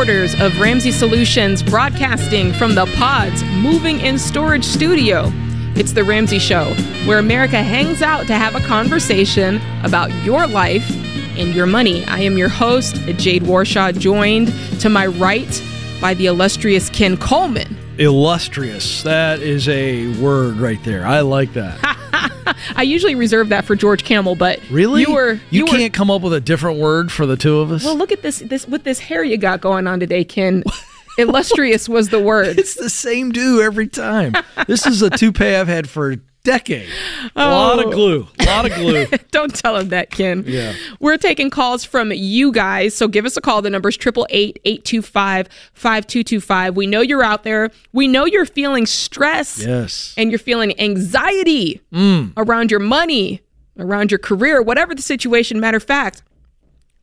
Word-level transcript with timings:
headquarters 0.00 0.40
of 0.40 0.58
Ramsey 0.58 0.92
Solutions, 0.92 1.62
broadcasting 1.62 2.54
from 2.54 2.74
the 2.74 2.86
Pods 2.96 3.44
Moving 3.44 4.00
and 4.00 4.18
Storage 4.18 4.64
Studio. 4.64 5.30
It's 5.74 5.92
The 5.92 6.02
Ramsey 6.02 6.38
Show, 6.38 6.72
where 7.04 7.18
America 7.18 7.62
hangs 7.62 8.00
out 8.00 8.26
to 8.28 8.32
have 8.32 8.54
a 8.54 8.60
conversation 8.60 9.60
about 9.84 10.10
your 10.24 10.46
life 10.46 10.90
and 11.36 11.54
your 11.54 11.66
money. 11.66 12.02
I 12.06 12.20
am 12.20 12.38
your 12.38 12.48
host, 12.48 12.96
Jade 13.18 13.42
Warshaw, 13.42 13.98
joined 13.98 14.54
to 14.80 14.88
my 14.88 15.06
right 15.06 15.62
by 16.00 16.14
the 16.14 16.24
illustrious 16.24 16.88
Ken 16.88 17.18
Coleman. 17.18 17.76
Illustrious. 17.98 19.02
That 19.02 19.40
is 19.40 19.68
a 19.68 20.18
word 20.18 20.56
right 20.56 20.82
there. 20.82 21.04
I 21.04 21.20
like 21.20 21.52
that. 21.52 21.98
I 22.76 22.82
usually 22.82 23.14
reserve 23.14 23.48
that 23.50 23.64
for 23.64 23.76
George 23.76 24.04
Kamel, 24.04 24.34
but 24.34 24.60
really, 24.70 25.02
you 25.02 25.12
were 25.12 25.32
you, 25.32 25.40
you 25.50 25.64
can't 25.66 25.92
were, 25.92 25.96
come 25.96 26.10
up 26.10 26.22
with 26.22 26.32
a 26.32 26.40
different 26.40 26.78
word 26.78 27.10
for 27.10 27.26
the 27.26 27.36
two 27.36 27.58
of 27.58 27.72
us. 27.72 27.84
Well, 27.84 27.96
look 27.96 28.12
at 28.12 28.22
this 28.22 28.40
this 28.40 28.66
with 28.66 28.84
this 28.84 28.98
hair 28.98 29.22
you 29.24 29.36
got 29.36 29.60
going 29.60 29.86
on 29.86 30.00
today, 30.00 30.24
Ken. 30.24 30.64
Illustrious 31.18 31.88
was 31.88 32.08
the 32.08 32.20
word. 32.20 32.58
It's 32.60 32.74
the 32.74 32.90
same 32.90 33.32
do 33.32 33.60
every 33.60 33.88
time. 33.88 34.34
This 34.66 34.86
is 34.86 35.02
a 35.02 35.10
toupee 35.10 35.54
I've 35.54 35.68
had 35.68 35.88
for 35.88 36.16
a 36.40 36.44
decade. 36.44 36.88
A 37.36 37.44
Oh. 37.44 37.50
lot 37.50 37.84
of 37.84 37.92
glue. 37.92 38.26
A 38.38 38.44
lot 38.44 38.66
of 38.66 38.74
glue. 38.74 39.06
Don't 39.30 39.54
tell 39.54 39.76
him 39.76 39.88
that, 39.90 40.10
Ken. 40.10 40.44
Yeah. 40.46 40.74
We're 40.98 41.16
taking 41.16 41.50
calls 41.50 41.84
from 41.84 42.12
you 42.12 42.52
guys. 42.52 42.94
So 42.94 43.08
give 43.08 43.24
us 43.24 43.36
a 43.36 43.40
call. 43.40 43.62
The 43.62 43.70
number's 43.70 43.96
888-825-5225. 43.96 46.74
We 46.74 46.86
know 46.86 47.00
you're 47.00 47.22
out 47.22 47.44
there. 47.44 47.70
We 47.92 48.08
know 48.08 48.24
you're 48.24 48.46
feeling 48.46 48.86
stress 48.86 49.64
yes. 49.64 50.14
and 50.16 50.30
you're 50.30 50.38
feeling 50.38 50.78
anxiety 50.80 51.80
mm. 51.92 52.32
around 52.36 52.70
your 52.70 52.80
money, 52.80 53.40
around 53.78 54.10
your 54.10 54.18
career, 54.18 54.62
whatever 54.62 54.94
the 54.94 55.02
situation. 55.02 55.60
Matter 55.60 55.76
of 55.76 55.84
fact, 55.84 56.22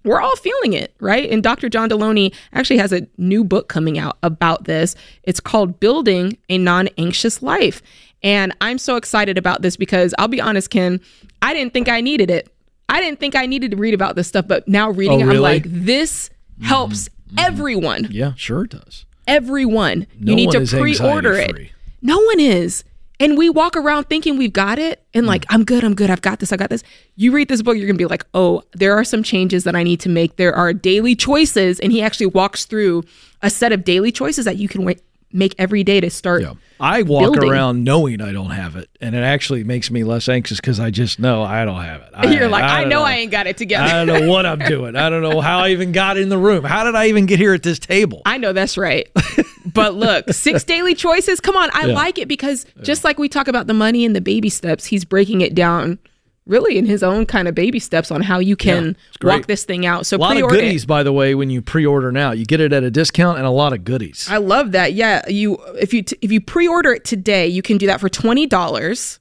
we're 0.03 0.21
all 0.21 0.35
feeling 0.37 0.73
it, 0.73 0.93
right? 0.99 1.29
And 1.29 1.43
Dr. 1.43 1.69
John 1.69 1.89
Deloney 1.89 2.33
actually 2.53 2.77
has 2.77 2.93
a 2.93 3.05
new 3.17 3.43
book 3.43 3.67
coming 3.67 3.99
out 3.99 4.17
about 4.23 4.63
this. 4.63 4.95
It's 5.23 5.39
called 5.41 5.79
Building 5.79 6.37
a 6.49 6.57
Non 6.57 6.87
Anxious 6.97 7.43
Life. 7.43 7.81
And 8.23 8.55
I'm 8.61 8.77
so 8.77 8.95
excited 8.95 9.37
about 9.37 9.61
this 9.61 9.77
because 9.77 10.13
I'll 10.17 10.27
be 10.27 10.41
honest, 10.41 10.69
Ken, 10.69 10.99
I 11.41 11.53
didn't 11.53 11.73
think 11.73 11.87
I 11.87 12.01
needed 12.01 12.29
it. 12.29 12.51
I 12.89 13.01
didn't 13.01 13.19
think 13.19 13.35
I 13.35 13.45
needed 13.45 13.71
to 13.71 13.77
read 13.77 13.93
about 13.93 14.15
this 14.15 14.27
stuff, 14.27 14.47
but 14.47 14.67
now 14.67 14.89
reading 14.89 15.21
Oh, 15.21 15.29
it, 15.29 15.35
I'm 15.35 15.41
like, 15.41 15.63
this 15.65 16.29
mm-hmm. 16.29 16.65
helps 16.65 17.09
mm-hmm. 17.09 17.39
everyone. 17.39 18.07
Yeah, 18.09 18.33
sure 18.35 18.63
it 18.63 18.71
does. 18.71 19.05
Everyone. 19.27 20.07
No 20.19 20.31
you 20.31 20.35
need 20.35 20.47
one 20.47 20.65
to 20.65 20.77
pre 20.77 20.97
order 20.97 21.33
it. 21.33 21.71
No 22.01 22.19
one 22.19 22.39
is. 22.39 22.83
And 23.19 23.37
we 23.37 23.49
walk 23.49 23.75
around 23.75 24.05
thinking 24.05 24.37
we've 24.37 24.53
got 24.53 24.77
it 24.77 25.03
and 25.13 25.25
like, 25.25 25.41
mm. 25.45 25.55
I'm 25.55 25.63
good, 25.63 25.83
I'm 25.83 25.95
good, 25.95 26.11
I've 26.11 26.21
got 26.21 26.39
this, 26.39 26.53
I 26.53 26.57
got 26.57 26.69
this. 26.69 26.83
You 27.15 27.31
read 27.31 27.47
this 27.47 27.63
book, 27.63 27.75
you're 27.75 27.87
gonna 27.87 27.97
be 27.97 28.05
like, 28.05 28.25
oh, 28.35 28.61
there 28.73 28.95
are 28.95 29.03
some 29.03 29.23
changes 29.23 29.63
that 29.63 29.75
I 29.75 29.81
need 29.81 29.99
to 30.01 30.09
make. 30.09 30.35
There 30.35 30.53
are 30.53 30.71
daily 30.71 31.15
choices. 31.15 31.79
And 31.79 31.91
he 31.91 32.01
actually 32.01 32.27
walks 32.27 32.65
through 32.65 33.03
a 33.41 33.49
set 33.49 33.71
of 33.71 33.83
daily 33.83 34.11
choices 34.11 34.45
that 34.45 34.57
you 34.57 34.67
can 34.67 34.83
make 35.31 35.55
every 35.57 35.83
day 35.83 35.99
to 35.99 36.09
start. 36.09 36.41
Yeah. 36.41 36.53
I 36.79 37.01
walk 37.01 37.33
Building. 37.33 37.49
around 37.49 37.83
knowing 37.83 38.21
I 38.21 38.31
don't 38.31 38.51
have 38.51 38.75
it, 38.75 38.89
and 39.01 39.15
it 39.15 39.23
actually 39.23 39.63
makes 39.63 39.89
me 39.89 40.03
less 40.03 40.29
anxious 40.29 40.59
because 40.59 40.79
I 40.79 40.91
just 40.91 41.19
know 41.19 41.43
I 41.43 41.65
don't 41.65 41.81
have 41.81 42.01
it. 42.01 42.09
I, 42.13 42.31
You're 42.31 42.47
like, 42.47 42.63
I, 42.63 42.81
don't 42.81 42.89
know, 42.89 43.01
I 43.01 43.13
ain't 43.13 43.31
got 43.31 43.47
it 43.47 43.57
together. 43.57 43.83
I 43.83 44.05
don't 44.05 44.21
know 44.21 44.31
what 44.31 44.45
I'm 44.45 44.59
doing. 44.67 44.95
I 44.95 45.09
don't 45.09 45.23
know 45.23 45.41
how 45.41 45.59
I 45.59 45.69
even 45.69 45.91
got 45.91 46.17
in 46.17 46.29
the 46.29 46.37
room. 46.37 46.63
How 46.63 46.83
did 46.83 46.95
I 46.95 47.07
even 47.07 47.25
get 47.25 47.39
here 47.39 47.53
at 47.53 47.63
this 47.63 47.79
table? 47.79 48.21
I 48.25 48.37
know 48.37 48.53
that's 48.53 48.77
right. 48.77 49.09
but 49.65 49.95
look, 49.95 50.31
six 50.31 50.63
daily 50.63 50.95
choices. 50.95 51.39
Come 51.39 51.55
on. 51.55 51.69
I 51.73 51.85
like 51.85 52.17
it 52.17 52.27
because 52.27 52.65
just 52.83 53.03
like 53.03 53.17
we 53.17 53.27
talk 53.27 53.47
about 53.47 53.67
the 53.67 53.73
money 53.73 54.05
and 54.05 54.15
the 54.15 54.21
baby 54.21 54.49
steps, 54.49 54.85
he's 54.85 55.03
breaking 55.03 55.41
it 55.41 55.55
down 55.55 55.99
really 56.47 56.77
in 56.77 56.85
his 56.85 57.03
own 57.03 57.25
kind 57.25 57.47
of 57.47 57.53
baby 57.55 57.79
steps 57.79 58.09
on 58.11 58.21
how 58.21 58.39
you 58.39 58.55
can 58.55 58.95
great. 59.19 59.33
walk 59.39 59.45
this 59.47 59.63
thing 59.65 59.85
out. 59.85 60.05
So 60.05 60.15
a 60.15 60.19
lot 60.19 60.31
of 60.31 60.35
pre-order 60.37 60.55
goodies, 60.55 60.83
it. 60.83 60.87
by 60.87 61.03
the 61.03 61.11
way, 61.13 61.35
when 61.35 61.49
you 61.49 61.61
pre-order 61.61 62.11
now. 62.11 62.31
You 62.31 62.45
get 62.45 62.59
it 62.61 62.73
at 62.73 62.83
a 62.83 62.89
discount 62.91 63.37
and 63.37 63.45
a 63.45 63.51
lot 63.51 63.73
of 63.73 63.83
goodies. 63.83 64.27
I 64.29 64.37
love 64.37 64.71
that. 64.71 64.93
Yeah, 64.93 65.27
you 65.27 65.57
if 65.79 65.93
you 65.93 66.01
t- 66.03 66.17
if 66.21 66.31
you 66.31 66.41
pre-order 66.41 66.93
it 66.93 67.03
today, 67.05 67.47
you 67.47 67.61
can 67.61 67.77
do 67.77 67.87
that 67.87 67.99
for 67.99 68.09
$20, 68.09 69.19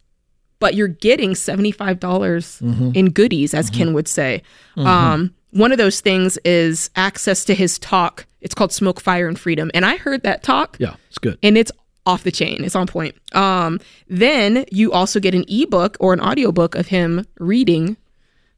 but 0.58 0.74
you're 0.74 0.88
getting 0.88 1.30
$75 1.32 1.98
Mm-hmm. 1.98 2.90
in 2.94 3.10
goodies 3.10 3.54
as 3.54 3.70
Ken 3.70 3.92
would 3.92 4.08
say. 4.08 4.42
Um 4.76 5.34
one 5.50 5.72
of 5.72 5.78
those 5.78 6.00
things 6.00 6.36
is 6.44 6.90
access 6.96 7.44
to 7.46 7.54
his 7.54 7.78
talk. 7.78 8.26
It's 8.42 8.54
called 8.54 8.72
Smoke 8.72 9.00
Fire 9.00 9.26
and 9.26 9.38
Freedom. 9.38 9.70
And 9.72 9.86
I 9.86 9.96
heard 9.96 10.22
that 10.24 10.42
talk. 10.42 10.76
yeah, 10.78 10.96
it's 11.08 11.16
good. 11.18 11.38
and 11.42 11.56
it's 11.56 11.72
off 12.06 12.22
the 12.22 12.30
chain. 12.30 12.64
It's 12.64 12.76
on 12.76 12.86
point. 12.86 13.14
Um, 13.34 13.80
then 14.08 14.64
you 14.70 14.92
also 14.92 15.20
get 15.20 15.34
an 15.34 15.44
ebook 15.48 15.96
or 16.00 16.12
an 16.12 16.20
audiobook 16.20 16.74
of 16.74 16.86
him 16.86 17.26
reading 17.38 17.96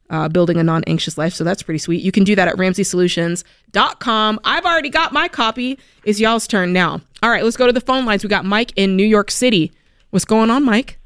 uh, 0.09 0.27
Building 0.27 0.57
a 0.57 0.63
Non 0.63 0.83
Anxious 0.85 1.17
Life. 1.17 1.33
So 1.33 1.43
that's 1.43 1.63
pretty 1.63 1.77
sweet. 1.77 2.01
You 2.01 2.11
can 2.11 2.23
do 2.23 2.35
that 2.35 2.47
at 2.47 2.55
ramseysolutions.com. 2.55 4.39
I've 4.43 4.65
already 4.65 4.89
got 4.89 5.13
my 5.13 5.27
copy. 5.27 5.77
It's 6.03 6.19
y'all's 6.19 6.47
turn 6.47 6.73
now. 6.73 7.01
All 7.21 7.29
right, 7.29 7.43
let's 7.43 7.57
go 7.57 7.67
to 7.67 7.73
the 7.73 7.81
phone 7.81 8.05
lines. 8.05 8.23
We 8.23 8.29
got 8.29 8.45
Mike 8.45 8.71
in 8.75 8.95
New 8.95 9.05
York 9.05 9.29
City. 9.29 9.71
What's 10.09 10.25
going 10.25 10.49
on, 10.49 10.63
Mike? 10.63 10.97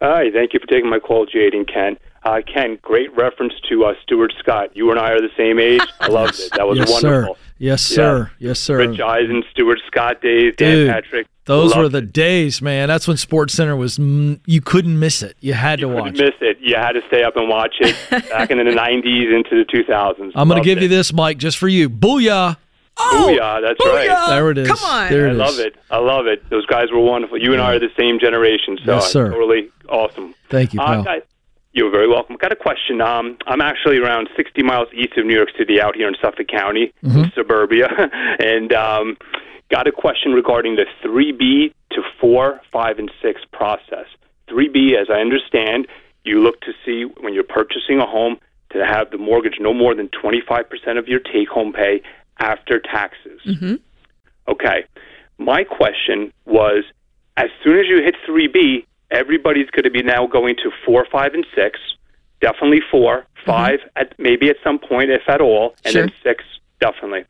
Hi, 0.00 0.30
thank 0.32 0.52
you 0.52 0.60
for 0.60 0.66
taking 0.66 0.90
my 0.90 0.98
call, 0.98 1.26
Jade 1.26 1.54
and 1.54 1.68
Ken. 1.68 1.96
Uh, 2.24 2.40
Ken, 2.46 2.78
great 2.82 3.14
reference 3.16 3.52
to 3.68 3.84
uh, 3.84 3.94
Stuart 4.02 4.32
Scott. 4.38 4.76
You 4.76 4.90
and 4.92 5.00
I 5.00 5.10
are 5.10 5.20
the 5.20 5.30
same 5.36 5.58
age. 5.58 5.82
I 6.00 6.06
loved 6.08 6.38
it. 6.38 6.52
That 6.54 6.68
was 6.68 6.78
yes, 6.78 6.90
wonderful. 6.90 7.34
sir. 7.34 7.40
Yes, 7.58 7.90
Yeah. 7.90 7.96
sir. 7.96 8.30
Yes, 8.38 8.60
sir. 8.60 8.76
Rich 8.78 9.00
Eisen, 9.00 9.42
Stuart 9.50 9.80
Scott 9.88 10.20
days, 10.22 10.54
Dan 10.56 10.70
Dude, 10.76 10.90
Patrick. 10.90 11.26
Those 11.46 11.74
were 11.74 11.88
the 11.88 11.98
it. 11.98 12.12
days, 12.12 12.62
man. 12.62 12.86
That's 12.86 13.08
when 13.08 13.16
SportsCenter 13.16 13.76
was. 13.76 13.98
You 14.46 14.60
couldn't 14.60 14.96
miss 15.00 15.24
it. 15.24 15.36
You 15.40 15.54
had 15.54 15.80
to 15.80 15.88
watch. 15.88 16.14
couldn't 16.14 16.18
miss 16.24 16.34
it. 16.40 16.58
You 16.60 16.76
had 16.76 16.92
to 16.92 17.02
stay 17.08 17.24
up 17.24 17.36
and 17.36 17.48
watch 17.48 17.74
it 17.80 17.96
back 18.30 18.52
in 18.52 18.58
the 18.58 18.64
90s 18.64 19.34
into 19.36 19.56
the 19.56 19.64
2000s. 19.64 20.30
I'm 20.36 20.48
going 20.48 20.62
to 20.62 20.64
give 20.64 20.78
it. 20.78 20.82
you 20.82 20.88
this, 20.88 21.12
Mike, 21.12 21.38
just 21.38 21.58
for 21.58 21.66
you. 21.66 21.90
Booyah! 21.90 22.56
Booyah, 22.96 23.60
that's 23.62 23.80
right. 23.84 24.26
There 24.28 24.50
it 24.50 24.58
is. 24.58 24.68
Come 24.68 24.78
on. 24.84 25.10
There 25.10 25.26
I 25.26 25.30
it 25.30 25.32
is. 25.32 25.38
love 25.38 25.58
it. 25.58 25.74
I 25.90 25.98
love 25.98 26.26
it. 26.26 26.48
Those 26.50 26.66
guys 26.66 26.92
were 26.92 27.00
wonderful. 27.00 27.38
You 27.40 27.52
and 27.52 27.60
I 27.62 27.72
are 27.74 27.78
the 27.80 27.90
same 27.98 28.20
generation, 28.20 28.78
so 28.84 28.94
Yes, 28.94 29.10
sir. 29.10 29.30
totally 29.30 29.70
awesome. 29.88 30.34
Thank 30.50 30.74
you, 30.74 30.80
Uh, 30.80 30.86
pal. 30.86 31.02
guys, 31.04 31.22
you're 31.72 31.90
very 31.90 32.08
welcome. 32.08 32.36
Got 32.36 32.52
a 32.52 32.56
question. 32.56 33.00
Um, 33.00 33.36
I'm 33.46 33.60
actually 33.60 33.98
around 33.98 34.28
60 34.36 34.62
miles 34.62 34.88
east 34.94 35.16
of 35.16 35.26
New 35.26 35.34
York 35.34 35.50
City, 35.56 35.80
out 35.80 35.96
here 35.96 36.08
in 36.08 36.14
Suffolk 36.20 36.48
County, 36.48 36.92
Mm-hmm. 37.02 37.30
suburbia, 37.34 37.88
and 38.38 38.72
um, 38.72 39.16
got 39.70 39.86
a 39.86 39.92
question 39.92 40.32
regarding 40.32 40.76
the 40.76 40.86
3B 41.04 41.72
to 41.92 42.02
4, 42.20 42.60
5, 42.70 42.98
and 42.98 43.10
6 43.22 43.40
process. 43.52 44.06
3B, 44.48 45.00
as 45.00 45.08
I 45.10 45.20
understand, 45.20 45.86
you 46.24 46.40
look 46.42 46.60
to 46.60 46.72
see 46.84 47.04
when 47.20 47.32
you're 47.34 47.42
purchasing 47.42 47.98
a 47.98 48.06
home 48.06 48.38
to 48.70 48.84
have 48.86 49.10
the 49.10 49.18
mortgage 49.18 49.56
no 49.60 49.72
more 49.74 49.94
than 49.94 50.08
25% 50.08 50.98
of 50.98 51.08
your 51.08 51.20
take-home 51.20 51.72
pay 51.72 52.02
after 52.38 52.80
taxes. 52.80 53.40
Okay. 54.48 54.84
My 55.38 55.64
question 55.64 56.32
was 56.44 56.84
as 57.36 57.48
soon 57.64 57.78
as 57.78 57.86
you 57.86 58.02
hit 58.02 58.14
3B, 58.28 58.84
everybody's 59.12 59.70
going 59.70 59.84
to 59.84 59.90
be 59.90 60.02
now 60.02 60.26
going 60.26 60.56
to 60.56 60.70
4, 60.84 61.06
5, 61.10 61.34
and 61.34 61.46
6. 61.54 61.78
Definitely 62.40 62.80
4, 62.90 63.18
mm-hmm. 63.18 63.50
5, 63.50 63.78
at, 63.96 64.18
maybe 64.18 64.48
at 64.48 64.56
some 64.64 64.78
point, 64.78 65.10
if 65.10 65.22
at 65.28 65.40
all, 65.40 65.74
and 65.84 65.94
then 65.94 66.12
6, 66.24 66.44
definitely. 66.80 67.24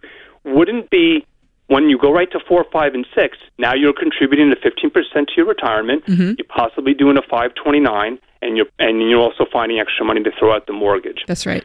Wouldn't 0.45 0.89
be 0.91 1.27
when 1.67 1.89
you 1.89 1.97
go 1.99 2.13
right 2.13 2.31
to 2.33 2.41
4, 2.49 2.67
5, 2.71 2.95
and 2.95 3.07
6, 3.15 3.39
now 3.59 3.75
you're 3.75 3.95
contributing 3.95 4.51
to 4.51 4.57
15% 4.57 4.93
to 5.13 5.33
your 5.37 5.47
retirement. 5.47 6.05
Mm-hmm. 6.07 6.35
You're 6.39 6.47
possibly 6.49 6.93
doing 6.95 7.17
a 7.17 7.23
529, 7.23 8.19
and 8.43 8.57
you're, 8.57 8.67
and 8.79 9.01
you're 9.09 9.21
also 9.21 9.47
finding 9.53 9.79
extra 9.79 10.05
money 10.05 10.23
to 10.23 10.31
throw 10.39 10.55
out 10.55 10.67
the 10.67 10.73
mortgage. 10.73 11.25
That's 11.27 11.47
right. 11.47 11.65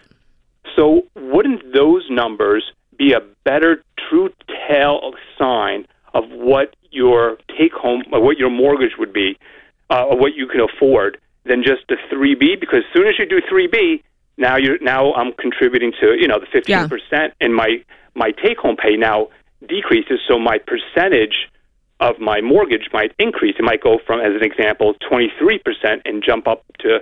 So, 0.76 1.04
wouldn't 1.16 1.74
those 1.74 2.06
numbers 2.10 2.72
be 2.98 3.14
a 3.14 3.20
better 3.44 3.84
true 4.10 4.30
tell 4.68 5.14
sign 5.38 5.88
of 6.14 6.24
what 6.30 6.76
your 6.92 7.38
take 7.58 7.74
home, 7.74 8.04
what 8.10 8.38
your 8.38 8.50
mortgage 8.50 8.98
would 8.98 9.12
be, 9.12 9.38
uh, 9.90 10.04
or 10.06 10.18
what 10.18 10.36
you 10.36 10.48
can 10.48 10.62
afford, 10.62 11.20
than 11.46 11.64
just 11.64 11.88
the 11.90 11.98
three 12.10 12.36
B? 12.36 12.56
Because 12.60 12.80
as 12.80 12.94
soon 12.94 13.08
as 13.08 13.16
you 13.18 13.26
do 13.28 13.42
three 13.48 13.68
B, 13.68 14.04
now 14.38 14.58
you're 14.58 14.80
now 14.80 15.14
I'm 15.14 15.34
contributing 15.34 15.92
to 16.02 16.16
you 16.20 16.28
know 16.28 16.40
the 16.40 16.46
fifteen 16.52 16.76
percent, 16.88 17.34
and 17.42 17.56
my 17.56 17.84
my 18.16 18.32
take 18.32 18.58
home 18.58 18.76
pay 18.78 18.96
now 18.98 19.28
decreases, 19.68 20.20
so 20.28 20.38
my 20.40 20.58
percentage 20.60 21.50
of 22.00 22.20
my 22.20 22.42
mortgage 22.42 22.90
might 22.94 23.12
increase. 23.18 23.56
It 23.58 23.64
might 23.64 23.82
go 23.82 24.00
from, 24.06 24.20
as 24.20 24.36
an 24.36 24.44
example, 24.44 24.94
twenty 25.08 25.32
three 25.40 25.60
percent 25.60 26.02
and 26.06 26.24
jump 26.24 26.48
up 26.48 26.64
to 26.80 27.00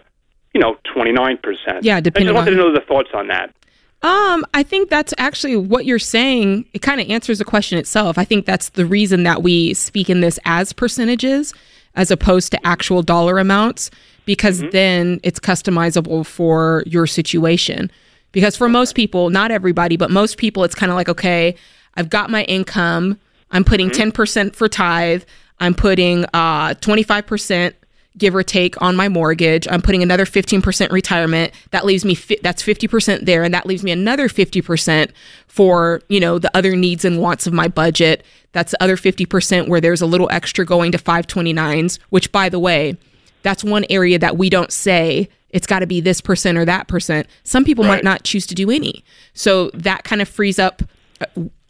you 0.54 0.62
know 0.62 0.78
twenty 0.94 1.12
nine 1.12 1.38
percent. 1.38 1.84
Yeah, 1.84 2.00
depending. 2.00 2.30
I 2.30 2.40
just 2.40 2.48
wanted 2.48 2.60
on- 2.60 2.66
to 2.66 2.72
know 2.72 2.80
the 2.80 2.86
thoughts 2.86 3.10
on 3.14 3.28
that. 3.28 3.54
Um, 4.02 4.46
I 4.54 4.62
think 4.62 4.90
that's 4.90 5.16
actually 5.18 5.56
what 5.56 5.86
you're 5.86 5.98
saying. 5.98 6.66
It 6.74 6.84
kind 6.84 7.02
of 7.02 7.10
answers 7.10 7.40
the 7.40 7.46
question 7.46 7.80
itself. 7.80 8.20
I 8.20 8.24
think 8.24 8.46
that's 8.46 8.70
the 8.70 8.86
reason 8.86 9.24
that 9.24 9.42
we 9.42 9.74
speak 9.74 10.12
in 10.12 10.22
this 10.22 10.38
as 10.46 10.74
percentages 10.74 11.54
as 11.96 12.12
opposed 12.12 12.52
to 12.52 12.68
actual 12.68 13.02
dollar 13.02 13.40
amounts, 13.40 13.92
because 14.26 14.62
then 14.72 15.20
it's 15.24 15.40
customizable 15.40 16.26
for 16.26 16.84
your 16.86 17.08
situation. 17.08 17.92
Because 18.32 18.56
for 18.58 18.68
most 18.68 18.96
people, 18.96 19.30
not 19.30 19.52
everybody, 19.52 19.96
but 19.96 20.12
most 20.12 20.38
people, 20.38 20.64
it's 20.64 20.76
kind 20.76 20.92
of 20.92 20.96
like, 20.96 21.08
okay, 21.08 21.56
I've 21.96 22.10
got 22.10 22.30
my 22.30 22.44
income. 22.44 23.20
I'm 23.52 23.64
putting 23.64 23.90
10% 23.90 24.56
for 24.56 24.68
tithe. 24.68 25.24
I'm 25.60 25.74
putting 25.74 26.26
uh, 26.34 26.74
25% 26.76 27.74
give 28.18 28.34
or 28.36 28.44
take 28.44 28.82
on 28.82 28.96
my 28.96 29.10
mortgage. 29.10 29.68
I'm 29.70 29.82
putting 29.82 30.02
another 30.02 30.26
15% 30.26 30.92
retirement. 30.92 31.54
That 31.72 31.86
leaves 31.86 32.06
me 32.06 32.16
fi- 32.16 32.40
that's 32.42 32.64
50% 32.64 33.26
there 33.26 33.44
and 33.44 33.54
that 33.54 33.66
leaves 33.66 33.84
me 33.84 33.92
another 33.92 34.30
50% 34.30 35.12
for, 35.48 36.02
you 36.08 36.20
know, 36.20 36.40
the 36.40 36.56
other 36.56 36.76
needs 36.76 37.04
and 37.04 37.20
wants 37.20 37.46
of 37.46 37.54
my 37.54 37.68
budget. 37.68 38.24
That's 38.54 38.72
the 38.72 38.82
other 38.82 38.96
50% 38.96 39.68
where 39.68 39.82
there's 39.82 40.02
a 40.02 40.06
little 40.06 40.30
extra 40.32 40.66
going 40.66 40.92
to 40.94 40.98
529s, 40.98 42.00
which 42.10 42.32
by 42.32 42.50
the 42.50 42.60
way, 42.60 42.98
that's 43.44 43.64
one 43.64 43.86
area 43.90 44.18
that 44.20 44.38
we 44.38 44.50
don't 44.50 44.72
say 44.72 45.30
it's 45.50 45.68
got 45.68 45.80
to 45.80 45.88
be 45.88 46.02
this 46.02 46.20
percent 46.22 46.58
or 46.58 46.66
that 46.66 46.88
percent. 46.88 47.28
Some 47.44 47.64
people 47.64 47.84
Right. 47.84 47.96
might 47.98 48.04
not 48.04 48.24
choose 48.24 48.46
to 48.48 48.56
do 48.56 48.72
any. 48.72 49.04
So 49.34 49.70
that 49.74 50.04
kind 50.04 50.22
of 50.22 50.28
frees 50.30 50.58
up 50.60 50.82
uh, 51.22 51.26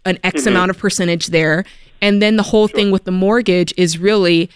an 0.05 0.19
X 0.23 0.41
Mm-hmm. 0.41 0.49
amount 0.49 0.69
of 0.71 0.77
percentage 0.77 1.27
there. 1.27 1.65
And 2.01 2.21
then 2.21 2.35
the 2.35 2.43
whole 2.43 2.67
thing 2.67 2.91
with 2.91 3.05
the 3.05 3.11
mortgage 3.11 3.73
is 3.77 3.97
really, 3.97 4.49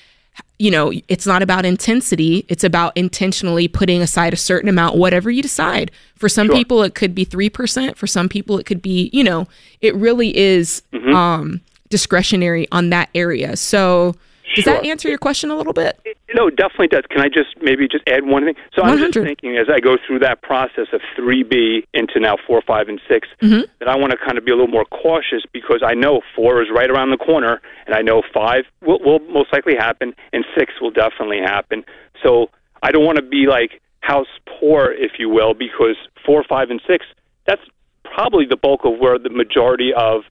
you 0.60 0.70
know, 0.70 0.92
it's 1.08 1.26
not 1.26 1.42
about 1.42 1.66
intensity. 1.66 2.46
It's 2.50 2.64
about 2.66 2.92
intentionally 2.98 3.68
putting 3.70 4.02
aside 4.02 4.34
a 4.34 4.38
certain 4.38 4.68
amount, 4.70 4.98
whatever 4.98 5.32
you 5.32 5.42
decide. 5.42 5.90
For 6.16 6.28
some 6.28 6.48
Sure. 6.48 6.56
people, 6.58 6.84
it 6.84 6.94
could 6.96 7.16
be 7.16 7.26
3%. 7.26 7.96
For 7.96 8.06
some 8.08 8.28
people, 8.28 8.58
it 8.60 8.66
could 8.66 8.82
be, 8.82 9.10
you 9.14 9.24
know, 9.24 9.48
it 9.82 9.96
really 9.96 10.36
is 10.38 10.84
Mm-hmm. 10.94 11.16
um, 11.16 11.62
discretionary 11.90 12.68
on 12.72 12.90
that 12.92 13.10
area. 13.16 13.56
So 13.56 14.16
does 14.64 14.74
that 14.74 14.86
answer 14.86 15.10
your 15.10 15.18
question 15.18 15.50
a 15.50 15.56
little 15.56 15.74
bit? 15.74 16.00
No, 16.34 16.48
it 16.48 16.56
definitely 16.56 16.88
does. 16.88 17.04
Can 17.10 17.22
I 17.22 17.28
just 17.28 17.56
maybe 17.62 17.88
just 17.88 18.04
add 18.08 18.26
one 18.26 18.46
thing? 18.46 18.56
So 18.76 18.84
I'm 18.84 18.98
just 18.98 19.14
thinking 19.14 19.58
as 19.58 19.68
I 19.70 19.80
go 19.80 19.98
through 20.06 20.20
that 20.20 20.42
process 20.42 20.88
of 20.94 21.02
3B 21.18 21.86
into 21.94 22.20
now 22.20 22.38
4, 22.46 22.62
5, 22.66 22.90
and 22.90 23.02
6, 23.08 23.28
Mm-hmm. 23.42 23.62
that 23.80 23.88
I 23.88 23.96
want 23.96 24.12
to 24.12 24.18
kind 24.18 24.38
of 24.38 24.46
be 24.46 24.52
a 24.52 24.56
little 24.56 24.68
more 24.68 24.86
cautious 24.86 25.44
because 25.54 25.82
I 25.86 25.94
know 25.94 26.22
4 26.36 26.62
is 26.62 26.68
right 26.74 26.90
around 26.90 27.12
the 27.12 27.18
corner, 27.18 27.62
and 27.86 27.96
I 27.96 28.02
know 28.02 28.22
5 28.34 28.64
will, 28.82 29.00
will 29.00 29.20
most 29.20 29.52
likely 29.54 29.76
happen, 29.76 30.14
and 30.34 30.46
6 30.58 30.74
will 30.82 30.92
definitely 30.92 31.40
happen. 31.40 31.84
So 32.24 32.50
I 32.84 32.92
don't 32.92 33.06
want 33.06 33.16
to 33.18 33.24
be 33.24 33.48
like 33.48 33.82
house 34.02 34.28
poor, 34.60 34.92
if 34.92 35.14
you 35.20 35.30
will, 35.30 35.54
because 35.54 35.96
4, 36.26 36.44
5, 36.48 36.70
and 36.70 36.82
6, 36.88 37.06
that's 37.46 37.62
probably 38.04 38.46
the 38.46 38.58
bulk 38.58 38.82
of 38.84 39.00
where 39.00 39.18
the 39.18 39.30
majority 39.30 39.94
of 39.96 40.24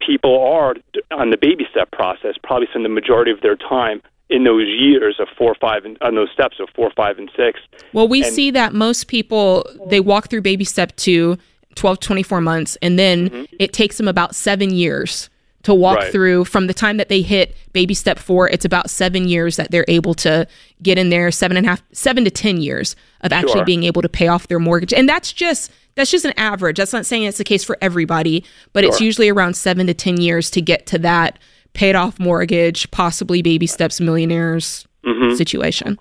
people 0.00 0.38
are 0.42 0.74
on 1.10 1.30
the 1.30 1.36
baby 1.36 1.66
step 1.70 1.90
process, 1.90 2.34
probably 2.42 2.66
spend 2.68 2.84
the 2.84 2.88
majority 2.90 3.30
of 3.30 3.40
their 3.40 3.56
time 3.56 4.02
in 4.28 4.44
those 4.44 4.66
years 4.66 5.16
of 5.20 5.28
four, 5.38 5.54
five, 5.60 5.84
and 5.84 5.96
on 6.00 6.14
those 6.16 6.30
steps 6.32 6.56
of 6.58 6.68
four, 6.74 6.90
five, 6.96 7.18
and 7.18 7.30
six. 7.36 7.60
Well, 7.92 8.08
we 8.08 8.22
And- 8.24 8.32
see 8.32 8.50
that 8.50 8.74
most 8.74 9.06
people 9.06 9.68
they 9.88 10.00
walk 10.00 10.28
through 10.28 10.42
baby 10.42 10.64
step 10.64 10.94
two, 10.96 11.38
12 11.76 12.00
24 12.00 12.40
months 12.40 12.76
and 12.80 12.98
then 12.98 13.46
it 13.58 13.72
takes 13.74 13.98
them 13.98 14.08
about 14.08 14.34
7 14.34 14.70
years 14.72 15.28
to 15.64 15.74
walk 15.74 15.98
Mm-hmm. 15.98 16.04
Right. 16.04 16.12
through 16.12 16.44
from 16.46 16.68
the 16.68 16.72
time 16.74 16.96
that 16.96 17.10
they 17.10 17.20
hit 17.20 17.54
baby 17.74 17.92
step 17.92 18.18
4 18.18 18.48
it's 18.48 18.64
about 18.64 18.88
7 18.88 19.28
years 19.28 19.56
that 19.56 19.70
they're 19.70 19.84
able 19.86 20.14
to 20.14 20.46
get 20.82 20.96
in 20.96 21.10
there 21.10 21.30
seven 21.30 21.56
and 21.58 21.66
a 21.66 21.68
half 21.68 21.82
seven 21.92 22.24
to 22.24 22.30
10 22.30 22.62
years 22.62 22.96
of 23.20 23.30
actually 23.30 23.52
Sure. 23.58 23.64
being 23.66 23.84
able 23.84 24.00
to 24.00 24.08
pay 24.08 24.26
off 24.26 24.48
their 24.48 24.58
mortgage 24.58 24.94
and 24.94 25.06
that's 25.06 25.34
just 25.34 25.70
that's 25.96 26.10
just 26.10 26.24
an 26.24 26.34
average 26.36 26.76
that's 26.76 26.92
not 26.92 27.04
saying 27.04 27.24
it's 27.24 27.38
the 27.38 27.44
case 27.44 27.64
for 27.64 27.76
everybody 27.80 28.44
but 28.72 28.84
it's 28.84 29.00
usually 29.00 29.28
around 29.28 29.54
7 29.54 29.86
to 29.86 29.94
10 29.94 30.20
years 30.20 30.50
to 30.50 30.60
get 30.60 30.86
to 30.86 30.98
that 30.98 31.38
paid 31.72 31.94
off 31.96 32.20
mortgage 32.20 32.90
possibly 32.90 33.42
baby 33.42 33.66
steps 33.66 34.00
millionaires 34.00 34.86
Mm-hmm. 35.06 35.36
situation 35.36 35.98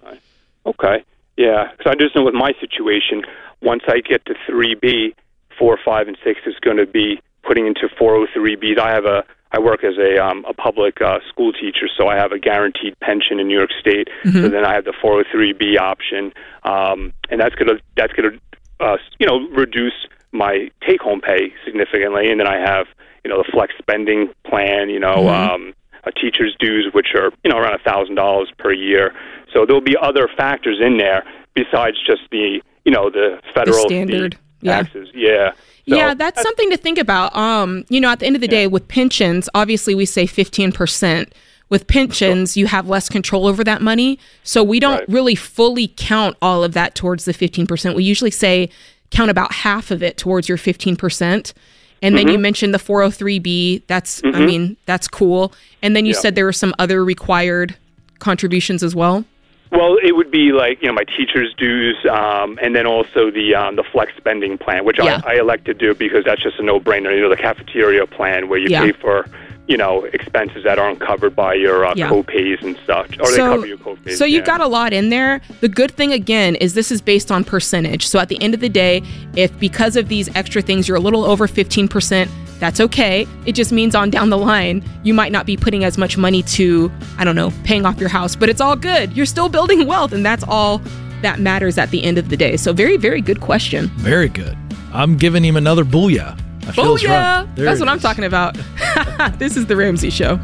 Okay, 0.65 1.03
yeah. 1.37 1.71
Because 1.71 1.91
I 1.91 1.95
just 2.01 2.15
know 2.15 2.23
with 2.23 2.33
my 2.33 2.53
situation, 2.59 3.23
once 3.61 3.83
I 3.87 3.99
get 3.99 4.25
to 4.25 4.33
three 4.47 4.75
B, 4.75 5.13
four, 5.59 5.77
five, 5.83 6.07
and 6.07 6.17
six 6.23 6.41
is 6.45 6.55
going 6.61 6.77
to 6.77 6.87
be 6.87 7.21
putting 7.43 7.67
into 7.67 7.87
four 7.99 8.13
hundred 8.13 8.29
three 8.33 8.55
Bs. 8.55 8.79
I 8.79 8.91
have 8.91 9.05
a 9.05 9.23
I 9.51 9.59
work 9.59 9.83
as 9.83 9.97
a 9.97 10.17
um, 10.17 10.43
a 10.49 10.53
public 10.53 11.01
uh, 11.01 11.19
school 11.29 11.53
teacher, 11.53 11.87
so 11.95 12.07
I 12.07 12.15
have 12.15 12.31
a 12.31 12.39
guaranteed 12.39 12.99
pension 12.99 13.39
in 13.39 13.47
New 13.47 13.57
York 13.57 13.69
State. 13.79 14.09
So 14.41 14.49
then 14.49 14.65
I 14.65 14.73
have 14.73 14.85
the 14.85 14.93
403b 15.03 15.77
option, 15.79 16.33
um, 16.63 17.13
and 17.29 17.39
that's 17.39 17.55
gonna 17.55 17.79
that's 17.95 18.13
gonna 18.13 18.39
uh, 18.79 18.97
you 19.19 19.27
know 19.27 19.47
reduce 19.49 20.07
my 20.31 20.69
take 20.85 21.01
home 21.01 21.21
pay 21.21 21.53
significantly. 21.63 22.29
And 22.29 22.39
then 22.39 22.47
I 22.47 22.57
have 22.57 22.87
you 23.23 23.29
know 23.29 23.37
the 23.37 23.49
flex 23.51 23.73
spending 23.79 24.29
plan, 24.45 24.89
you 24.89 24.99
know. 24.99 25.27
Um, 25.29 25.73
a 26.05 26.11
teacher's 26.11 26.55
dues, 26.59 26.93
which 26.93 27.15
are 27.15 27.31
you 27.43 27.51
know 27.51 27.57
around 27.57 27.73
a 27.73 27.83
thousand 27.83 28.15
dollars 28.15 28.51
per 28.57 28.71
year. 28.71 29.13
So 29.53 29.65
there'll 29.65 29.81
be 29.81 29.97
other 29.99 30.29
factors 30.37 30.79
in 30.79 30.97
there 30.97 31.23
besides 31.55 31.97
just 32.05 32.21
the 32.31 32.61
you 32.83 32.91
know 32.91 33.09
the 33.09 33.39
federal 33.53 33.87
standard, 33.87 34.35
state 34.35 34.43
yeah. 34.61 34.81
taxes. 34.81 35.09
Yeah. 35.13 35.51
So 35.87 35.95
yeah, 35.95 36.13
that's 36.13 36.41
something 36.41 36.69
to 36.71 36.77
think 36.77 36.97
about. 36.97 37.35
Um, 37.35 37.85
you 37.89 38.01
know, 38.01 38.09
at 38.09 38.19
the 38.19 38.25
end 38.25 38.35
of 38.35 38.41
the 38.41 38.47
day, 38.47 38.65
with 38.65 38.87
pensions, 38.87 39.49
obviously 39.53 39.93
we 39.95 40.05
say 40.05 40.25
fifteen 40.25 40.71
percent. 40.71 41.33
With 41.69 41.87
pensions, 41.87 42.55
you 42.55 42.67
have 42.67 42.87
less 42.87 43.09
control 43.09 43.47
over 43.47 43.63
that 43.63 43.81
money, 43.81 44.19
so 44.43 44.63
we 44.63 44.79
don't 44.79 44.99
Right. 44.99 45.09
really 45.09 45.35
fully 45.35 45.91
count 45.97 46.37
all 46.41 46.63
of 46.63 46.73
that 46.73 46.93
towards 46.93 47.25
the 47.25 47.33
fifteen 47.33 47.65
percent. 47.65 47.95
We 47.95 48.03
usually 48.03 48.29
say 48.31 48.69
count 49.09 49.31
about 49.31 49.51
half 49.51 49.89
of 49.89 50.03
it 50.03 50.15
towards 50.17 50.47
your 50.47 50.57
fifteen 50.59 50.95
percent. 50.95 51.53
And 52.01 52.15
then 52.15 52.27
you 52.27 52.37
mentioned 52.37 52.71
the 52.71 52.77
403b. 52.77 53.81
That's, 53.87 54.21
I 54.25 54.45
mean, 54.45 54.77
that's 54.85 55.07
cool. 55.07 55.53
And 55.81 55.95
then 55.95 56.05
you 56.05 56.13
Yeah. 56.13 56.19
said 56.19 56.35
there 56.35 56.45
were 56.45 56.53
some 56.53 56.75
other 56.77 57.03
required 57.03 57.75
contributions 58.19 58.83
as 58.83 58.95
well. 58.95 59.25
Well, 59.71 59.97
it 60.03 60.15
would 60.15 60.29
be 60.29 60.51
like 60.51 60.81
you 60.81 60.87
know 60.87 60.93
my 60.93 61.05
teacher's 61.05 61.51
dues, 61.57 61.95
um, 62.09 62.59
and 62.61 62.75
then 62.75 62.85
also 62.85 63.31
the 63.31 63.55
um, 63.55 63.75
the 63.75 63.83
flex 63.83 64.11
spending 64.17 64.57
plan, 64.59 64.85
which 64.85 64.99
Yeah. 64.99 65.19
I, 65.25 65.33
I 65.33 65.39
elect 65.39 65.65
to 65.65 65.73
do 65.73 65.95
because 65.95 66.23
that's 66.25 66.43
just 66.43 66.59
a 66.59 66.63
no 66.63 66.79
brainer. 66.79 67.15
You 67.15 67.21
know, 67.23 67.29
the 67.29 67.35
cafeteria 67.37 68.05
plan 68.05 68.49
where 68.49 68.59
you 68.59 68.67
Yeah. 68.69 68.81
pay 68.85 68.91
for 68.91 69.27
you 69.67 69.77
know 69.77 70.03
expenses 70.05 70.63
that 70.63 70.77
aren't 70.77 70.99
covered 70.99 71.35
by 71.35 71.53
your 71.55 71.85
uh, 71.85 71.93
Yeah. 71.95 72.07
co-pays 72.09 72.59
and 72.61 72.77
such, 72.85 73.17
or 73.19 73.29
they 73.31 73.37
cover 73.37 73.65
your 73.65 73.77
co-pays. 73.77 74.17
So 74.17 74.25
you've 74.25 74.41
yeah. 74.41 74.45
got 74.57 74.61
a 74.61 74.67
lot 74.67 74.93
in 74.93 75.09
there. 75.09 75.41
The 75.61 75.67
good 75.69 75.91
thing 75.91 76.13
again 76.13 76.55
is 76.55 76.73
this 76.75 76.91
is 76.91 77.01
based 77.01 77.31
on 77.31 77.43
percentage. 77.43 78.07
So 78.07 78.19
at 78.19 78.29
the 78.29 78.39
end 78.41 78.53
of 78.53 78.59
the 78.59 78.69
day, 78.69 79.01
if 79.35 79.57
because 79.59 79.95
of 79.95 80.07
these 80.07 80.33
extra 80.35 80.61
things 80.61 80.87
you're 80.87 80.97
a 80.97 81.01
little 81.01 81.25
over 81.25 81.47
15%, 81.47 82.29
that's 82.59 82.79
okay. 82.79 83.27
It 83.45 83.53
just 83.53 83.71
means 83.71 83.95
on 83.95 84.09
down 84.11 84.29
the 84.29 84.37
line, 84.37 84.83
you 85.03 85.13
might 85.13 85.31
not 85.31 85.45
be 85.45 85.57
putting 85.57 85.83
as 85.83 85.97
much 85.97 86.15
money 86.17 86.41
to, 86.43 86.91
I 87.17 87.23
don't 87.25 87.35
know, 87.35 87.51
paying 87.63 87.85
off 87.85 87.99
your 87.99 88.09
house, 88.09 88.35
but 88.35 88.49
it's 88.49 88.61
all 88.61 88.75
good. 88.75 89.15
You're 89.17 89.25
still 89.25 89.49
building 89.49 89.87
wealth 89.87 90.13
and 90.13 90.25
that's 90.25 90.43
all 90.47 90.77
that 91.21 91.39
matters 91.39 91.77
at 91.77 91.89
the 91.89 92.03
end 92.03 92.17
of 92.17 92.29
the 92.29 92.37
day. 92.37 92.55
So 92.55 92.71
very 92.71 92.97
very 92.97 93.19
good 93.21 93.41
question. 93.41 93.87
Very 93.97 94.29
good. 94.29 94.55
I'm 94.93 95.17
giving 95.17 95.43
him 95.43 95.57
another 95.57 95.83
booyah. 95.83 96.39
I 96.67 96.71
feel 96.71 96.85
Oh 96.85 96.93
it's 96.95 97.03
yeah. 97.03 97.41
right. 97.41 97.55
That's 97.55 97.79
it 97.79 97.83
what 97.83 97.89
I'm 97.89 97.99
talking 97.99 98.23
about. 98.23 98.57
this 99.37 99.57
is 99.57 99.65
the 99.65 99.75
Ramsey 99.75 100.09
show. 100.09 100.39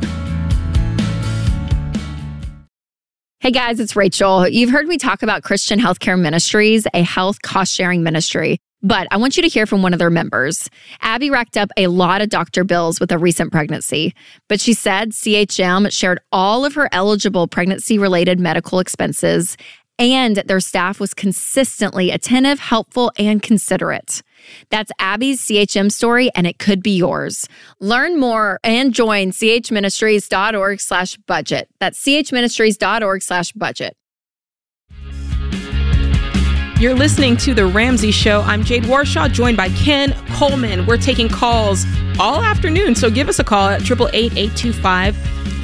Hey 3.40 3.52
guys, 3.52 3.80
it's 3.80 3.96
Rachel. 3.96 4.48
You've 4.48 4.70
heard 4.70 4.88
me 4.88 4.98
talk 4.98 5.24
about 5.24 5.44
Christian 5.44 5.80
Healthcare 5.80 6.20
Ministries, 6.20 6.86
a 6.94 7.02
health 7.02 7.42
cost 7.42 7.74
sharing 7.74 8.04
ministry. 8.04 8.60
But 8.84 9.08
I 9.12 9.18
want 9.18 9.38
you 9.38 9.44
to 9.44 9.50
hear 9.50 9.66
from 9.66 9.84
one 9.84 9.94
of 9.94 10.00
their 10.00 10.10
members. 10.10 10.70
Abby 11.02 11.30
racked 11.30 11.56
up 11.56 11.70
a 11.78 11.88
lot 11.88 12.22
of 12.22 12.30
doctor 12.30 12.64
bills 12.64 13.00
with 13.00 13.12
a 13.12 13.18
recent 13.18 13.52
pregnancy, 13.52 14.14
but 14.50 14.60
she 14.60 14.74
said 14.74 15.12
CHM 15.12 15.92
shared 15.92 16.20
all 16.32 16.66
of 16.66 16.74
her 16.74 16.90
eligible 16.92 17.48
pregnancy 17.48 18.00
related 18.00 18.40
medical 18.40 18.80
expenses 18.80 19.56
and 20.02 20.38
their 20.38 20.60
staff 20.60 21.00
was 21.00 21.14
consistently 21.14 22.10
attentive, 22.10 22.60
helpful, 22.60 23.12
and 23.20 23.42
considerate. 23.44 24.24
That's 24.70 24.92
Abby's 25.00 25.46
CHM 25.46 25.92
story, 25.92 26.30
and 26.36 26.48
it 26.48 26.60
could 26.60 26.84
be 26.84 26.96
yours. 26.98 27.48
Learn 27.80 28.20
more 28.20 28.60
and 28.64 28.94
join 28.94 29.32
chministries.org 29.32 30.80
slash 30.80 31.18
budget. 31.18 31.70
That's 31.80 32.04
chministries.org 32.04 33.22
slash 33.22 33.52
budget. 33.54 33.96
You're 36.80 36.96
listening 36.96 37.38
to 37.38 37.54
The 37.54 37.68
Ramsey 37.68 38.10
Show. 38.10 38.42
I'm 38.42 38.64
Jade 38.64 38.86
Warshaw, 38.86 39.32
joined 39.32 39.56
by 39.56 39.70
Ken 39.70 40.16
Coleman. 40.34 40.88
We're 40.88 40.98
taking 40.98 41.30
calls 41.30 41.86
all 42.20 42.42
afternoon, 42.42 42.96
so 42.96 43.12
give 43.12 43.30
us 43.30 43.38
a 43.38 43.44
call 43.44 43.70
at 43.70 43.82
888 43.82 44.32
825 44.36 45.16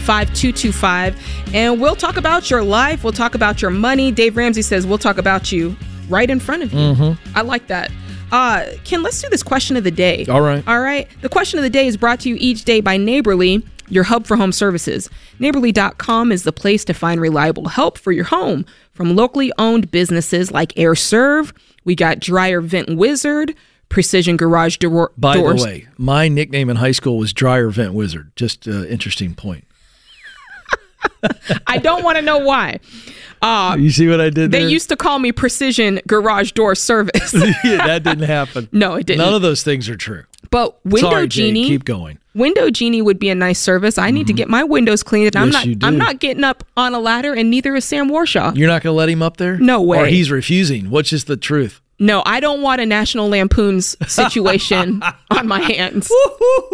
5225 0.08 1.54
and 1.54 1.82
we'll 1.82 1.96
talk 1.96 2.18
about 2.18 2.50
your 2.50 2.64
life. 2.64 3.04
We'll 3.04 3.14
talk 3.14 3.36
about 3.36 3.62
your 3.62 3.72
money. 3.72 4.12
Dave 4.12 4.38
Ramsey 4.38 4.62
says 4.62 4.86
we'll 4.86 4.98
talk 4.98 5.18
about 5.18 5.52
you 5.52 5.76
right 6.08 6.30
in 6.30 6.40
front 6.40 6.64
of 6.64 6.72
you. 6.72 6.80
Mm-hmm. 6.80 7.38
I 7.38 7.42
like 7.42 7.68
that. 7.68 7.92
Uh, 8.32 8.66
Ken, 8.84 9.02
let's 9.04 9.22
do 9.22 9.30
this 9.30 9.44
question 9.44 9.78
of 9.78 9.84
the 9.84 9.92
day. 9.92 10.26
All 10.30 10.42
right. 10.42 10.66
All 10.68 10.82
right. 10.82 11.08
The 11.22 11.30
question 11.30 11.60
of 11.60 11.64
the 11.64 11.70
day 11.70 11.88
is 11.88 11.98
brought 11.98 12.20
to 12.22 12.30
you 12.30 12.36
each 12.40 12.66
day 12.66 12.82
by 12.82 12.98
Neighborly, 12.98 13.64
your 13.90 14.04
hub 14.04 14.26
for 14.28 14.36
home 14.36 14.52
services. 14.52 15.10
Neighborly.com 15.40 16.32
is 16.32 16.44
the 16.44 16.52
place 16.52 16.84
to 16.86 16.94
find 16.94 17.22
reliable 17.22 17.70
help 17.70 17.98
for 17.98 18.12
your 18.12 18.26
home 18.26 18.66
from 18.92 19.16
locally 19.16 19.52
owned 19.58 19.92
businesses 19.92 20.52
like 20.52 20.78
Aire 20.78 20.96
Serv. 20.96 21.54
We 21.86 21.96
got 21.96 22.20
Dryer 22.20 22.60
Vent 22.60 22.98
Wizard, 22.98 23.56
Precision 23.90 24.36
Garage 24.36 24.78
Door- 24.78 25.14
By 25.18 25.36
Doors. 25.36 25.62
the 25.62 25.66
way, 25.66 25.88
my 25.98 26.28
nickname 26.28 26.70
in 26.70 26.76
high 26.78 26.92
school 26.92 27.18
was 27.18 27.32
Dryer 27.32 27.70
Vent 27.70 27.94
Wizard. 27.94 28.32
Just 28.36 28.68
uh, 28.68 28.84
interesting 28.88 29.36
point. 29.36 29.64
I 31.68 31.78
don't 31.78 32.04
want 32.04 32.18
to 32.18 32.22
know 32.22 32.40
why. 32.40 32.80
Uh, 33.42 33.76
you 33.80 33.92
see 33.92 34.08
what 34.08 34.20
I 34.20 34.30
did 34.30 34.52
They 34.52 34.62
there? 34.62 34.70
used 34.70 34.90
to 34.90 34.96
call 34.96 35.20
me 35.20 35.32
Precision 35.32 36.00
Garage 36.08 36.54
Door 36.54 36.76
Service. 36.76 37.34
yeah, 37.64 37.86
that 37.86 38.04
didn't 38.04 38.24
happen. 38.24 38.70
No, 38.78 38.96
it 38.96 39.06
didn't. 39.06 39.20
None 39.20 39.34
of 39.34 39.42
those 39.42 39.64
things 39.64 39.90
are 39.90 39.96
true. 39.96 40.24
But 40.52 40.84
window 40.86 41.10
Sorry, 41.10 41.28
genie, 41.28 41.68
keep 41.68 41.84
going. 41.84 42.20
window 42.36 42.70
genie 42.70 43.02
would 43.02 43.18
be 43.18 43.30
a 43.30 43.36
nice 43.36 43.60
service. 43.60 43.98
I 43.98 44.12
need 44.12 44.28
to 44.28 44.34
mm-hmm. 44.34 44.38
get 44.38 44.50
my 44.50 44.64
windows 44.64 45.04
cleaned, 45.04 45.36
and 45.36 45.44
I'm 45.44 45.50
not. 45.50 45.66
you 45.66 45.76
do. 45.76 45.86
I'm 45.86 45.98
not 45.98 46.20
getting 46.20 46.44
up 46.44 46.64
on 46.76 46.94
a 46.94 47.00
ladder, 47.00 47.34
and 47.34 47.50
neither 47.50 47.76
is 47.76 47.86
Sam 47.86 48.10
Warshaw. 48.10 48.56
You're 48.56 48.68
not 48.68 48.84
going 48.84 48.94
to 48.94 48.98
let 48.98 49.10
him 49.10 49.22
up 49.22 49.38
there? 49.38 49.58
No 49.58 49.82
way. 49.82 50.00
Or 50.00 50.06
he's 50.06 50.30
refusing. 50.32 50.90
What's 50.90 51.10
just 51.10 51.28
the 51.28 51.38
truth? 51.38 51.82
No, 52.00 52.22
I 52.26 52.40
don't 52.40 52.62
want 52.62 52.80
a 52.80 52.86
National 52.86 53.28
Lampoon's 53.28 53.96
situation 54.08 55.02
on 55.32 55.48
my 55.48 55.60
hands. 55.60 56.12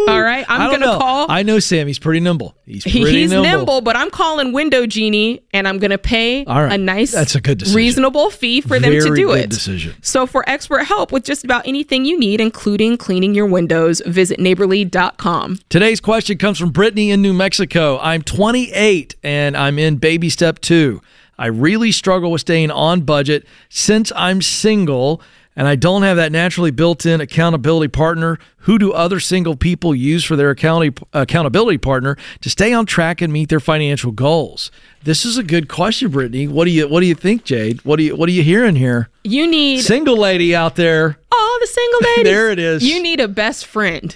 All 0.08 0.22
right, 0.22 0.46
I'm 0.50 0.70
gonna 0.70 0.86
know. 0.86 0.98
call. 1.00 1.32
I 1.32 1.44
know 1.44 1.60
Sam. 1.60 1.88
He's 1.88 2.00
pretty 2.00 2.20
nimble. 2.20 2.56
He's 2.66 2.84
pretty 2.84 3.00
he's 3.22 3.32
nimble. 3.32 3.44
nimble. 3.50 3.82
but 3.82 3.96
I'm 3.96 4.10
calling 4.10 4.52
Window 4.52 4.86
Genie, 4.86 5.42
and 5.54 5.66
I'm 5.68 5.80
gonna 5.80 5.98
pay 5.98 6.44
right. 6.44 6.74
a 6.74 6.78
nice, 6.78 7.12
That's 7.14 7.36
a 7.36 7.42
good 7.42 7.60
decision. 7.60 7.78
reasonable 7.78 8.30
fee 8.32 8.60
for 8.62 8.80
them 8.80 8.92
to 8.92 9.16
do 9.16 9.28
good 9.28 9.40
it. 9.46 9.50
decision. 9.50 9.96
So 10.02 10.28
for 10.28 10.48
expert 10.50 10.84
help 10.84 11.12
with 11.14 11.24
just 11.24 11.44
about 11.46 11.66
anything 11.68 12.04
you 12.06 12.20
need, 12.20 12.42
including 12.42 12.98
cleaning 12.98 13.34
your 13.34 13.46
windows, 13.46 14.02
visit 14.06 14.40
neighborly.com. 14.40 15.60
Today's 15.70 16.00
question 16.02 16.38
comes 16.38 16.60
from 16.60 16.72
Brittany 16.72 17.12
in 17.12 17.22
New 17.22 17.34
Mexico. 17.34 17.98
I'm 18.00 18.22
28 18.24 19.16
and 19.24 19.56
I'm 19.56 19.80
in 19.80 19.98
baby 19.98 20.30
step 20.30 20.60
two. 20.60 21.02
I 21.38 21.48
really 21.48 21.92
struggle 21.92 22.32
with 22.32 22.42
staying 22.42 22.72
on 22.72 23.02
budget 23.02 23.46
since 23.70 24.12
I'm 24.16 24.42
single 24.42 25.22
and 25.56 25.68
I 25.68 25.76
don't 25.76 26.02
have 26.02 26.18
that 26.18 26.32
naturally 26.32 26.72
built 26.72 27.06
in 27.06 27.22
accountability 27.22 27.88
partner. 27.90 28.40
Who 28.60 28.80
do 28.80 28.92
other 28.92 29.20
single 29.20 29.56
people 29.56 29.94
use 29.94 30.24
for 30.24 30.36
their 30.36 30.50
account- 30.50 31.00
accountability 31.14 31.78
partner 31.78 32.18
to 32.42 32.50
stay 32.50 32.74
on 32.74 32.88
track 32.88 33.22
and 33.22 33.32
meet 33.32 33.50
their 33.50 33.60
financial 33.60 34.12
goals? 34.12 34.72
This 35.04 35.26
is 35.26 35.38
a 35.38 35.44
good 35.44 35.68
question, 35.68 36.10
Brittany. 36.10 36.48
What 36.48 36.66
do 36.66 36.72
you 36.72 36.88
What 36.88 37.02
do 37.02 37.06
you 37.06 37.14
think, 37.14 37.44
Jade? 37.44 37.84
What 37.86 37.98
do 37.98 38.04
you 38.04 38.16
What 38.16 38.30
are 38.30 38.32
you 38.32 38.42
hearing 38.42 38.76
here? 38.76 39.10
You 39.24 39.46
need 39.46 39.82
Single 39.82 40.18
lady 40.18 40.56
out 40.56 40.76
there. 40.76 41.18
oh 41.32 41.58
the 41.62 41.68
single 41.68 42.00
ladies. 42.18 42.24
There 42.24 42.50
it 42.52 42.60
is. 42.60 42.84
You 42.84 43.04
need 43.04 43.20
a 43.20 43.28
best 43.28 43.66
friend. 43.68 44.16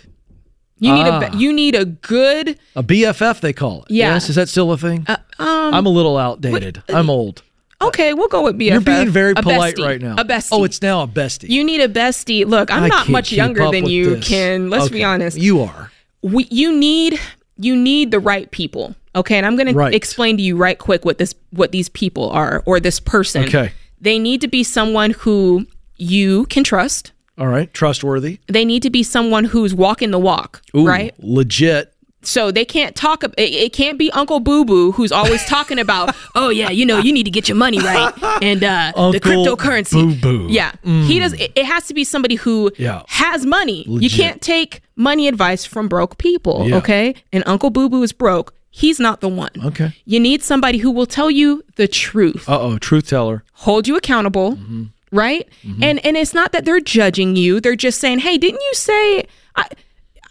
You 0.79 0.93
need 0.93 1.07
Ah. 1.07 1.29
a 1.33 1.35
you 1.37 1.51
need 1.53 1.75
a 1.75 1.85
good 1.85 2.57
A 2.75 2.83
BFF, 2.83 3.39
they 3.41 3.53
call 3.53 3.83
it. 3.83 3.91
Yeah. 3.91 4.13
Yes, 4.13 4.29
is 4.29 4.35
that 4.35 4.49
still 4.49 4.71
a 4.71 4.77
thing? 4.77 5.05
um 5.07 5.17
I'm 5.73 5.85
a 5.85 5.89
little 5.89 6.17
outdated. 6.17 6.83
I'm 6.89 7.09
old. 7.09 7.41
okay. 7.81 8.13
We'll 8.13 8.27
go 8.27 8.43
with 8.43 8.57
BFF. 8.57 8.71
You're 8.71 8.81
being 8.81 9.09
very 9.09 9.33
A 9.35 9.41
polite 9.41 9.75
bestie. 9.75 9.85
right 9.85 10.01
now. 10.01 10.15
A 10.17 10.25
bestie. 10.25 10.49
Oh, 10.51 10.63
it's 10.63 10.81
now 10.81 11.01
a 11.03 11.07
bestie. 11.07 11.49
you 11.49 11.63
need 11.63 11.81
a 11.81 11.87
bestie. 11.87 12.45
Look, 12.45 12.71
I'm 12.71 12.83
I 12.83 12.87
not 12.87 13.09
much 13.09 13.31
younger 13.31 13.69
than 13.71 13.85
you, 13.87 14.15
this. 14.17 14.27
Ken. 14.27 14.69
Let's 14.69 14.89
be 14.89 15.03
honest. 15.03 15.37
You 15.37 15.61
are. 15.61 15.91
we, 16.21 16.47
you 16.51 16.73
need 16.77 17.19
you 17.59 17.75
need 17.75 18.11
the 18.11 18.19
right 18.19 18.49
people 18.51 18.93
okay 19.15 19.35
and 19.37 19.45
i'm 19.45 19.55
going 19.55 19.73
Right. 19.73 19.89
to 19.89 19.95
explain 19.95 20.37
to 20.37 20.43
you 20.43 20.55
right 20.57 20.77
quick 20.77 21.05
what 21.05 21.17
this 21.17 21.33
what 21.51 21.71
these 21.71 21.89
people 21.89 22.29
are 22.29 22.61
or 22.67 22.79
this 22.79 22.99
person 22.99 23.45
Okay. 23.45 23.71
they 23.99 24.19
need 24.19 24.41
to 24.41 24.47
be 24.47 24.63
someone 24.63 25.11
who 25.11 25.65
you 25.97 26.45
can 26.47 26.63
trust 26.63 27.11
All 27.37 27.47
right. 27.47 27.71
Trustworthy. 27.73 28.39
they 28.47 28.65
need 28.65 28.83
to 28.83 28.89
be 28.89 29.03
someone 29.03 29.43
who's 29.45 29.73
walking 29.75 30.11
the 30.11 30.19
walk 30.19 30.61
Ooh, 30.75 30.85
right 30.85 31.13
Legit. 31.19 31.93
so 32.23 32.51
they 32.51 32.65
can't 32.65 32.95
talk 32.95 33.23
it, 33.23 33.33
it 33.37 33.73
can't 33.73 33.97
be 33.99 34.11
uncle 34.11 34.39
boo 34.39 34.65
boo 34.65 34.91
who's 34.93 35.11
always 35.11 35.43
talking 35.45 35.77
about 35.79 36.15
oh 36.35 36.49
yeah 36.49 36.69
you 36.71 36.85
know 36.85 36.97
you 36.97 37.13
need 37.13 37.23
to 37.25 37.31
get 37.31 37.47
your 37.47 37.55
money 37.55 37.79
right 37.79 38.11
and 38.41 38.63
uh 38.63 38.91
the 39.11 39.19
cryptocurrency 39.19 40.19
Boo 40.21 40.47
Boo. 40.47 40.47
yeah 40.51 40.71
he 40.83 41.19
does 41.19 41.33
it, 41.33 41.51
it 41.55 41.65
has 41.65 41.85
to 41.87 41.93
be 41.93 42.03
somebody 42.03 42.35
who 42.35 42.71
Yeah. 42.77 43.03
has 43.07 43.45
money 43.45 43.85
you 43.87 44.09
can't 44.09 44.41
take 44.41 44.81
money 44.95 45.27
advice 45.27 45.63
from 45.63 45.87
broke 45.87 46.17
people 46.17 46.67
Yeah. 46.67 46.77
okay 46.77 47.15
and 47.31 47.43
uncle 47.45 47.69
boo 47.69 47.87
boo 47.87 48.01
is 48.03 48.11
broke 48.13 48.53
he's 48.71 48.99
not 48.99 49.21
the 49.21 49.29
one 49.29 49.51
Okay. 49.63 49.93
you 50.05 50.19
need 50.19 50.41
somebody 50.43 50.79
who 50.79 50.89
will 50.91 51.05
tell 51.05 51.29
you 51.31 51.63
the 51.75 51.87
truth 51.87 52.49
Uh 52.49 52.59
oh. 52.59 52.77
Truth 52.79 53.07
teller. 53.09 53.43
hold 53.53 53.87
you 53.87 53.95
accountable 53.95 54.53
Mm-hmm. 54.55 54.83
Right 55.11 55.47
and 55.81 56.03
and 56.05 56.17
it's 56.17 56.33
not 56.33 56.51
that 56.51 56.65
they're 56.65 56.79
judging 56.81 57.35
you 57.35 57.59
they're 57.61 57.75
just 57.75 57.99
saying 57.99 58.19
hey 58.19 58.37
didn't 58.37 58.61
you 58.61 58.73
say 58.73 59.19
I, 59.55 59.65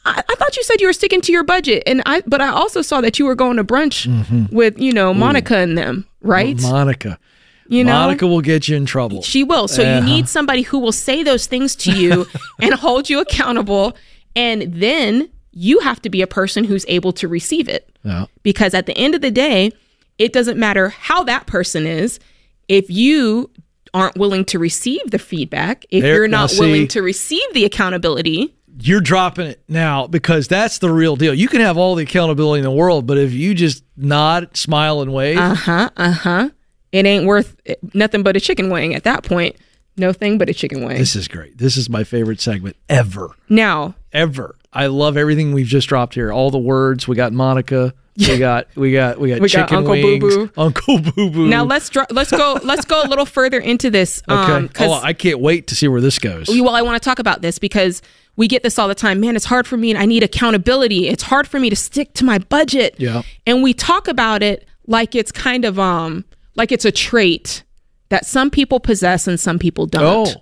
I 0.04 0.22
I 0.28 0.34
thought 0.36 0.56
you 0.56 0.62
said 0.62 0.80
you 0.80 0.86
were 0.86 0.92
sticking 0.92 1.20
to 1.22 1.32
your 1.32 1.42
budget, 1.42 1.82
and 1.84 2.00
I. 2.06 2.22
But 2.28 2.40
I 2.40 2.46
also 2.48 2.80
saw 2.80 3.00
that 3.00 3.18
you 3.18 3.24
were 3.26 3.34
going 3.34 3.56
to 3.56 3.64
brunch 3.64 4.06
with, 4.52 4.78
you 4.78 4.92
know, 4.92 5.12
Monica 5.12 5.56
and 5.56 5.76
them, 5.76 6.06
right? 6.20 6.56
Monica. 6.62 7.18
you 7.66 7.82
know, 7.82 7.92
Monica 7.92 8.24
will 8.28 8.40
get 8.40 8.68
you 8.68 8.76
in 8.76 8.86
trouble. 8.86 9.22
she 9.22 9.42
will. 9.42 9.66
So 9.66 9.82
Uh-huh. 9.82 9.98
you 9.98 10.04
need 10.14 10.28
somebody 10.28 10.62
who 10.62 10.78
will 10.78 10.92
say 10.92 11.24
those 11.24 11.46
things 11.46 11.74
to 11.76 11.90
you 11.90 12.24
and 12.60 12.72
hold 12.74 13.10
you 13.10 13.18
accountable, 13.18 13.96
and 14.36 14.72
then 14.74 15.28
you 15.50 15.80
have 15.80 16.00
to 16.02 16.08
be 16.08 16.22
a 16.22 16.26
person 16.28 16.62
who's 16.62 16.84
able 16.86 17.12
to 17.14 17.26
receive 17.26 17.68
it 17.68 17.90
Yeah. 18.04 18.26
because 18.44 18.74
at 18.74 18.86
the 18.86 18.96
end 18.96 19.16
of 19.16 19.22
the 19.22 19.32
day, 19.32 19.72
it 20.18 20.32
doesn't 20.32 20.56
matter 20.56 20.90
how 20.90 21.24
that 21.24 21.46
person 21.48 21.84
is. 21.84 22.20
If 22.68 22.88
you 22.90 23.50
aren't 23.96 24.16
willing 24.16 24.44
to 24.46 24.58
receive 24.58 25.10
the 25.10 25.18
feedback, 25.18 25.86
if 25.90 26.02
There- 26.02 26.14
you're 26.16 26.28
not 26.28 26.50
see- 26.50 26.60
willing 26.60 26.88
to 26.88 27.00
receive 27.02 27.42
the 27.54 27.64
accountability, 27.64 28.52
You're 28.78 29.00
dropping 29.00 29.46
it 29.46 29.60
now 29.68 30.06
because 30.06 30.48
that's 30.48 30.76
the 30.78 30.90
real 30.90 31.16
deal. 31.16 31.32
You 31.32 31.48
can 31.48 31.62
have 31.62 31.78
all 31.78 31.94
the 31.94 32.02
accountability 32.02 32.58
in 32.58 32.64
the 32.64 32.70
world, 32.70 33.06
but 33.06 33.16
if 33.16 33.32
you 33.32 33.54
just 33.54 33.82
nod, 33.96 34.54
smile, 34.54 35.00
and 35.00 35.14
wave, 35.14 35.38
uh 35.38 35.54
huh, 35.54 35.88
uh 35.96 36.10
huh, 36.12 36.50
it 36.92 37.06
ain't 37.06 37.24
worth 37.24 37.56
nothing 37.94 38.22
but 38.22 38.36
a 38.36 38.40
chicken 38.40 38.68
wing 38.68 38.94
at 38.94 39.04
that 39.04 39.22
point. 39.22 39.56
No 39.96 40.12
thing 40.12 40.36
but 40.36 40.50
a 40.50 40.52
chicken 40.54 40.84
wing. 40.84 40.98
this 40.98 41.16
is 41.16 41.26
great. 41.26 41.56
This 41.56 41.78
is 41.78 41.88
my 41.88 42.04
favorite 42.04 42.38
segment 42.38 42.76
ever. 42.90 43.30
now, 43.48 43.94
ever. 44.12 44.56
I 44.74 44.88
love 44.88 45.16
everything 45.16 45.54
we've 45.54 45.66
just 45.66 45.88
dropped 45.88 46.12
here. 46.14 46.30
All 46.30 46.50
the 46.50 46.58
words. 46.58 47.08
We 47.08 47.16
got 47.16 47.32
Monica. 47.32 47.94
We 48.18 48.38
got 48.38 48.66
we 48.76 48.92
got 48.92 49.18
we 49.20 49.28
got 49.30 49.40
We 49.40 49.48
got 49.48 49.72
Uncle 49.72 49.90
wings. 49.92 50.20
Boo 50.20 50.46
Boo. 50.46 50.52
Uncle 50.56 50.98
Boo 51.00 51.30
Boo. 51.30 51.46
now 51.48 51.64
let's 51.64 51.88
dr- 51.90 52.10
let's 52.10 52.30
go 52.30 52.58
let's 52.64 52.84
go 52.84 53.02
a 53.02 53.08
little 53.08 53.26
further 53.26 53.58
into 53.58 53.90
this. 53.90 54.22
okay. 54.28 54.52
Um, 54.52 54.68
'cause- 54.68 54.88
oh, 54.88 55.00
I 55.02 55.12
can't 55.12 55.40
wait 55.40 55.66
to 55.68 55.74
see 55.74 55.86
where 55.88 56.00
this 56.00 56.18
goes. 56.18 56.48
well, 56.48 56.74
I 56.74 56.82
want 56.82 57.00
to 57.00 57.04
talk 57.04 57.18
about 57.18 57.42
this 57.42 57.58
because 57.58 58.00
we 58.36 58.48
get 58.48 58.62
this 58.62 58.78
all 58.78 58.88
the 58.88 58.94
time. 58.94 59.20
Man, 59.20 59.36
it's 59.36 59.44
hard 59.46 59.66
for 59.66 59.76
me 59.76 59.90
and 59.90 59.98
I 59.98 60.04
need 60.06 60.22
accountability. 60.22 61.08
It's 61.08 61.22
hard 61.24 61.46
for 61.48 61.58
me 61.60 61.70
to 61.70 61.76
stick 61.76 62.12
to 62.14 62.24
my 62.24 62.38
budget. 62.38 62.94
Yeah. 62.98 63.22
And 63.46 63.62
we 63.62 63.74
talk 63.74 64.08
about 64.08 64.42
it 64.42 64.66
like 64.86 65.14
it's 65.14 65.32
kind 65.32 65.64
of 65.64 65.78
um 65.78 66.24
like 66.54 66.72
it's 66.72 66.84
a 66.84 66.92
trait 66.92 67.64
that 68.08 68.24
some 68.24 68.50
people 68.50 68.78
possess 68.80 69.26
and 69.26 69.38
some 69.38 69.58
people 69.58 69.84
don't. 69.86 70.28
oh, 70.28 70.40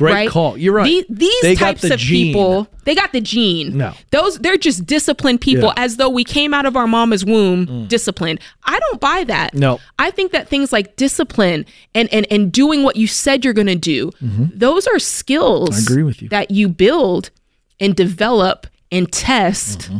great 0.00 0.12
right? 0.14 0.28
call. 0.28 0.56
You're 0.58 0.72
right. 0.74 1.06
The- 1.08 1.14
these 1.14 1.42
They 1.42 1.54
types 1.54 1.82
the 1.82 1.94
of 1.94 2.00
gene. 2.00 2.26
people, 2.32 2.66
they 2.84 2.94
got 2.94 3.12
the 3.12 3.20
gene. 3.20 3.76
No. 3.76 3.92
Those 4.10 4.38
they're 4.38 4.56
just 4.56 4.84
disciplined 4.86 5.40
people 5.40 5.68
Yeah. 5.68 5.74
Mm. 5.74 5.84
as 5.84 5.96
though 5.96 6.08
we 6.08 6.24
came 6.24 6.52
out 6.52 6.66
of 6.66 6.76
our 6.76 6.86
mama's 6.86 7.24
womb 7.24 7.86
disciplined. 7.86 8.40
I 8.64 8.78
don't 8.80 9.00
buy 9.00 9.24
that. 9.24 9.54
No. 9.54 9.78
I 9.98 10.10
think 10.10 10.32
that 10.32 10.48
things 10.48 10.72
like 10.72 10.96
discipline 10.96 11.64
and 11.94 12.12
and 12.12 12.26
and 12.30 12.50
doing 12.50 12.82
what 12.82 12.96
you 12.96 13.06
said 13.06 13.44
you're 13.44 13.54
going 13.54 13.66
to 13.68 13.76
do, 13.76 14.10
those 14.20 14.86
are 14.86 14.98
skills 14.98 15.70
Mm-hmm. 15.70 15.78
I 15.78 15.92
agree 15.92 16.02
with 16.02 16.22
you. 16.22 16.28
that 16.30 16.50
you 16.50 16.68
build 16.68 17.30
and 17.78 17.94
develop 17.94 18.66
and 18.92 19.10
test 19.12 19.80
Mm-hmm. 19.82 19.98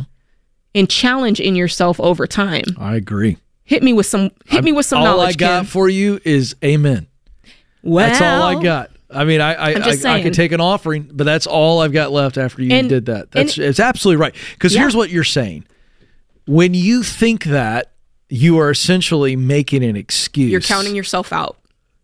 and 0.75 0.89
challenge 0.89 1.39
in 1.39 1.55
yourself 1.55 1.99
over 1.99 2.25
time. 2.27 2.63
I 2.77 2.95
agree. 2.95 3.37
Hit 3.63 3.83
me 3.83 3.93
with 3.93 4.05
some 4.05 4.31
hit 4.47 4.63
me 4.63 4.71
with 4.73 4.85
some 4.85 4.99
all 4.99 5.05
knowledge. 5.05 5.35
I 5.35 5.37
got 5.37 5.55
Ken. 5.59 5.65
for 5.65 5.87
you 5.87 6.19
is 6.25 6.55
amen. 6.63 7.07
well, 7.83 8.07
That's 8.07 8.21
all 8.21 8.43
I 8.43 8.61
got. 8.61 8.91
I 9.13 9.25
mean, 9.25 9.41
I 9.41 9.53
I, 9.53 9.69
I, 9.73 10.15
I 10.17 10.21
could 10.21 10.33
take 10.33 10.51
an 10.51 10.61
offering, 10.61 11.09
but 11.11 11.23
that's 11.25 11.47
all 11.47 11.81
I've 11.81 11.93
got 11.93 12.11
left 12.11 12.37
after 12.37 12.61
you 12.63 12.73
And- 12.73 12.89
did 12.89 13.05
that. 13.07 13.31
That's 13.31 13.57
and- 13.57 13.65
it's 13.67 13.79
absolutely 13.79 14.21
right. 14.21 14.35
Because 14.53 14.73
Yeah. 14.73 14.81
here's 14.81 14.95
what 14.95 15.09
you're 15.09 15.23
saying: 15.23 15.65
when 16.45 16.73
you 16.73 17.03
think 17.03 17.43
that, 17.45 17.91
you 18.29 18.57
are 18.59 18.69
essentially 18.71 19.35
making 19.35 19.83
an 19.83 19.95
excuse. 19.95 20.51
You're 20.51 20.61
counting 20.61 20.95
yourself 20.95 21.31
out. 21.33 21.57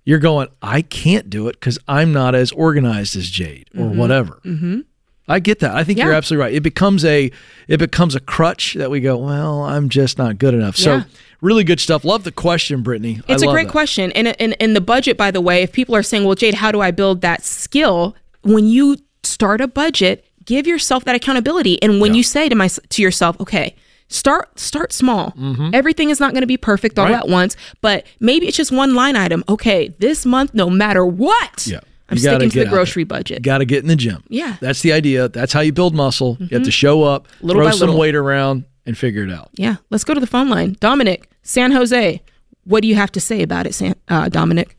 you're 0.06 0.20
going, 0.20 0.48
I 0.62 0.82
can't 0.84 1.30
do 1.30 1.48
it 1.50 1.54
because 1.60 1.78
I'm 1.88 2.14
not 2.14 2.34
as 2.36 2.52
organized 2.54 3.16
as 3.18 3.30
Jade 3.30 3.70
or 3.78 3.88
whatever. 3.90 4.40
Mm-hmm. 4.46 4.82
I 5.28 5.40
get 5.42 5.60
that. 5.60 5.76
I 5.76 5.84
think 5.84 6.00
you're 6.00 6.14
absolutely 6.14 6.44
right. 6.46 6.54
It 6.54 6.62
becomes 6.64 7.04
a 7.04 7.30
it 7.68 7.78
becomes 7.78 8.16
a 8.16 8.22
crutch 8.22 8.76
that 8.76 8.90
we 8.90 9.02
go, 9.02 9.18
well, 9.18 9.64
I'm 9.64 9.90
just 9.90 10.18
not 10.18 10.38
good 10.38 10.54
enough. 10.54 10.78
So 10.78 10.96
Yeah. 10.98 11.04
Really 11.41 11.63
good 11.63 11.79
stuff. 11.79 12.03
Love 12.06 12.24
the 12.24 12.32
question, 12.32 12.82
Brittany. 12.82 13.22
I 13.27 13.34
It's 13.34 13.44
a 13.44 13.48
great 13.48 13.67
that. 13.67 13.72
question. 13.72 14.12
And 14.13 14.27
in 14.39 14.53
in 14.53 14.74
the 14.74 14.82
budget, 14.82 15.17
by 15.17 15.32
the 15.32 15.41
way, 15.41 15.63
if 15.63 15.72
people 15.72 15.96
are 15.96 16.03
saying, 16.03 16.24
"Well, 16.25 16.36
Jade, 16.36 16.56
how 16.56 16.72
do 16.72 16.82
I 16.82 16.91
build 16.91 17.22
that 17.22 17.44
skill?" 17.44 18.15
When 18.44 18.67
you 18.67 18.98
start 19.24 19.60
a 19.62 19.67
budget, 19.67 20.25
give 20.46 20.67
yourself 20.67 21.03
that 21.06 21.15
accountability. 21.15 21.82
And 21.84 22.00
when 22.00 22.13
you 22.13 22.24
say 22.24 22.48
to 22.50 22.56
my 22.56 22.67
to 22.67 23.01
yourself, 23.01 23.39
"Okay, 23.41 23.75
start 24.08 24.58
start 24.60 24.94
small. 24.94 25.34
Everything 25.74 26.10
is 26.10 26.20
not 26.20 26.32
going 26.32 26.41
to 26.41 26.48
be 26.48 26.58
perfect 26.58 26.98
all 26.98 27.06
Mm-hmm. 27.06 27.13
At 27.15 27.27
once, 27.27 27.56
but 27.82 28.06
maybe 28.20 28.48
it's 28.48 28.58
just 28.58 28.72
one 28.72 28.96
line 28.96 29.15
item. 29.15 29.44
Okay, 29.50 29.94
this 30.00 30.25
month, 30.25 30.53
no 30.53 30.70
matter 30.70 31.06
what, 31.06 31.67
Yeah. 31.67 31.79
I'm 32.10 32.17
sticking 32.17 32.50
to 32.51 32.60
the 32.63 32.65
grocery 32.67 33.03
budget. 33.03 33.41
Got 33.41 33.58
to 33.58 33.65
get 33.65 33.79
in 33.84 33.88
the 33.89 33.96
gym. 33.98 34.24
Yeah. 34.29 34.53
Mm-hmm. 34.53 34.65
That's 34.65 34.82
the 34.82 34.94
idea. 34.94 35.27
That's 35.27 35.51
how 35.51 35.60
you 35.60 35.74
build 35.74 35.94
muscle. 35.94 36.38
You 36.39 36.48
have 36.51 36.63
to 36.63 36.72
show 36.72 37.03
up, 37.03 37.27
Little 37.41 37.63
throw 37.63 37.72
some 37.72 37.79
little. 37.88 38.00
weight 38.00 38.15
around, 38.15 38.63
and 38.88 38.98
figure 38.98 39.24
it 39.24 39.32
out. 39.32 39.50
Yeah, 39.53 39.75
let's 39.91 40.03
go 40.03 40.15
to 40.15 40.20
the 40.20 40.25
phone 40.25 40.50
line. 40.50 40.75
Dominic, 40.79 41.29
San 41.44 41.72
Jose. 41.72 42.22
What 42.63 42.82
do 42.82 42.88
you 42.88 42.96
have 42.96 43.12
to 43.12 43.20
say 43.22 43.44
about 43.44 43.67
it, 43.67 43.75
San, 43.75 43.96
uh, 44.10 44.29
Dominic? 44.29 44.75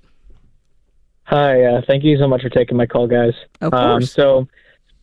Hi, 1.25 1.63
uh, 1.63 1.83
thank 1.87 2.03
you 2.05 2.19
so 2.19 2.27
much 2.27 2.43
for 2.43 2.49
taking 2.49 2.77
my 2.77 2.87
call, 2.87 3.07
guys. 3.07 3.35
Of 3.61 3.73
Um, 3.75 4.01
course. 4.01 4.13
so 4.13 4.49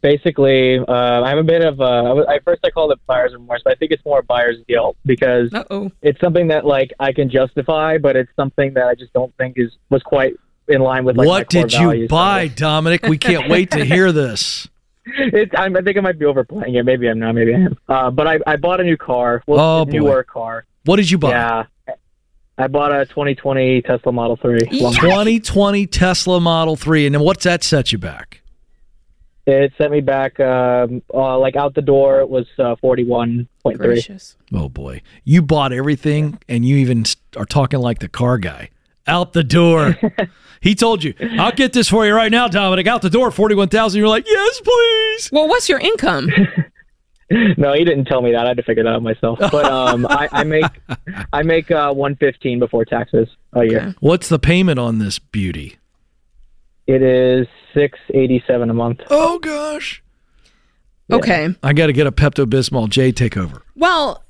basically, 0.02 0.80
uh, 0.80 1.22
I 1.24 1.30
have 1.30 1.38
a 1.38 1.44
bit 1.44 1.64
of, 1.64 1.80
uh, 1.80 2.26
I 2.28 2.40
first 2.44 2.62
I 2.64 2.72
called 2.72 2.92
it 2.92 3.00
buyer's 3.08 3.34
remorse, 3.34 3.62
but 3.64 3.74
I 3.74 3.76
think 3.76 3.92
it's 3.92 4.04
more 4.06 4.22
buyer's 4.24 4.58
guilt 4.68 4.98
because 5.06 5.54
Uh 5.54 5.64
oh. 5.70 5.92
it's 6.02 6.20
something 6.20 6.48
that 6.48 6.66
like 6.66 6.92
I 7.00 7.12
can 7.14 7.30
justify, 7.30 7.98
but 8.00 8.16
it's 8.16 8.32
something 8.36 8.74
that 8.74 8.88
I 8.88 8.96
just 8.96 9.14
don't 9.14 9.34
think 9.38 9.54
is 9.58 9.72
was 9.90 10.02
quite 10.04 10.34
in 10.68 10.82
line 10.82 11.06
with 11.06 11.16
like 11.16 11.26
my 11.26 11.30
what 11.30 11.52
core 11.52 11.62
did 11.64 11.74
you 11.74 11.80
values. 11.88 12.10
buy, 12.10 12.48
Dominic? 12.48 13.04
We 13.04 13.20
can't 13.20 13.48
wait 13.50 13.70
to 13.72 13.86
hear 13.86 14.12
this. 14.12 14.68
It's, 15.18 15.52
I'm, 15.58 15.76
I 15.78 15.82
think 15.82 15.98
I 15.98 16.02
might 16.02 16.18
be 16.18 16.26
overplaying 16.26 16.76
it. 16.76 16.84
Maybe 16.86 17.08
I'm 17.08 17.20
not. 17.20 17.34
Maybe 17.36 17.54
I 17.54 17.60
am. 17.60 17.78
Uh, 17.88 18.10
but 18.12 18.28
I, 18.28 18.40
I 18.48 18.56
bought 18.56 18.80
a 18.80 18.84
new 18.84 18.98
car. 18.98 19.44
Well, 19.48 19.60
Oh, 19.60 19.82
a 19.82 19.86
boy. 19.86 19.92
newer 19.92 20.24
car. 20.24 20.66
What 20.86 20.96
did 20.98 21.10
you 21.12 21.18
buy? 21.18 21.30
Yeah. 21.30 21.64
I 22.58 22.68
bought 22.68 22.92
a 22.92 23.06
2020 23.06 23.82
Tesla 23.84 24.12
Model 24.12 24.36
3. 24.38 24.60
Long- 24.82 24.94
2020 24.94 25.88
Tesla 25.88 26.40
Model 26.40 26.76
3. 26.76 27.06
And 27.06 27.16
then 27.16 27.22
what's 27.22 27.44
that 27.44 27.64
set 27.64 27.92
you 27.92 27.98
back? 27.98 28.42
It 29.48 29.74
sent 29.78 29.92
me 29.92 30.02
back, 30.02 30.40
um, 30.40 31.04
uh, 31.14 31.38
like 31.38 31.56
out 31.56 31.76
the 31.76 31.82
door. 31.84 32.20
It 32.22 32.30
was 32.30 32.48
uh, 32.58 32.76
41.3. 32.84 33.78
Gracious. 33.78 34.38
Oh 34.54 34.70
boy. 34.70 35.02
You 35.24 35.44
bought 35.44 35.72
everything 35.72 36.40
and 36.50 36.66
you 36.66 36.78
even 36.78 37.06
are 37.38 37.46
talking 37.46 37.80
like 37.80 38.00
the 38.00 38.10
car 38.10 38.40
guy. 38.40 38.70
Out 39.08 39.34
the 39.34 39.44
door. 39.44 39.98
he 40.62 40.76
told 40.76 41.04
you, 41.04 41.14
I'll 41.38 41.52
get 41.52 41.74
this 41.74 41.90
for 41.90 42.06
you 42.06 42.14
right 42.14 42.32
now, 42.32 42.48
Dominic. 42.48 42.88
Out 42.88 43.02
the 43.02 43.10
door, 43.10 43.32
41,000. 43.32 44.00
You're 44.00 44.08
like, 44.08 44.26
yes, 44.28 44.62
please. 44.62 45.30
Well, 45.32 45.48
what's 45.48 45.70
your 45.70 45.80
income? 45.80 46.30
No, 47.58 47.74
he 47.74 47.84
didn't 47.84 48.06
tell 48.06 48.22
me 48.22 48.32
that. 48.34 48.46
I 48.46 48.50
had 48.50 48.58
to 48.58 48.64
figure 48.64 48.84
that 48.84 48.94
out 48.94 49.02
myself. 49.02 49.40
But 49.40 49.66
um, 49.66 50.06
I, 50.08 50.30
I 50.32 50.44
make 50.44 50.66
I 51.34 51.42
make 51.42 51.72
uh, 51.72 51.92
115 51.92 52.60
before 52.60 52.86
taxes 52.86 53.28
a 53.54 53.64
year. 53.66 53.80
Okay. 53.80 53.96
What's 54.00 54.30
the 54.30 54.38
payment 54.38 54.78
on 54.80 55.00
this 55.00 55.18
beauty? 55.18 55.78
It 56.86 57.02
is 57.02 57.48
687 57.74 58.70
a 58.70 58.74
month. 58.74 59.02
Oh 59.10 59.40
gosh. 59.40 60.04
Okay. 61.12 61.50
I 61.64 61.74
got 61.74 61.88
to 61.88 61.94
get 61.94 62.08
a 62.08 62.12
Pepto 62.12 62.46
Bismol 62.46 62.90
J 62.90 63.12
takeover. 63.12 63.62
Well, 63.76 64.24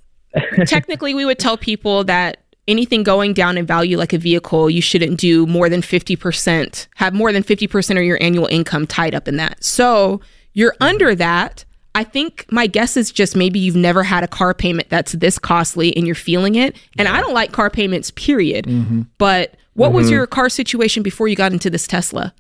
technically, 0.65 1.13
we 1.13 1.25
would 1.25 1.39
tell 1.39 1.58
people 1.58 2.03
that 2.05 2.45
anything 2.67 3.03
going 3.03 3.34
down 3.34 3.57
in 3.57 3.65
value, 3.65 3.98
like 3.98 4.13
a 4.13 4.17
vehicle, 4.17 4.69
you 4.69 4.81
shouldn't 4.81 5.19
do 5.19 5.45
more 5.45 5.69
than 5.69 5.81
50%, 5.81 6.88
have 6.95 7.13
more 7.13 7.31
than 7.31 7.43
50% 7.43 7.98
of 7.98 8.03
your 8.03 8.22
annual 8.22 8.48
income 8.48 8.88
tied 8.88 9.13
up 9.13 9.27
in 9.27 9.38
that. 9.38 9.63
So 9.63 10.22
you're 10.53 10.74
mm-hmm. 10.74 10.84
under 10.84 11.15
that. 11.15 11.65
I 11.93 12.03
think 12.03 12.45
my 12.51 12.67
guess 12.67 12.98
is 12.98 13.12
just 13.12 13.36
maybe 13.36 13.57
you've 13.57 13.75
never 13.75 14.03
had 14.03 14.24
a 14.24 14.27
car 14.27 14.53
payment 14.53 14.89
that's 14.89 15.13
this 15.13 15.39
costly 15.39 15.95
and 15.95 16.05
you're 16.05 16.15
feeling 16.15 16.55
it. 16.55 16.75
And 16.98 17.07
I 17.07 17.22
don't 17.22 17.34
like 17.34 17.53
car 17.53 17.69
payments, 17.69 18.12
period. 18.12 18.65
Mm-hmm. 18.65 19.03
But 19.17 19.55
what 19.75 19.93
was 19.93 20.07
mm-hmm. 20.07 20.15
your 20.15 20.27
car 20.27 20.50
situation 20.50 21.03
before 21.03 21.29
you 21.29 21.38
got 21.38 21.53
into 21.53 21.69
this 21.69 21.88
Tesla? 21.88 22.34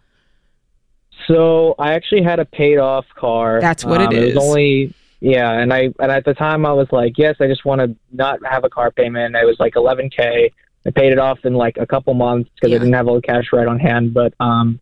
So 1.27 1.75
I 1.79 1.93
actually 1.93 2.23
had 2.23 2.39
a 2.39 2.45
paid 2.45 2.77
off 2.77 3.05
car. 3.15 3.61
That's 3.61 3.85
what 3.85 4.01
it 4.01 4.07
Um, 4.07 4.13
is. 4.13 4.35
was 4.35 4.43
only 4.43 4.93
yeah, 5.19 5.51
and 5.51 5.73
I 5.73 5.89
and 5.99 6.11
at 6.11 6.25
the 6.25 6.33
time 6.33 6.65
I 6.65 6.73
was 6.73 6.87
like, 6.91 7.17
yes, 7.17 7.35
I 7.39 7.47
just 7.47 7.65
want 7.65 7.81
to 7.81 7.95
not 8.11 8.39
have 8.45 8.63
a 8.63 8.69
car 8.69 8.91
payment. 8.91 9.35
It 9.35 9.45
was 9.45 9.59
like 9.59 9.73
11k. 9.75 10.51
I 10.87 10.91
paid 10.91 11.11
it 11.11 11.17
off 11.19 11.39
in 11.45 11.53
like 11.55 11.77
a 11.77 11.85
couple 11.87 12.13
months 12.13 12.49
because 12.55 12.69
Yeah. 12.69 12.75
I 12.75 12.79
didn't 12.79 12.93
have 12.93 13.07
all 13.07 13.15
the 13.15 13.21
cash 13.21 13.45
right 13.51 13.67
on 13.67 13.79
hand. 13.79 14.13
But 14.13 14.33
um, 14.39 14.79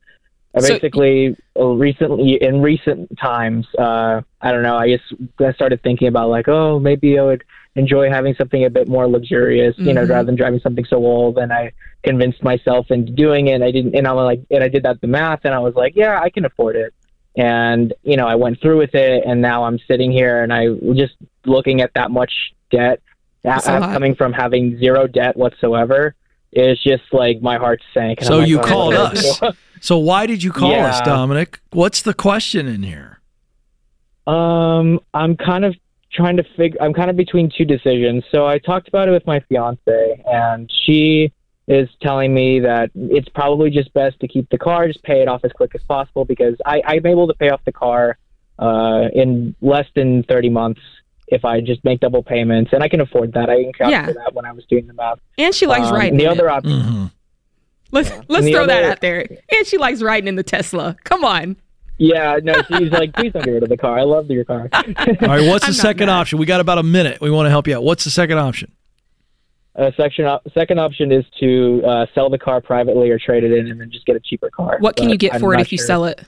I 0.55 0.59
So- 0.59 0.73
basically 0.73 1.35
uh, 1.57 1.65
recently 1.67 2.33
in 2.43 2.61
recent 2.61 3.17
times, 3.17 3.65
uh, 3.79 4.21
I 4.41 4.51
don't 4.51 4.63
know. 4.63 4.75
I 4.75 4.89
just 4.97 5.13
I 5.39 5.53
started 5.53 5.81
thinking 5.81 6.07
about 6.09 6.29
like, 6.29 6.47
oh, 6.49 6.79
maybe 6.79 7.17
I 7.17 7.23
would 7.23 7.43
enjoy 7.75 8.09
having 8.09 8.35
something 8.35 8.65
a 8.65 8.69
bit 8.69 8.87
more 8.87 9.07
luxurious, 9.07 9.75
you 9.79 9.93
know, 9.93 10.05
Mhm. 10.05 10.09
rather 10.09 10.25
than 10.25 10.35
driving 10.35 10.59
something 10.59 10.85
so 10.85 10.97
old. 10.97 11.37
And 11.39 11.51
I 11.53 11.71
convinced 12.03 12.43
myself 12.43 12.91
into 12.91 13.11
doing 13.13 13.47
it. 13.47 13.53
And 13.53 13.63
I 13.63 13.71
didn't, 13.71 13.95
and 13.95 14.07
I'm 14.07 14.15
like, 14.17 14.41
and 14.51 14.63
I 14.63 14.67
did 14.67 14.83
that 14.83 14.99
the 15.01 15.07
math, 15.07 15.39
and 15.45 15.53
I 15.55 15.59
was 15.59 15.73
like, 15.75 15.95
yeah, 15.95 16.19
I 16.21 16.29
can 16.29 16.45
afford 16.45 16.75
it. 16.75 16.93
And 17.35 17.93
you 18.03 18.15
know, 18.17 18.27
I 18.27 18.35
went 18.35 18.61
through 18.61 18.77
with 18.77 18.93
it, 18.93 19.23
and 19.25 19.41
now 19.41 19.63
I'm 19.63 19.79
sitting 19.87 20.11
here, 20.11 20.43
and 20.43 20.53
I 20.53 20.67
just 20.93 21.15
looking 21.45 21.81
at 21.81 21.91
that 21.95 22.11
much 22.11 22.31
debt, 22.71 23.01
That's 23.43 23.67
a 23.67 23.79
lot. 23.79 23.93
coming 23.93 24.15
from 24.15 24.33
having 24.33 24.77
zero 24.77 25.07
debt 25.07 25.35
whatsoever. 25.35 26.15
It's 26.51 26.81
just 26.83 27.03
like 27.11 27.41
my 27.41 27.57
heart 27.57 27.81
sank. 27.93 28.19
and 28.19 28.27
So 28.27 28.37
like, 28.39 28.47
you 28.47 28.59
oh, 28.59 28.63
called 28.63 28.93
what 28.93 29.15
do 29.15 29.27
I 29.41 29.47
us. 29.47 29.57
So 29.81 29.97
why 29.97 30.27
did 30.27 30.41
you 30.41 30.53
call 30.53 30.73
us, 30.73 31.01
Dominic? 31.01 31.59
What's 31.71 32.01
the 32.03 32.13
question 32.13 32.67
in 32.67 32.83
here? 32.83 33.19
Um, 34.25 35.01
I'm 35.13 35.35
kind 35.35 35.65
of 35.65 35.75
trying 36.13 36.37
to 36.37 36.43
figure. 36.55 36.81
I'm 36.81 36.93
kind 36.93 37.09
of 37.09 37.17
between 37.17 37.51
two 37.57 37.65
decisions. 37.65 38.23
So 38.31 38.45
I 38.47 38.59
talked 38.59 38.87
about 38.87 39.09
it 39.09 39.11
with 39.11 39.27
my 39.27 39.41
fiance, 39.41 40.23
and 40.25 40.71
she 40.85 41.33
is 41.67 41.87
telling 42.01 42.33
me 42.33 42.59
that 42.59 42.91
it's 42.95 43.29
probably 43.29 43.69
just 43.69 43.93
best 43.93 44.19
to 44.19 44.27
keep 44.27 44.49
the 44.49 44.57
car, 44.57 44.87
just 44.87 45.01
pay 45.03 45.21
it 45.21 45.27
off 45.27 45.41
as 45.45 45.51
quick 45.53 45.71
as 45.75 45.81
possible 45.83 46.25
because 46.25 46.55
I, 46.65 46.81
I'm 46.85 47.05
able 47.05 47.27
to 47.27 47.33
pay 47.33 47.49
off 47.49 47.61
the 47.65 47.71
car 47.71 48.17
uh, 48.59 49.07
in 49.13 49.55
less 49.61 49.87
than 49.95 50.23
30 50.23 50.49
months 50.49 50.81
if 51.29 51.45
I 51.45 51.61
just 51.61 51.83
make 51.85 52.01
double 52.01 52.21
payments, 52.21 52.71
and 52.73 52.83
I 52.83 52.89
can 52.89 52.99
afford 53.01 53.31
that. 53.33 53.49
I 53.49 53.61
can 53.61 53.69
account 53.69 53.91
Yeah. 53.91 54.05
for 54.07 54.13
that 54.13 54.33
when 54.33 54.45
I 54.45 54.51
was 54.51 54.65
doing 54.65 54.87
the 54.87 54.93
math. 54.93 55.19
And 55.37 55.55
she 55.55 55.65
likes 55.65 55.87
Um, 55.87 55.93
riding. 55.95 56.17
The 56.17 56.27
other 56.27 56.47
it. 56.47 56.51
option. 56.51 56.81
hmm 56.81 57.05
Let's 57.91 58.11
let's 58.27 58.45
the 58.45 58.51
throw 58.53 58.65
that 58.67 58.83
out 58.83 59.01
there. 59.01 59.25
And 59.55 59.65
she 59.67 59.77
likes 59.77 60.01
riding 60.01 60.27
in 60.27 60.35
the 60.35 60.43
Tesla. 60.43 60.95
Come 61.03 61.23
on. 61.23 61.55
Yeah, 61.99 62.39
no, 62.43 62.55
she's 62.63 62.89
like, 62.91 63.13
please 63.13 63.31
don't 63.33 63.45
get 63.45 63.51
rid 63.51 63.63
of 63.63 63.69
the 63.69 63.77
car. 63.77 63.97
I 63.99 64.03
love 64.03 64.29
your 64.31 64.43
car. 64.45 64.67
All 64.73 64.83
right, 64.87 65.47
what's 65.47 65.63
I'm 65.65 65.69
the 65.69 65.73
second 65.75 66.09
option? 66.09 66.39
We 66.39 66.45
got 66.47 66.59
about 66.59 66.79
a 66.79 66.83
minute. 66.83 67.21
We 67.21 67.29
want 67.29 67.45
to 67.45 67.51
help 67.51 67.67
you 67.67 67.75
out. 67.75 67.83
What's 67.83 68.03
the 68.03 68.09
second 68.09 68.39
option? 68.39 68.71
Uh, 69.75 69.91
section 69.97 70.25
op- 70.25 70.43
second 70.53 70.79
option 70.79 71.11
is 71.11 71.25
to 71.39 71.81
uh, 71.85 72.05
sell 72.13 72.29
the 72.29 72.37
car 72.37 72.61
privately 72.61 73.09
or 73.09 73.17
trade 73.17 73.43
it 73.43 73.51
in 73.51 73.71
and 73.71 73.81
then 73.81 73.89
just 73.91 74.05
get 74.05 74.15
a 74.15 74.19
cheaper 74.19 74.49
car. 74.51 74.77
What 74.79 74.95
can 74.95 75.07
But 75.07 75.11
you 75.11 75.17
get 75.17 75.33
I'm 75.33 75.39
for 75.41 75.53
it 75.53 75.57
not 75.57 75.61
if 75.65 75.71
you 75.71 75.77
sell 75.79 76.05
it? 76.05 76.21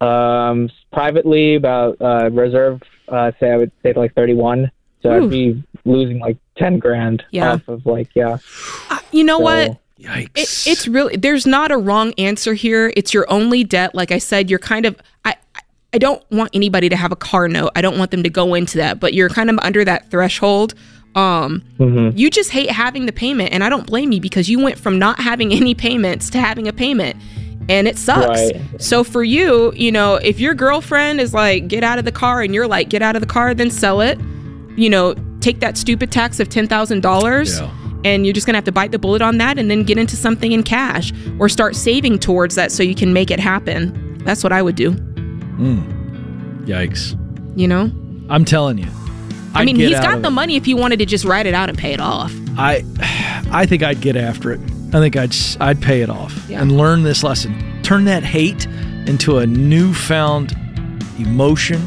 Um, 0.00 0.70
privately, 0.92 1.56
about 1.56 1.96
uh, 2.00 2.30
reserve, 2.30 2.82
uh, 3.08 3.32
say 3.40 3.50
I 3.50 3.56
would 3.56 3.72
say 3.82 3.92
like 3.94 4.14
thirty-one. 4.14 4.70
So 5.02 5.10
Ooh. 5.10 5.24
I'd 5.24 5.30
be 5.30 5.62
losing 5.84 6.18
like 6.20 6.36
ten 6.56 6.78
grand 6.78 7.24
Yeah. 7.30 7.54
off 7.54 7.66
of 7.68 7.84
like 7.86 8.08
yeah. 8.14 8.38
Uh, 8.90 8.98
you 9.10 9.24
know 9.24 9.38
So- 9.38 9.44
what? 9.44 9.78
Yikes. 9.98 10.66
It, 10.66 10.70
it's 10.70 10.86
really 10.86 11.16
there's 11.16 11.44
not 11.44 11.72
a 11.72 11.76
wrong 11.76 12.12
answer 12.18 12.54
here. 12.54 12.92
It's 12.96 13.12
your 13.12 13.26
only 13.28 13.64
debt. 13.64 13.96
Like 13.96 14.12
I 14.12 14.18
said, 14.18 14.48
you're 14.48 14.60
kind 14.60 14.86
of 14.86 14.96
I 15.24 15.34
I 15.92 15.98
don't 15.98 16.22
want 16.30 16.50
anybody 16.54 16.88
to 16.88 16.94
have 16.94 17.10
a 17.10 17.16
car 17.16 17.48
note. 17.48 17.72
I 17.74 17.80
don't 17.80 17.98
want 17.98 18.12
them 18.12 18.22
to 18.22 18.30
go 18.30 18.54
into 18.54 18.78
that, 18.78 19.00
but 19.00 19.12
you're 19.12 19.28
kind 19.28 19.50
of 19.50 19.58
under 19.60 19.84
that 19.84 20.08
threshold. 20.08 20.74
Um, 21.14 21.62
Mm-hmm. 21.78 22.16
you 22.16 22.30
just 22.30 22.50
hate 22.50 22.70
having 22.70 23.06
the 23.06 23.12
payment, 23.12 23.52
and 23.52 23.64
I 23.64 23.68
don't 23.68 23.86
blame 23.86 24.12
you 24.12 24.20
because 24.20 24.48
you 24.48 24.58
went 24.62 24.78
from 24.78 24.98
not 24.98 25.18
having 25.20 25.52
any 25.60 25.74
payments 25.74 26.30
to 26.30 26.38
having 26.40 26.68
a 26.68 26.72
payment, 26.72 27.16
and 27.68 27.88
it 27.88 27.98
sucks. 27.98 28.26
Right. 28.52 28.60
So 28.80 29.02
for 29.04 29.22
you, 29.24 29.72
you 29.74 29.90
know, 29.92 30.16
if 30.16 30.38
your 30.40 30.54
girlfriend 30.54 31.20
is 31.20 31.34
like, 31.34 31.68
get 31.68 31.82
out 31.84 31.98
of 31.98 32.04
the 32.04 32.12
car, 32.12 32.42
and 32.42 32.54
you're 32.54 32.68
like, 32.68 32.88
get 32.88 33.02
out 33.02 33.16
of 33.16 33.20
the 33.22 33.26
car, 33.28 33.54
then 33.54 33.70
sell 33.70 34.00
it. 34.00 34.18
You 34.76 34.90
know, 34.90 35.14
take 35.40 35.60
that 35.60 35.76
stupid 35.76 36.12
tax 36.12 36.38
of 36.40 36.48
ten 36.48 36.66
thousand 36.68 37.00
dollars 37.02 37.58
Yeah. 37.60 37.70
and 38.04 38.24
you're 38.26 38.32
just 38.32 38.46
gonna 38.46 38.58
have 38.58 38.64
to 38.64 38.72
bite 38.72 38.92
the 38.92 38.98
bullet 38.98 39.22
on 39.22 39.38
that 39.38 39.58
and 39.58 39.68
then 39.70 39.82
get 39.82 39.98
into 39.98 40.14
something 40.16 40.52
in 40.52 40.62
cash 40.62 41.12
or 41.40 41.48
start 41.48 41.74
saving 41.74 42.18
towards 42.20 42.54
that 42.56 42.70
so 42.72 42.82
you 42.84 42.94
can 42.94 43.12
make 43.12 43.30
it 43.32 43.40
happen. 43.40 44.18
That's 44.24 44.42
what 44.44 44.52
I 44.52 44.62
would 44.62 44.76
do. 44.76 44.92
Mm. 44.92 46.64
Yikes. 46.66 47.16
You 47.56 47.66
know, 47.68 47.90
I'm 48.30 48.44
telling 48.44 48.78
you. 48.78 48.86
I 49.58 49.62
I'd 49.62 49.66
mean, 49.66 49.76
he's 49.76 49.90
got 50.00 50.22
the 50.22 50.28
it. 50.28 50.32
money 50.32 50.56
if 50.56 50.64
he 50.64 50.74
wanted 50.74 50.98
to 51.00 51.06
just 51.06 51.24
write 51.24 51.46
it 51.46 51.54
out 51.54 51.68
and 51.68 51.76
pay 51.76 51.92
it 51.92 52.00
off. 52.00 52.32
I, 52.56 52.84
I 53.50 53.66
think 53.66 53.82
I'd 53.82 54.00
get 54.00 54.16
after 54.16 54.52
it. 54.52 54.60
I 54.94 55.00
think 55.00 55.16
I'd 55.16 55.30
s- 55.30 55.56
I'd 55.60 55.80
pay 55.82 56.00
it 56.02 56.10
off 56.10 56.34
Yeah. 56.48 56.60
and 56.62 56.76
learn 56.76 57.02
this 57.02 57.22
lesson. 57.22 57.54
Turn 57.82 58.04
that 58.06 58.22
hate 58.24 58.66
into 59.06 59.38
a 59.38 59.46
newfound 59.46 60.52
emotion 61.18 61.80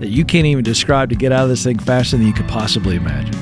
that 0.00 0.08
you 0.08 0.24
can't 0.24 0.46
even 0.46 0.62
describe 0.64 1.08
to 1.10 1.16
get 1.16 1.32
out 1.32 1.44
of 1.44 1.48
this 1.48 1.64
thing 1.64 1.78
faster 1.78 2.16
than 2.16 2.26
you 2.26 2.32
could 2.32 2.48
possibly 2.48 2.96
imagine. 2.96 3.34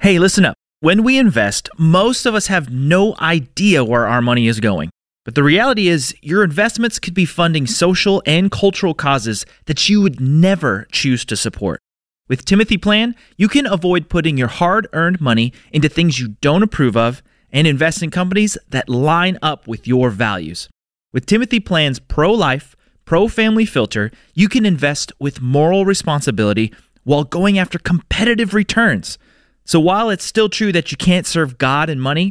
Hey, 0.00 0.18
listen 0.18 0.44
up. 0.44 0.56
When 0.80 1.02
we 1.04 1.18
invest, 1.18 1.68
most 1.78 2.24
of 2.24 2.34
us 2.34 2.46
have 2.46 2.70
no 2.70 3.14
idea 3.20 3.84
where 3.84 4.06
our 4.06 4.22
money 4.22 4.46
is 4.48 4.60
going. 4.60 4.90
But 5.24 5.34
the 5.34 5.42
reality 5.42 5.88
is, 5.88 6.14
your 6.22 6.42
investments 6.42 6.98
could 6.98 7.12
be 7.12 7.26
funding 7.26 7.66
social 7.66 8.22
and 8.24 8.50
cultural 8.50 8.94
causes 8.94 9.44
that 9.66 9.88
you 9.88 10.00
would 10.00 10.20
never 10.20 10.86
choose 10.92 11.24
to 11.26 11.36
support. 11.36 11.80
With 12.26 12.44
Timothy 12.44 12.78
Plan, 12.78 13.14
you 13.36 13.48
can 13.48 13.66
avoid 13.66 14.08
putting 14.08 14.38
your 14.38 14.48
hard 14.48 14.88
earned 14.92 15.20
money 15.20 15.52
into 15.72 15.88
things 15.88 16.18
you 16.18 16.36
don't 16.40 16.62
approve 16.62 16.96
of 16.96 17.22
and 17.52 17.66
invest 17.66 18.02
in 18.02 18.10
companies 18.10 18.56
that 18.68 18.88
line 18.88 19.36
up 19.42 19.66
with 19.66 19.86
your 19.86 20.10
values. 20.10 20.68
With 21.12 21.26
Timothy 21.26 21.60
Plan's 21.60 21.98
pro 21.98 22.32
life, 22.32 22.76
pro 23.04 23.28
family 23.28 23.66
filter, 23.66 24.12
you 24.34 24.48
can 24.48 24.64
invest 24.64 25.12
with 25.18 25.40
moral 25.40 25.84
responsibility 25.84 26.72
while 27.02 27.24
going 27.24 27.58
after 27.58 27.78
competitive 27.78 28.54
returns. 28.54 29.18
So 29.64 29.80
while 29.80 30.08
it's 30.08 30.24
still 30.24 30.48
true 30.48 30.72
that 30.72 30.92
you 30.92 30.96
can't 30.96 31.26
serve 31.26 31.58
God 31.58 31.90
and 31.90 32.00
money, 32.00 32.30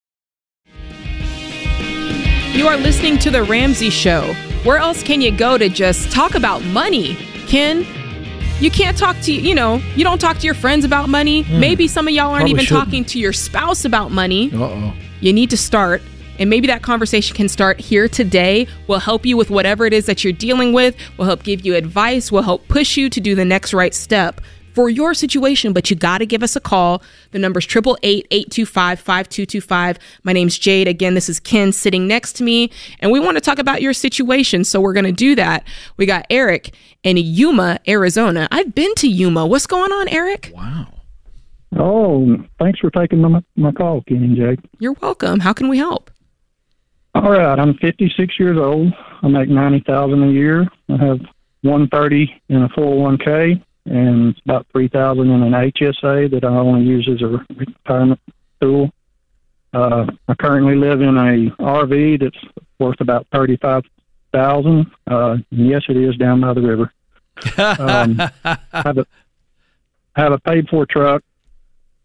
You 2.53 2.67
are 2.67 2.75
listening 2.77 3.17
to 3.19 3.31
The 3.31 3.43
Ramsey 3.43 3.89
Show. 3.89 4.33
where 4.63 4.77
else 4.77 5.01
can 5.03 5.21
you 5.21 5.31
go 5.35 5.57
to 5.57 5.69
just 5.69 6.11
talk 6.11 6.35
about 6.35 6.61
money? 6.65 7.15
Ken, 7.47 7.85
you 8.59 8.69
can't 8.69 8.97
talk 8.97 9.19
to 9.21 9.33
you 9.33 9.55
know 9.55 9.81
you 9.95 10.03
don't 10.03 10.19
talk 10.19 10.37
to 10.39 10.45
your 10.45 10.53
friends 10.53 10.83
about 10.83 11.07
money. 11.09 11.43
Maybe 11.49 11.87
some 11.87 12.07
of 12.07 12.13
y'all 12.13 12.31
aren't 12.31 12.49
even 12.49 12.65
shouldn't. 12.65 12.85
talking 12.85 13.05
to 13.05 13.19
your 13.19 13.31
spouse 13.33 13.85
about 13.85 14.11
money. 14.11 14.51
Uh 14.53 14.63
oh. 14.63 14.93
You 15.21 15.31
need 15.33 15.49
to 15.51 15.57
start. 15.57 16.01
And 16.39 16.49
maybe 16.49 16.67
that 16.67 16.81
conversation 16.81 17.35
can 17.35 17.47
start 17.47 17.79
here 17.79 18.07
today. 18.09 18.67
We'll 18.87 18.99
help 18.99 19.25
you 19.25 19.37
with 19.37 19.49
whatever 19.49 19.85
it 19.85 19.93
is 19.93 20.05
that 20.07 20.23
you're 20.23 20.33
dealing 20.33 20.73
with. 20.73 20.95
We'll 21.17 21.27
help 21.27 21.43
give 21.43 21.65
you 21.65 21.75
advice. 21.75 22.31
We'll 22.31 22.43
help 22.43 22.67
push 22.67 22.97
you 22.97 23.09
to 23.09 23.19
do 23.21 23.33
the 23.33 23.45
next 23.45 23.73
right 23.73 23.93
step 23.93 24.41
for 24.73 24.89
your 24.89 25.13
situation. 25.13 25.73
But 25.73 25.89
you 25.89 25.95
got 25.95 26.19
to 26.19 26.25
give 26.25 26.43
us 26.43 26.55
a 26.55 26.59
call. 26.59 27.01
The 27.31 27.39
number's 27.39 27.65
888 27.65 28.27
825 28.31 28.99
5225. 28.99 29.99
My 30.23 30.33
name's 30.33 30.57
Jade. 30.57 30.87
Again, 30.87 31.13
this 31.13 31.29
is 31.29 31.39
Ken 31.39 31.71
sitting 31.71 32.07
next 32.07 32.33
to 32.33 32.43
me. 32.43 32.71
And 32.99 33.11
we 33.11 33.19
want 33.19 33.37
to 33.37 33.41
talk 33.41 33.59
about 33.59 33.81
your 33.81 33.93
situation. 33.93 34.63
So 34.63 34.79
we're 34.81 34.93
going 34.93 35.05
to 35.05 35.11
do 35.11 35.35
that. 35.35 35.65
We 35.97 36.05
got 36.05 36.25
Eric 36.29 36.73
in 37.03 37.17
Yuma, 37.17 37.79
Arizona. 37.87 38.47
I've 38.51 38.73
been 38.73 38.93
to 38.95 39.07
Yuma. 39.07 39.45
What's 39.45 39.67
going 39.67 39.91
on, 39.91 40.07
Eric? 40.09 40.51
Wow. 40.53 40.87
Oh, 41.77 42.35
thanks 42.59 42.79
for 42.79 42.91
taking 42.91 43.19
my, 43.19 43.41
my 43.55 43.71
call, 43.71 44.01
Ken 44.01 44.17
and 44.17 44.35
Jade. 44.35 44.59
You're 44.79 44.95
welcome. 45.01 45.39
How 45.39 45.53
can 45.53 45.69
we 45.69 45.77
help? 45.77 46.11
All 47.13 47.31
right, 47.31 47.59
I'm 47.59 47.73
56 47.75 48.39
years 48.39 48.57
old. 48.57 48.93
I 49.21 49.27
make 49.27 49.49
90000 49.49 50.23
a 50.23 50.31
year. 50.31 50.67
I 50.89 50.97
have 50.97 51.19
130 51.61 52.41
in 52.49 52.63
a 52.63 52.69
401k 52.69 53.61
and 53.85 54.39
about 54.45 54.67
3000 54.71 55.29
in 55.29 55.43
an 55.43 55.51
HSA 55.51 56.31
that 56.31 56.43
I 56.43 56.47
only 56.47 56.85
use 56.85 57.09
as 57.11 57.21
a 57.21 57.43
retirement 57.53 58.19
tool. 58.61 58.91
Uh, 59.73 60.05
I 60.27 60.35
currently 60.35 60.75
live 60.75 61.01
in 61.01 61.17
a 61.17 61.49
RV 61.61 62.19
that's 62.21 62.53
worth 62.79 62.99
about 62.99 63.25
35000 63.33 64.91
uh, 65.07 65.37
Yes, 65.49 65.83
it 65.89 65.97
is 65.97 66.15
down 66.17 66.41
by 66.41 66.53
the 66.53 66.61
river. 66.61 66.93
Um, 67.57 68.21
I 68.43 68.57
have 68.73 68.97
a, 68.97 69.05
I 70.15 70.21
have 70.21 70.33
a 70.33 70.39
paid 70.39 70.67
for 70.69 70.85
truck. 70.85 71.23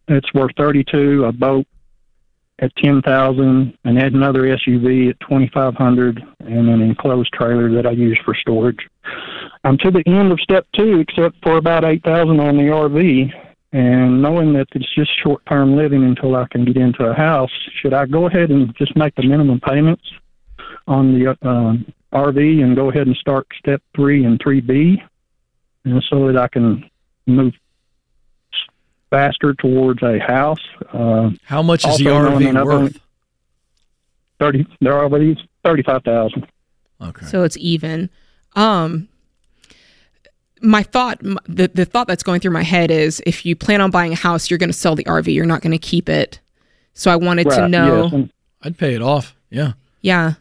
It's 0.08 0.32
worth 0.32 0.52
32, 0.56 1.24
a 1.24 1.32
boat 1.32 1.66
at 2.60 2.74
10,000 2.76 3.76
and 3.84 3.98
add 3.98 4.14
another 4.14 4.42
SUV 4.42 5.10
at 5.10 5.20
2,500 5.20 6.22
and 6.40 6.68
an 6.68 6.80
enclosed 6.80 7.32
trailer 7.32 7.70
that 7.74 7.86
I 7.86 7.90
use 7.90 8.18
for 8.24 8.34
storage. 8.34 8.88
I'm 9.64 9.78
to 9.78 9.90
the 9.90 10.02
end 10.06 10.32
of 10.32 10.40
step 10.40 10.66
two, 10.74 11.00
except 11.00 11.36
for 11.42 11.56
about 11.56 11.84
8,000 11.84 12.38
on 12.40 12.56
the 12.56 12.64
RV. 12.64 13.32
And 13.72 14.22
knowing 14.22 14.52
that 14.54 14.68
it's 14.72 14.94
just 14.94 15.10
short 15.22 15.44
term 15.46 15.76
living 15.76 16.04
until 16.04 16.34
I 16.36 16.46
can 16.50 16.64
get 16.64 16.76
into 16.76 17.04
a 17.04 17.12
house, 17.14 17.50
should 17.80 17.92
I 17.92 18.06
go 18.06 18.26
ahead 18.26 18.50
and 18.50 18.74
just 18.76 18.96
make 18.96 19.14
the 19.16 19.22
minimum 19.24 19.60
payments 19.60 20.04
on 20.86 21.18
the 21.18 21.30
uh, 21.42 21.74
RV 22.16 22.62
and 22.62 22.76
go 22.76 22.90
ahead 22.90 23.06
and 23.08 23.16
start 23.16 23.46
step 23.58 23.82
three 23.94 24.24
and 24.24 24.38
3B 24.38 24.96
and 25.84 26.02
so 26.08 26.26
that 26.28 26.36
I 26.38 26.48
can 26.48 26.88
move 27.26 27.52
faster 29.10 29.54
towards 29.54 30.02
a 30.02 30.18
house? 30.20 30.60
Uh, 30.92 31.30
How 31.44 31.62
much 31.62 31.86
is 31.86 31.98
the 31.98 32.08
Also 32.08 32.30
knowing 32.30 32.44
that 32.44 32.54
RV 32.54 32.60
I've 32.60 32.66
worth? 32.82 33.00
thirty. 34.38 34.66
They're 34.80 34.98
already 35.02 35.36
thirty-five 35.64 36.02
thousand. 36.02 36.46
Okay. 37.00 37.26
so 37.26 37.42
it's 37.42 37.56
even 37.58 38.08
um 38.54 39.08
my 40.62 40.82
thought 40.82 41.18
the, 41.46 41.70
the 41.74 41.84
thought 41.84 42.06
that's 42.06 42.22
going 42.22 42.40
through 42.40 42.50
my 42.52 42.62
head 42.62 42.90
is 42.90 43.22
if 43.26 43.44
you 43.44 43.54
plan 43.54 43.80
on 43.80 43.90
buying 43.90 44.12
a 44.12 44.16
house 44.16 44.48
you're 44.50 44.58
going 44.58 44.70
to 44.70 44.78
sell 44.78 44.94
the 44.94 45.04
rv 45.04 45.32
you're 45.32 45.44
not 45.46 45.60
going 45.60 45.72
to 45.72 45.78
keep 45.78 46.08
it 46.08 46.40
so 46.94 47.10
i 47.10 47.16
wanted 47.16 47.48
to 47.50 47.68
know 47.68 48.04
Yes, 48.04 48.12
and 48.12 48.32
I'd 48.62 48.78
pay 48.78 48.94
it 48.94 49.02
off. 49.02 49.36
Yeah. 49.50 49.72
yeah 50.00 50.34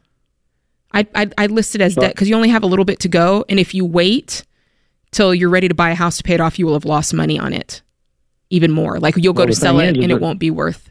I, 0.94 1.06
I 1.14 1.30
i 1.38 1.46
listed 1.48 1.82
as 1.82 1.96
debt 1.96 2.14
because 2.14 2.30
you 2.30 2.36
only 2.36 2.50
have 2.50 2.64
a 2.64 2.68
little 2.68 2.86
bit 2.86 3.00
to 3.02 3.08
go 3.10 3.44
and 3.50 3.60
if 3.60 3.74
you 3.74 3.84
wait 3.86 4.44
till 5.12 5.36
you're 5.36 5.50
ready 5.50 5.68
to 5.68 5.76
buy 5.76 5.90
a 5.92 5.96
house 5.96 6.18
to 6.18 6.24
pay 6.24 6.34
it 6.36 6.42
off 6.42 6.58
you 6.58 6.66
will 6.66 6.74
have 6.74 6.86
lost 6.86 7.14
money 7.14 7.38
on 7.38 7.52
it 7.54 7.82
even 8.50 8.72
more 8.72 9.00
like 9.00 9.16
you'll 9.18 9.34
go 9.34 9.42
Well, 9.42 9.48
to 9.48 9.56
sell 9.56 9.78
thing 9.80 9.88
it 9.90 9.92
is, 9.92 9.98
is 9.98 10.04
and 10.04 10.12
it 10.12 10.16
that- 10.16 10.22
won't 10.22 10.40
be 10.40 10.50
worth 10.52 10.90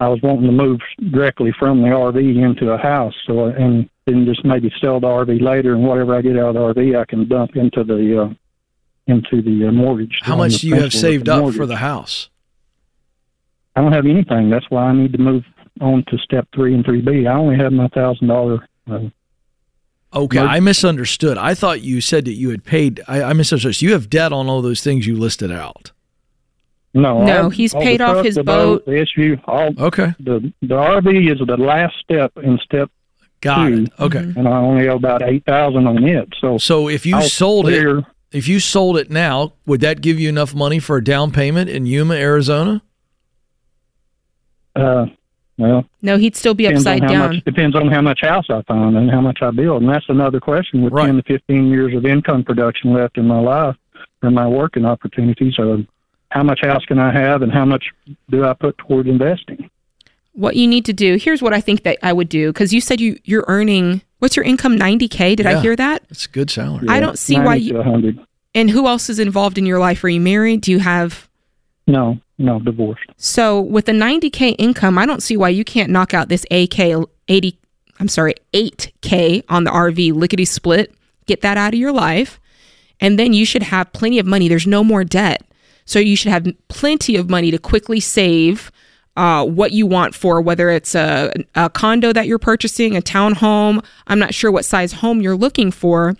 I 0.00 0.08
was 0.08 0.20
wanting 0.22 0.46
to 0.46 0.52
move 0.52 0.80
directly 1.10 1.52
from 1.58 1.82
the 1.82 1.88
RV 1.88 2.42
into 2.42 2.70
a 2.72 2.78
house, 2.78 3.14
so 3.26 3.44
and 3.46 3.88
then 4.06 4.24
just 4.24 4.44
maybe 4.44 4.72
sell 4.80 4.98
the 4.98 5.06
RV 5.06 5.40
later, 5.42 5.74
and 5.74 5.84
whatever 5.86 6.14
I 6.16 6.22
get 6.22 6.38
out 6.38 6.56
of 6.56 6.74
the 6.74 6.80
RV, 6.80 6.98
I 6.98 7.04
can 7.04 7.28
dump 7.28 7.54
into 7.54 7.84
the 7.84 8.22
uh, 8.22 8.34
into 9.06 9.42
the 9.42 9.68
uh, 9.68 9.72
mortgage. 9.72 10.18
How 10.22 10.36
much 10.36 10.58
do 10.60 10.68
you 10.68 10.76
have 10.76 10.92
saved 10.92 11.28
up 11.28 11.52
for 11.54 11.66
the 11.66 11.76
house? 11.76 12.30
I 13.76 13.82
don't 13.82 13.92
have 13.92 14.06
anything. 14.06 14.50
That's 14.50 14.66
why 14.70 14.84
I 14.84 14.92
need 14.94 15.12
to 15.12 15.18
move 15.18 15.44
on 15.80 16.04
to 16.08 16.18
step 16.18 16.48
three 16.54 16.74
and 16.74 16.84
three 16.84 17.00
B. 17.02 17.26
I 17.26 17.34
only 17.34 17.56
have 17.56 17.72
my 17.72 17.88
thousand 17.88 18.28
dollar. 18.28 18.66
uh, 18.90 19.00
Okay. 20.12 20.40
I 20.40 20.58
misunderstood. 20.58 21.38
I 21.38 21.54
thought 21.54 21.82
you 21.82 22.00
said 22.00 22.24
that 22.24 22.32
you 22.32 22.50
had 22.50 22.64
paid. 22.64 23.00
I, 23.06 23.22
I 23.22 23.32
misunderstood. 23.32 23.76
So 23.76 23.86
you 23.86 23.92
have 23.92 24.10
debt 24.10 24.32
on 24.32 24.48
all 24.48 24.60
those 24.60 24.82
things 24.82 25.06
you 25.06 25.16
listed 25.16 25.52
out. 25.52 25.92
No, 26.92 27.24
No, 27.24 27.42
all- 27.44 27.50
he's 27.50 27.72
all 27.74 27.80
the 27.80 27.86
paid 27.86 28.00
off 28.00 28.14
truck, 28.14 28.24
his 28.26 28.34
the 28.34 28.42
boat. 28.44 28.84
the 28.84 28.98
SU, 29.00 29.36
all 29.46 29.70
Okay, 29.78 30.12
the 30.18 30.52
the 30.62 30.74
RV 30.74 31.32
is 31.32 31.38
the 31.46 31.56
last 31.56 31.94
step 32.00 32.32
in 32.42 32.58
step 32.64 32.90
got 33.40 33.68
two, 33.68 33.84
it. 33.84 33.90
Okay, 34.00 34.18
Mm-hmm. 34.18 34.38
and 34.38 34.48
I 34.48 34.56
only 34.58 34.88
owe 34.88 34.96
about 34.96 35.22
eight 35.22 35.44
thousand 35.44 35.86
on 35.86 36.02
it. 36.04 36.28
So 36.40 36.58
so 36.58 36.88
if 36.88 37.06
you 37.06 37.16
I'll 37.16 37.22
sold 37.22 37.68
it, 37.68 38.04
if 38.32 38.48
you 38.48 38.58
sold 38.58 38.98
it 38.98 39.08
now, 39.10 39.52
would 39.66 39.80
that 39.82 40.00
give 40.00 40.18
you 40.18 40.28
enough 40.28 40.52
money 40.54 40.78
for 40.80 40.96
a 40.96 41.04
down 41.04 41.30
payment 41.30 41.70
in 41.70 41.86
Yuma, 41.86 42.14
Arizona? 42.14 42.82
Uh, 44.76 45.06
well, 45.58 45.84
no 46.00 46.16
he'd 46.16 46.34
still 46.36 46.54
be 46.54 46.64
depends 46.64 46.86
upside 46.86 47.06
down 47.08 47.34
much 47.36 47.44
depends 47.44 47.76
on 47.76 47.88
how 47.88 48.00
much 48.00 48.20
house 48.22 48.46
I 48.48 48.62
find 48.62 48.96
and 48.96 49.10
how 49.10 49.20
much 49.20 49.38
I 49.42 49.50
build, 49.50 49.82
and 49.82 49.90
that's 49.92 50.08
another 50.08 50.40
question. 50.40 50.82
With 50.82 50.92
Right. 50.92 51.06
ten 51.06 51.16
to 51.16 51.22
fifteen 51.22 51.66
years 51.68 51.94
of 51.94 52.06
income 52.06 52.44
production 52.44 52.92
left 52.92 53.18
in 53.18 53.26
my 53.26 53.38
life 53.40 53.76
and 54.22 54.34
my 54.34 54.46
working 54.48 54.84
opportunities, 54.84 55.54
how 56.30 56.42
much 56.42 56.60
house 56.62 56.84
can 56.86 56.98
I 56.98 57.12
have, 57.12 57.42
and 57.42 57.52
how 57.52 57.64
much 57.64 57.92
do 58.30 58.44
I 58.44 58.52
put 58.54 58.76
toward 58.78 59.06
investing? 59.06 59.70
what 60.32 60.54
you 60.54 60.68
need 60.68 60.84
to 60.84 60.92
do 60.92 61.16
here's 61.16 61.42
what 61.42 61.52
i 61.52 61.60
think 61.60 61.82
that 61.82 61.98
i 62.04 62.12
would 62.12 62.28
do 62.28 62.52
because 62.52 62.72
you 62.72 62.80
said 62.80 63.00
you 63.00 63.18
you're 63.24 63.44
earning 63.48 64.00
what's 64.20 64.36
your 64.36 64.44
income 64.44 64.78
90k 64.78 65.34
did 65.36 65.44
i 65.44 65.60
hear 65.60 65.74
that 65.74 66.04
That's 66.08 66.26
a 66.26 66.28
good 66.28 66.48
salary. 66.50 66.86
I 66.88 67.00
don't 67.00 67.18
see 67.18 67.36
why 67.38 67.56
you- 67.56 67.74
100. 67.74 68.16
And 68.54 68.70
who 68.70 68.86
else 68.86 69.10
is 69.10 69.18
involved 69.18 69.58
in 69.58 69.66
your 69.66 69.80
life? 69.80 70.02
Are 70.04 70.08
you 70.08 70.20
married? 70.20 70.60
Do 70.60 70.70
you 70.70 70.78
have 70.78 71.28
No, 71.88 72.20
no, 72.38 72.60
divorced. 72.60 73.02
so 73.16 73.60
with 73.60 73.88
a 73.88 73.92
90k 73.92 74.54
income? 74.56 74.98
I 74.98 75.04
don't 75.04 75.22
see 75.22 75.36
why 75.36 75.48
you 75.48 75.64
can't 75.64 75.90
knock 75.90 76.14
out 76.14 76.28
this 76.28 76.46
AK 76.52 76.78
80. 77.26 77.58
I'm 77.98 78.08
sorry, 78.08 78.34
8k 78.54 79.42
on 79.48 79.64
the 79.64 79.70
RV 79.72 80.12
lickety 80.14 80.44
split. 80.44 80.94
Get 81.26 81.40
that 81.42 81.58
out 81.58 81.74
of 81.74 81.80
your 81.80 81.92
life, 81.92 82.38
and 83.00 83.18
then 83.18 83.32
you 83.32 83.44
should 83.44 83.64
have 83.64 83.92
plenty 83.92 84.18
of 84.20 84.26
money. 84.26 84.48
There's 84.48 84.66
no 84.66 84.82
more 84.84 85.02
debt, 85.04 85.42
so 85.90 85.98
you 85.98 86.14
should 86.16 86.30
have 86.30 86.46
plenty 86.68 87.16
of 87.16 87.28
money 87.28 87.50
to 87.50 87.58
quickly 87.58 87.98
save. 88.00 88.70
Uh, 89.16 89.44
what 89.44 89.72
you 89.72 89.86
want 89.86 90.14
for 90.14 90.40
whether 90.40 90.70
it's 90.70 90.94
a, 90.94 91.32
a 91.56 91.68
condo 91.68 92.12
that 92.12 92.28
you're 92.28 92.38
purchasing, 92.38 92.96
a 92.96 93.02
townhome. 93.02 93.84
I'm 94.06 94.20
not 94.20 94.32
sure 94.32 94.52
what 94.52 94.64
size 94.64 94.92
home 94.92 95.20
you're 95.20 95.36
looking 95.36 95.72
for. 95.72 96.14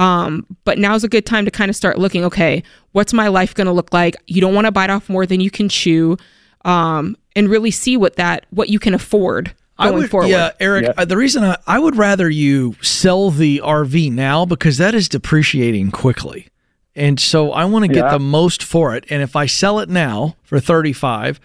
Um, 0.00 0.44
but 0.64 0.76
now's 0.76 1.04
a 1.04 1.08
good 1.08 1.24
time 1.24 1.44
to 1.44 1.52
kind 1.52 1.70
of 1.70 1.76
start 1.76 1.98
looking, 1.98 2.24
okay, 2.24 2.64
what's 2.90 3.12
my 3.12 3.28
life 3.28 3.54
going 3.54 3.68
to 3.68 3.72
look 3.72 3.92
like? 3.92 4.16
You 4.26 4.40
don't 4.40 4.54
want 4.54 4.66
to 4.66 4.72
bite 4.72 4.90
off 4.90 5.08
more 5.08 5.24
than 5.24 5.40
you 5.40 5.50
can 5.50 5.68
chew. 5.68 6.16
Um, 6.64 7.16
and 7.36 7.48
really 7.48 7.70
see 7.70 7.96
what 7.96 8.16
that, 8.16 8.46
what 8.50 8.68
you 8.68 8.78
can 8.78 8.92
afford 8.92 9.54
I 9.78 9.90
would, 9.90 10.10
forward. 10.10 10.28
yeah, 10.28 10.50
Eric. 10.60 10.84
Yeah. 10.84 10.92
uh, 10.96 11.04
The 11.04 11.16
reason 11.16 11.44
I, 11.44 11.56
I 11.66 11.78
would 11.78 11.96
rather 11.96 12.28
you 12.28 12.74
sell 12.82 13.30
the 13.30 13.60
RV 13.64 14.12
now 14.12 14.44
because 14.44 14.78
that 14.78 14.94
is 14.94 15.08
depreciating 15.08 15.90
quickly, 15.92 16.48
and 16.94 17.18
so 17.18 17.52
I 17.52 17.64
want 17.64 17.84
to 17.84 17.88
get 17.92 18.04
Yeah. 18.04 18.12
the 18.12 18.18
most 18.18 18.62
for 18.62 18.94
it. 18.96 19.04
And 19.10 19.22
if 19.22 19.34
I 19.36 19.46
sell 19.46 19.78
it 19.80 19.88
now 19.88 20.36
for 20.42 20.60
thirty 20.60 20.92
five, 20.92 21.40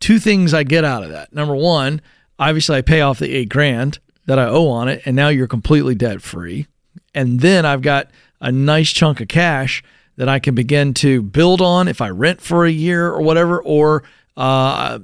two 0.00 0.18
things 0.18 0.52
I 0.54 0.62
get 0.62 0.84
out 0.84 1.02
of 1.02 1.10
that. 1.10 1.32
Number 1.32 1.54
one, 1.56 2.00
obviously 2.38 2.76
I 2.76 2.82
pay 2.82 3.00
off 3.00 3.18
the 3.18 3.32
eight 3.34 3.48
grand 3.48 3.98
that 4.26 4.38
I 4.38 4.46
owe 4.46 4.68
on 4.68 4.88
it, 4.88 5.02
and 5.04 5.16
now 5.16 5.28
you're 5.28 5.48
completely 5.48 5.94
debt 5.94 6.22
free. 6.22 6.66
And 7.14 7.40
then 7.40 7.66
I've 7.66 7.82
got 7.82 8.10
a 8.40 8.50
nice 8.52 8.90
chunk 8.90 9.20
of 9.20 9.28
cash 9.28 9.82
that 10.16 10.28
I 10.28 10.38
can 10.38 10.54
begin 10.54 10.94
to 10.94 11.22
build 11.22 11.60
on 11.60 11.88
if 11.88 12.00
I 12.00 12.10
rent 12.10 12.40
for 12.40 12.64
a 12.64 12.70
year 12.70 13.08
or 13.08 13.22
whatever, 13.22 13.60
or 13.62 14.02
uh, 14.36 14.98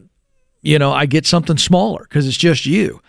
you 0.62 0.78
know, 0.78 0.92
I 0.92 1.06
get 1.06 1.26
something 1.26 1.56
smaller 1.58 2.02
because 2.02 2.26
it's 2.26 2.36
just 2.36 2.66
you. 2.66 3.00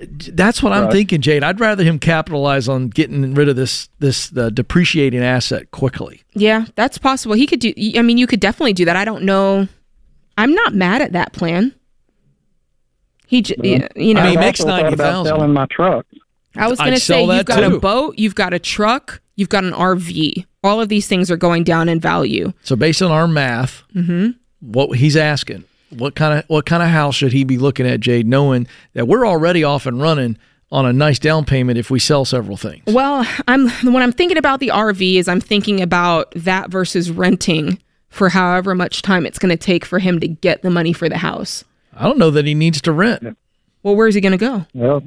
That's 0.00 0.62
what 0.62 0.72
I'm 0.72 0.90
thinking, 0.90 1.20
Jade. 1.20 1.44
I'd 1.44 1.60
rather 1.60 1.84
him 1.84 1.98
capitalize 1.98 2.68
on 2.68 2.88
getting 2.88 3.34
rid 3.34 3.48
of 3.50 3.56
this 3.56 3.88
this 3.98 4.28
the 4.28 4.50
depreciating 4.50 5.22
asset 5.22 5.70
quickly. 5.72 6.22
Yeah, 6.32 6.66
that's 6.74 6.96
possible. 6.96 7.34
He 7.34 7.46
could 7.46 7.60
do, 7.60 7.74
I 7.96 8.00
mean, 8.00 8.16
you 8.16 8.26
could 8.26 8.40
definitely 8.40 8.72
do 8.72 8.86
that. 8.86 8.96
I 8.96 9.04
don't 9.04 9.24
know. 9.24 9.68
I'm 10.38 10.54
not 10.54 10.74
mad 10.74 11.02
at 11.02 11.12
that 11.12 11.32
plan. 11.32 11.74
He, 13.26 13.42
j- 13.42 13.54
mm-hmm. 13.56 14.00
you 14.00 14.14
know, 14.14 14.22
I 14.22 14.24
mean, 14.24 14.32
he 14.32 14.38
makes 14.38 14.60
also 14.60 14.70
thought 14.70 14.92
about 14.92 15.24
90,000. 15.24 15.26
selling 15.26 15.52
my 15.52 15.66
truck. 15.66 16.06
I 16.56 16.66
was 16.66 16.78
going 16.78 16.94
to 16.94 17.00
say 17.00 17.22
you've 17.24 17.44
got 17.44 17.60
too. 17.60 17.76
a 17.76 17.78
boat, 17.78 18.18
you've 18.18 18.34
got 18.34 18.54
a 18.54 18.58
truck, 18.58 19.20
you've 19.36 19.50
got 19.50 19.64
an 19.64 19.72
RV. 19.72 20.46
All 20.64 20.80
of 20.80 20.88
these 20.88 21.06
things 21.06 21.30
are 21.30 21.36
going 21.36 21.62
down 21.62 21.88
in 21.88 22.00
value. 22.00 22.52
So 22.64 22.74
based 22.74 23.02
on 23.02 23.12
our 23.12 23.28
math, 23.28 23.84
mm-hmm. 23.94 24.30
what 24.60 24.98
he's 24.98 25.16
asking, 25.16 25.64
what 25.90 26.14
kind 26.14 26.38
of 26.38 26.44
what 26.48 26.66
kind 26.66 26.82
of 26.82 26.88
house 26.88 27.14
should 27.16 27.32
he 27.32 27.44
be 27.44 27.58
looking 27.58 27.86
at, 27.86 28.00
Jade, 28.00 28.26
knowing 28.26 28.66
that 28.94 29.06
we're 29.08 29.26
already 29.26 29.64
off 29.64 29.86
and 29.86 30.00
running 30.00 30.38
on 30.72 30.86
a 30.86 30.92
nice 30.92 31.18
down 31.18 31.44
payment 31.44 31.78
if 31.78 31.90
we 31.90 31.98
sell 31.98 32.24
several 32.24 32.56
things. 32.56 32.82
Well, 32.86 33.26
I'm 33.48 33.68
when 33.92 34.02
I'm 34.02 34.12
thinking 34.12 34.38
about 34.38 34.60
the 34.60 34.68
RV 34.68 35.16
is 35.16 35.26
I'm 35.28 35.40
thinking 35.40 35.80
about 35.80 36.30
that 36.36 36.70
versus 36.70 37.10
renting 37.10 37.78
for 38.08 38.28
however 38.28 38.74
much 38.74 39.02
time 39.02 39.26
it's 39.26 39.38
going 39.38 39.50
to 39.50 39.56
take 39.56 39.84
for 39.84 39.98
him 39.98 40.20
to 40.20 40.28
get 40.28 40.62
the 40.62 40.70
money 40.70 40.92
for 40.92 41.08
the 41.08 41.18
house. 41.18 41.64
I 41.92 42.04
don't 42.04 42.18
know 42.18 42.30
that 42.30 42.44
he 42.46 42.54
needs 42.54 42.80
to 42.82 42.92
rent. 42.92 43.36
Well, 43.82 43.96
where's 43.96 44.14
he 44.14 44.20
going 44.20 44.32
to 44.32 44.38
go? 44.38 44.66
Well, 44.74 45.02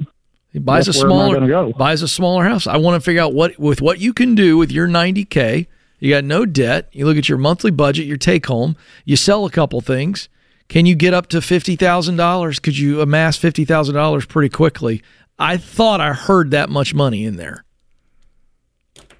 He 0.52 0.58
buys 0.58 0.86
a 0.88 0.92
That's 0.92 1.02
where 1.02 1.06
am 1.06 1.12
I 1.12 1.16
smaller 1.16 1.34
gonna 1.34 1.48
go? 1.48 1.72
buys 1.78 2.02
a 2.02 2.08
smaller 2.08 2.44
house. 2.44 2.66
I 2.66 2.76
want 2.76 2.94
to 3.00 3.04
figure 3.04 3.22
out 3.22 3.32
what 3.34 3.58
with 3.58 3.80
what 3.80 3.98
you 4.00 4.12
can 4.12 4.34
do 4.34 4.56
with 4.58 4.70
your 4.70 4.86
90k. 4.88 5.66
You 5.98 6.10
got 6.10 6.24
no 6.24 6.44
debt. 6.44 6.88
You 6.92 7.06
look 7.06 7.16
at 7.16 7.28
your 7.28 7.38
monthly 7.38 7.70
budget, 7.70 8.04
your 8.06 8.16
take 8.18 8.44
home. 8.46 8.76
You 9.06 9.16
sell 9.16 9.46
a 9.46 9.50
couple 9.50 9.80
things. 9.80 10.28
Can 10.68 10.86
you 10.86 10.94
get 10.94 11.14
up 11.14 11.28
to 11.28 11.40
fifty 11.42 11.76
thousand 11.76 12.16
dollars? 12.16 12.58
Could 12.58 12.76
you 12.78 13.00
amass 13.00 13.36
fifty 13.36 13.64
thousand 13.64 13.94
dollars 13.94 14.26
pretty 14.26 14.48
quickly? 14.48 15.02
I 15.38 15.56
thought 15.56 16.00
I 16.00 16.12
heard 16.12 16.50
that 16.52 16.70
much 16.70 16.94
money 16.94 17.24
in 17.24 17.36
there. 17.36 17.64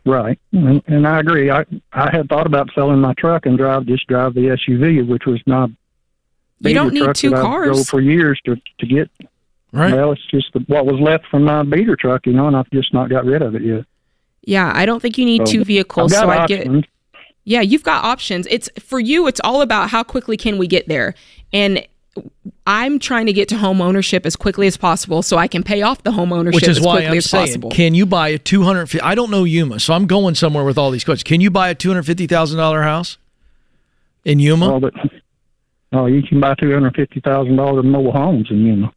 right, 0.04 0.38
and, 0.52 0.82
and 0.86 1.06
I 1.06 1.20
agree. 1.20 1.50
I 1.50 1.64
I 1.92 2.10
had 2.10 2.28
thought 2.28 2.46
about 2.46 2.70
selling 2.74 3.00
my 3.00 3.14
truck 3.14 3.46
and 3.46 3.56
drive 3.58 3.86
just 3.86 4.06
drive 4.06 4.34
the 4.34 4.56
SUV, 4.68 5.06
which 5.06 5.26
was 5.26 5.40
my 5.46 5.68
You 6.60 6.74
don't 6.74 6.94
need 6.94 7.02
truck 7.04 7.16
two 7.16 7.30
that 7.30 7.40
cars. 7.42 7.66
drove 7.74 7.86
for 7.88 8.00
years 8.00 8.40
to 8.46 8.56
to 8.78 8.86
get. 8.86 9.10
Right. 9.72 9.92
Well, 9.92 10.12
it's 10.12 10.24
just 10.30 10.52
the, 10.52 10.60
what 10.68 10.86
was 10.86 11.00
left 11.00 11.26
from 11.26 11.44
my 11.44 11.64
beater 11.64 11.96
truck, 11.96 12.26
you 12.26 12.32
know, 12.32 12.46
and 12.46 12.56
I've 12.56 12.70
just 12.70 12.94
not 12.94 13.10
got 13.10 13.24
rid 13.24 13.42
of 13.42 13.56
it 13.56 13.62
yet. 13.62 13.84
Yeah, 14.46 14.70
I 14.72 14.86
don't 14.86 15.00
think 15.00 15.18
you 15.18 15.24
need 15.24 15.48
So, 15.48 15.52
two 15.52 15.64
vehicles. 15.64 16.12
I've 16.12 16.20
So 16.20 16.26
got 16.26 16.38
I 16.38 16.46
get 16.46 16.60
options. 16.60 16.84
Yeah, 17.44 17.60
you've 17.60 17.82
got 17.82 18.04
options. 18.04 18.46
It's 18.50 18.68
for 18.80 18.98
you 18.98 19.26
it's 19.26 19.40
all 19.44 19.60
about 19.62 19.90
how 19.90 20.02
quickly 20.02 20.36
can 20.36 20.58
we 20.58 20.66
get 20.66 20.88
there. 20.88 21.14
And 21.52 21.86
I'm 22.66 22.98
trying 22.98 23.26
to 23.26 23.32
get 23.32 23.48
to 23.50 23.58
home 23.58 23.82
ownership 23.82 24.24
as 24.24 24.36
quickly 24.36 24.66
as 24.66 24.76
possible 24.76 25.22
so 25.22 25.36
I 25.36 25.48
can 25.48 25.62
pay 25.62 25.82
off 25.82 26.02
the 26.02 26.12
home 26.12 26.32
ownership 26.32 26.54
Which 26.54 26.68
is 26.68 26.78
as 26.78 26.84
why 26.84 26.94
quickly 26.96 27.08
I'm 27.08 27.16
as 27.18 27.28
saying, 27.30 27.46
possible. 27.46 27.70
can 27.70 27.94
you 27.94 28.06
buy 28.06 28.28
a 28.28 28.38
250? 28.38 29.00
I 29.02 29.14
don't 29.14 29.30
know 29.30 29.44
Yuma, 29.44 29.80
so 29.80 29.92
I'm 29.92 30.06
going 30.06 30.34
somewhere 30.34 30.64
with 30.64 30.78
all 30.78 30.90
these 30.90 31.04
questions. 31.04 31.24
Can 31.24 31.40
you 31.40 31.50
buy 31.50 31.68
a 31.68 31.74
250 31.74 32.26
thousand 32.26 32.58
dollar 32.58 32.82
house 32.82 33.18
in 34.24 34.38
Yuma? 34.38 34.70
Well, 34.70 34.80
but 34.80 34.94
oh, 35.92 36.06
you 36.06 36.22
can 36.22 36.40
buy 36.40 36.54
two 36.54 36.72
hundred 36.72 36.94
fifty 36.94 37.20
thousand 37.20 37.56
dollars 37.56 37.84
mobile 37.84 38.12
homes 38.12 38.46
in 38.50 38.64
Yuma. 38.64 38.92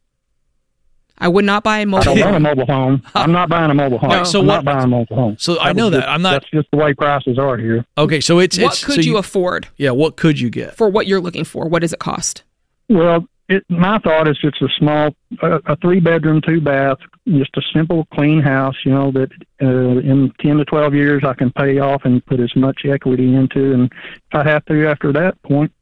I 1.20 1.28
would 1.28 1.44
not 1.44 1.62
buy 1.64 1.78
a 1.78 1.82
I 1.82 1.84
mobile 1.84 2.04
don't 2.14 2.20
want 2.20 2.36
a 2.36 2.40
mobile 2.40 2.66
home. 2.66 3.02
I'm 3.14 3.32
not 3.32 3.48
buying 3.48 3.70
a 3.70 3.74
mobile 3.74 3.98
home. 3.98 4.10
No, 4.10 4.24
so 4.24 4.40
I'm 4.40 4.46
what- 4.46 4.54
not 4.56 4.64
buying 4.64 4.84
a 4.84 4.88
mobile 4.88 5.16
home. 5.16 5.36
So 5.38 5.58
I 5.60 5.72
know 5.72 5.90
that. 5.90 5.98
just- 5.98 6.08
I'm 6.08 6.22
not- 6.22 6.30
That's 6.32 6.50
just 6.50 6.70
the 6.70 6.76
way 6.78 6.94
prices 6.94 7.38
are 7.38 7.56
here. 7.56 7.84
okay, 7.96 8.20
so 8.20 8.38
it's 8.38 8.58
What 8.58 8.72
it's 8.74 8.84
could 8.84 8.94
so 8.96 9.00
you 9.00 9.16
afford 9.16 9.68
yeah. 9.76 9.90
What 9.90 10.16
could 10.16 10.38
you 10.40 10.50
get? 10.50 10.76
for 10.76 10.88
what 10.88 11.06
you're 11.06 11.20
looking 11.20 11.44
for? 11.44 11.66
What 11.68 11.82
does 11.82 11.92
it 11.92 11.98
cost? 11.98 12.42
Well, 12.88 13.26
it, 13.48 13.64
my 13.70 13.98
thought 13.98 14.28
is 14.28 14.38
it's 14.42 14.60
a 14.60 14.68
small, 14.78 15.14
a, 15.42 15.60
a 15.66 15.76
three 15.76 16.00
bedroom, 16.00 16.40
two 16.46 16.60
bath, 16.60 16.98
just 17.26 17.50
a 17.56 17.62
simple, 17.72 18.06
clean 18.14 18.40
house. 18.40 18.76
You 18.84 18.92
know 18.92 19.10
that 19.12 19.30
uh, 19.62 19.66
in 19.66 20.30
ten 20.40 20.58
to 20.58 20.64
twelve 20.66 20.94
years 20.94 21.22
I 21.24 21.32
can 21.34 21.50
pay 21.52 21.78
off 21.78 22.02
and 22.04 22.24
put 22.26 22.40
as 22.40 22.54
much 22.54 22.82
equity 22.84 23.34
into, 23.34 23.72
and 23.72 23.90
if 23.90 24.34
I 24.34 24.44
have 24.44 24.64
to 24.66 24.86
after 24.86 25.12
that 25.14 25.40
point, 25.42 25.72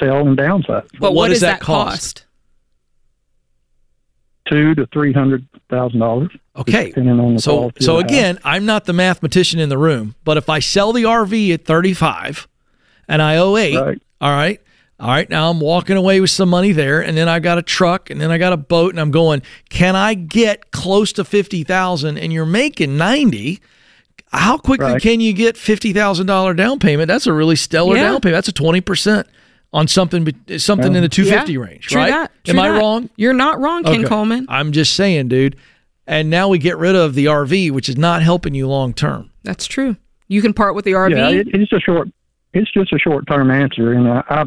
sell 0.00 0.26
and 0.26 0.36
downsize. 0.36 0.86
But 0.98 1.00
what 1.00 1.14
what 1.14 1.28
does 1.28 1.36
does 1.36 1.40
that 1.42 1.60
that 1.60 1.60
cost? 1.60 1.90
cost? 2.20 2.26
Two 4.48 4.74
to 4.74 4.86
three 4.92 5.12
hundred 5.12 5.46
thousand 5.70 6.00
dollars. 6.00 6.30
Okay. 6.56 6.88
depending 6.88 7.18
on 7.20 7.34
the 7.36 7.40
So 7.40 7.70
so 7.80 7.96
the 7.96 8.02
house. 8.02 8.10
again, 8.10 8.38
I'm 8.44 8.66
not 8.66 8.84
the 8.86 8.92
mathematician 8.92 9.60
in 9.60 9.68
the 9.68 9.78
room, 9.78 10.14
but 10.24 10.36
if 10.36 10.48
I 10.50 10.58
sell 10.58 10.92
the 10.92 11.04
RV 11.04 11.54
at 11.54 11.64
35 11.64 12.48
and 13.08 13.22
I 13.22 13.36
owe 13.36 13.56
8, 13.56 13.76
Right. 13.76 14.02
all 14.20 14.30
right? 14.30 14.60
All 15.00 15.08
right, 15.08 15.28
now 15.30 15.50
I'm 15.50 15.58
walking 15.60 15.96
away 15.96 16.20
with 16.20 16.30
some 16.30 16.48
money 16.48 16.70
there 16.72 17.00
and 17.00 17.16
then 17.16 17.28
I 17.28 17.38
got 17.40 17.58
a 17.58 17.62
truck 17.62 18.10
and 18.10 18.20
then 18.20 18.30
I 18.30 18.38
got 18.38 18.52
a 18.52 18.56
boat 18.56 18.90
and 18.92 19.00
I'm 19.00 19.10
going, 19.10 19.42
"Can 19.70 19.96
I 19.96 20.14
get 20.14 20.70
close 20.70 21.12
to 21.14 21.24
50,000 21.24 22.18
and 22.18 22.32
you're 22.32 22.44
making 22.46 22.96
90? 22.96 23.60
How 24.32 24.58
quickly 24.58 24.86
Right. 24.92 25.02
can 25.02 25.20
you 25.20 25.32
get 25.32 25.56
$50,000 25.56 26.54
down 26.56 26.78
payment? 26.78 27.08
That's 27.08 27.26
a 27.26 27.32
really 27.32 27.56
stellar 27.56 27.96
Yeah. 27.96 28.10
down 28.10 28.20
payment. 28.20 28.36
That's 28.36 28.48
a 28.48 28.52
20% 28.52 29.26
on 29.72 29.88
something 29.88 30.24
be- 30.24 30.58
something 30.58 30.94
in 30.94 31.02
the 31.02 31.08
250 31.08 31.56
range, 31.58 31.86
True 31.86 32.00
right? 32.00 32.10
that. 32.10 32.32
Am 32.48 32.54
True 32.56 32.60
I 32.60 32.78
wrong? 32.78 33.10
You're 33.16 33.32
not 33.32 33.60
wrong, 33.60 33.84
Ken 33.84 34.00
Okay. 34.00 34.08
Coleman. 34.08 34.46
I'm 34.48 34.72
just 34.72 34.94
saying, 34.94 35.28
dude. 35.28 35.56
And 36.06 36.30
now 36.30 36.48
we 36.48 36.58
get 36.58 36.78
rid 36.78 36.96
of 36.96 37.14
the 37.14 37.26
RV, 37.26 37.70
which 37.70 37.88
is 37.88 37.96
not 37.96 38.22
helping 38.22 38.54
you 38.54 38.66
long 38.68 38.92
term. 38.92 39.30
That's 39.44 39.66
true. 39.66 39.96
You 40.28 40.42
can 40.42 40.52
part 40.52 40.74
with 40.74 40.84
the 40.84 40.92
RV. 40.92 41.16
Yeah, 41.16 41.30
it, 41.30 41.48
it's 41.52 41.72
a 41.72 41.80
short. 41.80 42.08
It's 42.52 42.70
just 42.72 42.92
a 42.92 42.98
short 42.98 43.26
term 43.26 43.50
answer, 43.50 43.92
and 43.92 44.08
I, 44.08 44.22
I 44.28 44.44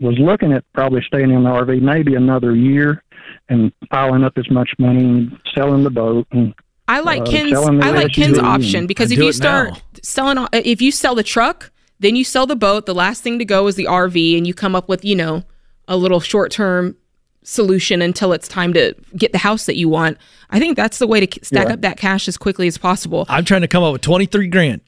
was 0.00 0.18
looking 0.18 0.52
at 0.52 0.64
probably 0.72 1.02
staying 1.06 1.30
in 1.30 1.44
the 1.44 1.50
RV 1.50 1.82
maybe 1.82 2.14
another 2.14 2.54
year 2.54 3.02
and 3.48 3.72
piling 3.90 4.24
up 4.24 4.32
as 4.38 4.50
much 4.50 4.70
money 4.78 5.04
and 5.04 5.38
selling 5.54 5.84
the 5.84 5.90
boat 5.90 6.26
and 6.32 6.54
I 6.88 7.00
like 7.00 7.22
uh, 7.22 7.26
Ken's. 7.26 7.52
I 7.52 7.90
like 7.90 8.12
Ken's 8.12 8.38
option 8.38 8.88
because 8.88 9.12
if 9.12 9.18
you 9.20 9.32
start 9.32 9.70
now. 9.70 9.78
selling, 10.02 10.48
if 10.52 10.82
you 10.82 10.90
sell 10.90 11.14
the 11.14 11.22
truck, 11.22 11.70
then 12.00 12.16
you 12.16 12.24
sell 12.24 12.46
the 12.46 12.56
boat. 12.56 12.86
The 12.86 12.94
last 12.94 13.22
thing 13.22 13.38
to 13.38 13.44
go 13.44 13.66
is 13.68 13.76
the 13.76 13.84
RV, 13.86 14.36
and 14.36 14.46
you 14.46 14.52
come 14.54 14.74
up 14.74 14.88
with 14.88 15.04
you 15.04 15.14
know 15.14 15.44
a 15.88 15.96
little 15.96 16.20
short 16.20 16.50
term 16.50 16.96
solution 17.42 18.02
until 18.02 18.32
it's 18.32 18.46
time 18.48 18.72
to 18.74 18.94
get 19.16 19.32
the 19.32 19.38
house 19.38 19.64
that 19.66 19.76
you 19.76 19.88
want. 19.88 20.18
I 20.50 20.58
think 20.58 20.76
that's 20.76 20.98
the 20.98 21.06
way 21.06 21.24
to 21.24 21.44
stack 21.44 21.68
Yeah. 21.68 21.74
up 21.74 21.80
that 21.80 21.96
cash 21.96 22.28
as 22.28 22.36
quickly 22.36 22.66
as 22.66 22.76
possible. 22.76 23.24
I'm 23.28 23.44
trying 23.44 23.62
to 23.62 23.68
come 23.68 23.82
up 23.82 23.92
with 23.92 24.02
23 24.02 24.48
grand. 24.48 24.82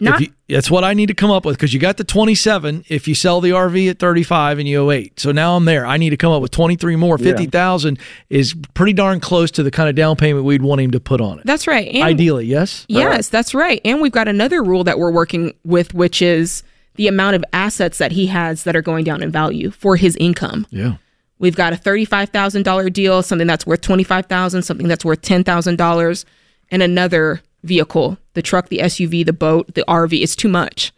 Not 0.00 0.20
you, 0.20 0.28
that's 0.48 0.70
what 0.70 0.82
I 0.82 0.92
need 0.92 1.06
to 1.06 1.14
come 1.14 1.30
up 1.30 1.44
with 1.44 1.56
because 1.56 1.72
you 1.72 1.78
got 1.78 1.98
the 1.98 2.04
27 2.04 2.84
if 2.88 3.06
you 3.06 3.14
sell 3.14 3.40
the 3.40 3.50
RV 3.50 3.90
at 3.90 3.98
35 4.00 4.58
and 4.58 4.66
you 4.66 4.78
owe 4.80 4.90
8. 4.90 5.20
So 5.20 5.30
now 5.30 5.56
I'm 5.56 5.64
there. 5.66 5.86
I 5.86 5.98
need 5.98 6.10
to 6.10 6.16
come 6.16 6.32
up 6.32 6.42
with 6.42 6.50
23 6.50 6.96
more. 6.96 7.16
50,000 7.16 7.98
is 8.28 8.54
pretty 8.74 8.92
darn 8.92 9.20
close 9.20 9.52
to 9.52 9.62
the 9.62 9.70
kind 9.70 9.88
of 9.88 9.94
down 9.94 10.16
payment 10.16 10.44
we'd 10.44 10.62
want 10.62 10.80
him 10.80 10.90
to 10.90 11.00
put 11.00 11.20
on 11.20 11.38
it. 11.38 11.46
that's 11.46 11.68
right. 11.68 11.86
And 11.94 12.02
Ideally, 12.02 12.46
yes. 12.46 12.84
Yes, 12.88 13.28
that's 13.28 13.54
right. 13.54 13.80
And 13.84 14.00
we've 14.00 14.10
got 14.12 14.26
another 14.26 14.62
rule 14.64 14.82
that 14.84 14.98
we're 14.98 15.12
working 15.12 15.54
with, 15.64 15.94
which 15.94 16.20
is 16.20 16.64
the 16.96 17.06
amount 17.06 17.36
of 17.36 17.44
assets 17.52 17.98
that 17.98 18.12
he 18.12 18.26
has 18.26 18.64
that 18.64 18.74
are 18.74 18.82
going 18.82 19.04
down 19.04 19.22
in 19.22 19.30
value 19.30 19.70
for 19.70 19.96
his 19.96 20.16
income. 20.16 20.66
Yeah. 20.70 20.96
We've 21.38 21.56
got 21.56 21.72
a 21.72 21.76
thirty-five 21.76 22.30
thousand 22.30 22.62
dollar 22.62 22.88
deal, 22.88 23.22
something 23.22 23.46
that's 23.48 23.66
worth 23.66 23.80
twenty-five 23.80 24.26
thousand, 24.26 24.62
something 24.62 24.86
that's 24.86 25.04
worth 25.04 25.20
ten 25.20 25.42
thousand 25.44 25.76
dollars, 25.76 26.24
and 26.70 26.80
another 26.82 27.42
vehicle, 27.64 28.18
the 28.34 28.42
truck, 28.42 28.68
the 28.68 28.78
SUV, 28.78 29.24
the 29.26 29.32
boat, 29.32 29.74
the 29.74 29.84
RV. 29.88 30.22
It's 30.22 30.36
too 30.36 30.48
much. 30.48 30.92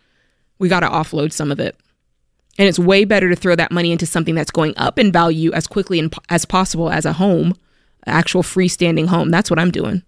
We 0.59 0.69
got 0.69 0.81
to 0.81 0.89
offload 0.89 1.33
some 1.33 1.51
of 1.51 1.61
it, 1.61 1.77
and 2.59 2.69
it's 2.69 2.79
way 2.79 3.05
better 3.05 3.29
to 3.29 3.37
throw 3.37 3.55
that 3.57 3.73
money 3.73 3.93
into 3.93 4.07
something 4.07 4.35
that's 4.35 4.51
going 4.51 4.75
up 4.77 4.99
in 4.99 5.13
value 5.13 5.53
as 5.53 5.67
quickly 5.67 5.99
and 5.99 6.15
as 6.29 6.45
possible 6.45 6.91
as 6.91 7.05
a 7.05 7.15
home, 7.15 7.55
actual 8.07 8.43
freestanding 8.43 9.09
home. 9.09 9.31
That's 9.31 9.51
what 9.51 9.59
I'm 9.59 9.71
doing. 9.71 10.03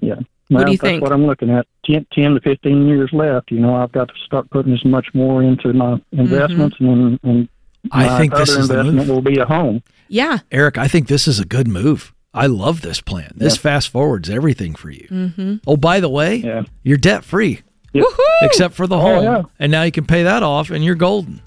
yeah. 0.00 0.16
What 0.50 0.66
do 0.66 0.72
you 0.72 0.78
that's 0.78 0.88
think? 0.90 1.02
what 1.02 1.12
I'm 1.12 1.26
looking 1.26 1.48
at. 1.48 1.64
10, 1.84 2.06
10 2.12 2.34
to 2.34 2.40
fifteen 2.40 2.88
years 2.88 3.10
left. 3.12 3.52
You 3.52 3.60
know, 3.60 3.76
I've 3.76 3.92
got 3.92 4.08
to 4.08 4.14
start 4.26 4.50
putting 4.50 4.72
as 4.72 4.84
much 4.84 5.06
more 5.14 5.44
into 5.44 5.72
my 5.72 5.94
mm-hmm. 5.94 6.20
investments, 6.20 6.76
and, 6.80 7.20
and 7.22 7.48
I 7.92 8.08
my 8.08 8.18
think 8.18 8.34
this 8.34 8.50
other 8.50 8.60
is 8.60 8.68
the 8.68 8.80
investment 8.80 9.08
move. 9.08 9.14
will 9.14 9.22
be 9.22 9.38
a 9.38 9.44
home. 9.44 9.82
Yeah, 10.08 10.38
Eric, 10.50 10.76
I 10.76 10.88
think 10.88 11.06
this 11.06 11.28
is 11.28 11.38
a 11.38 11.44
good 11.44 11.68
move. 11.68 12.12
I 12.32 12.46
love 12.46 12.80
this 12.80 13.00
plan. 13.00 13.32
This 13.34 13.56
fast 13.56 13.88
forwards 13.88 14.30
everything 14.30 14.74
for 14.74 14.90
you. 14.90 15.08
Mm-hmm. 15.10 15.56
Oh, 15.66 15.76
by 15.76 16.00
the 16.00 16.08
way, 16.08 16.36
Yeah. 16.36 16.62
you're 16.82 16.96
debt 16.98 17.24
free 17.24 17.62
Yep. 17.92 18.04
Except 18.42 18.74
for 18.74 18.86
the 18.86 18.96
Oh, 18.96 19.00
home. 19.00 19.24
yeah. 19.24 19.42
And 19.58 19.72
now 19.72 19.82
you 19.82 19.90
can 19.90 20.06
pay 20.06 20.22
that 20.22 20.42
off 20.42 20.70
and 20.70 20.84
you're 20.84 20.94
golden. 20.94 21.40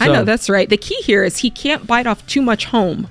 I 0.00 0.08
know 0.08 0.24
that's 0.24 0.48
right. 0.48 0.68
The 0.68 0.76
key 0.78 1.00
here 1.02 1.22
is 1.22 1.38
he 1.38 1.50
can't 1.50 1.86
bite 1.86 2.06
off 2.06 2.26
too 2.26 2.42
much 2.42 2.64
home. 2.64 3.08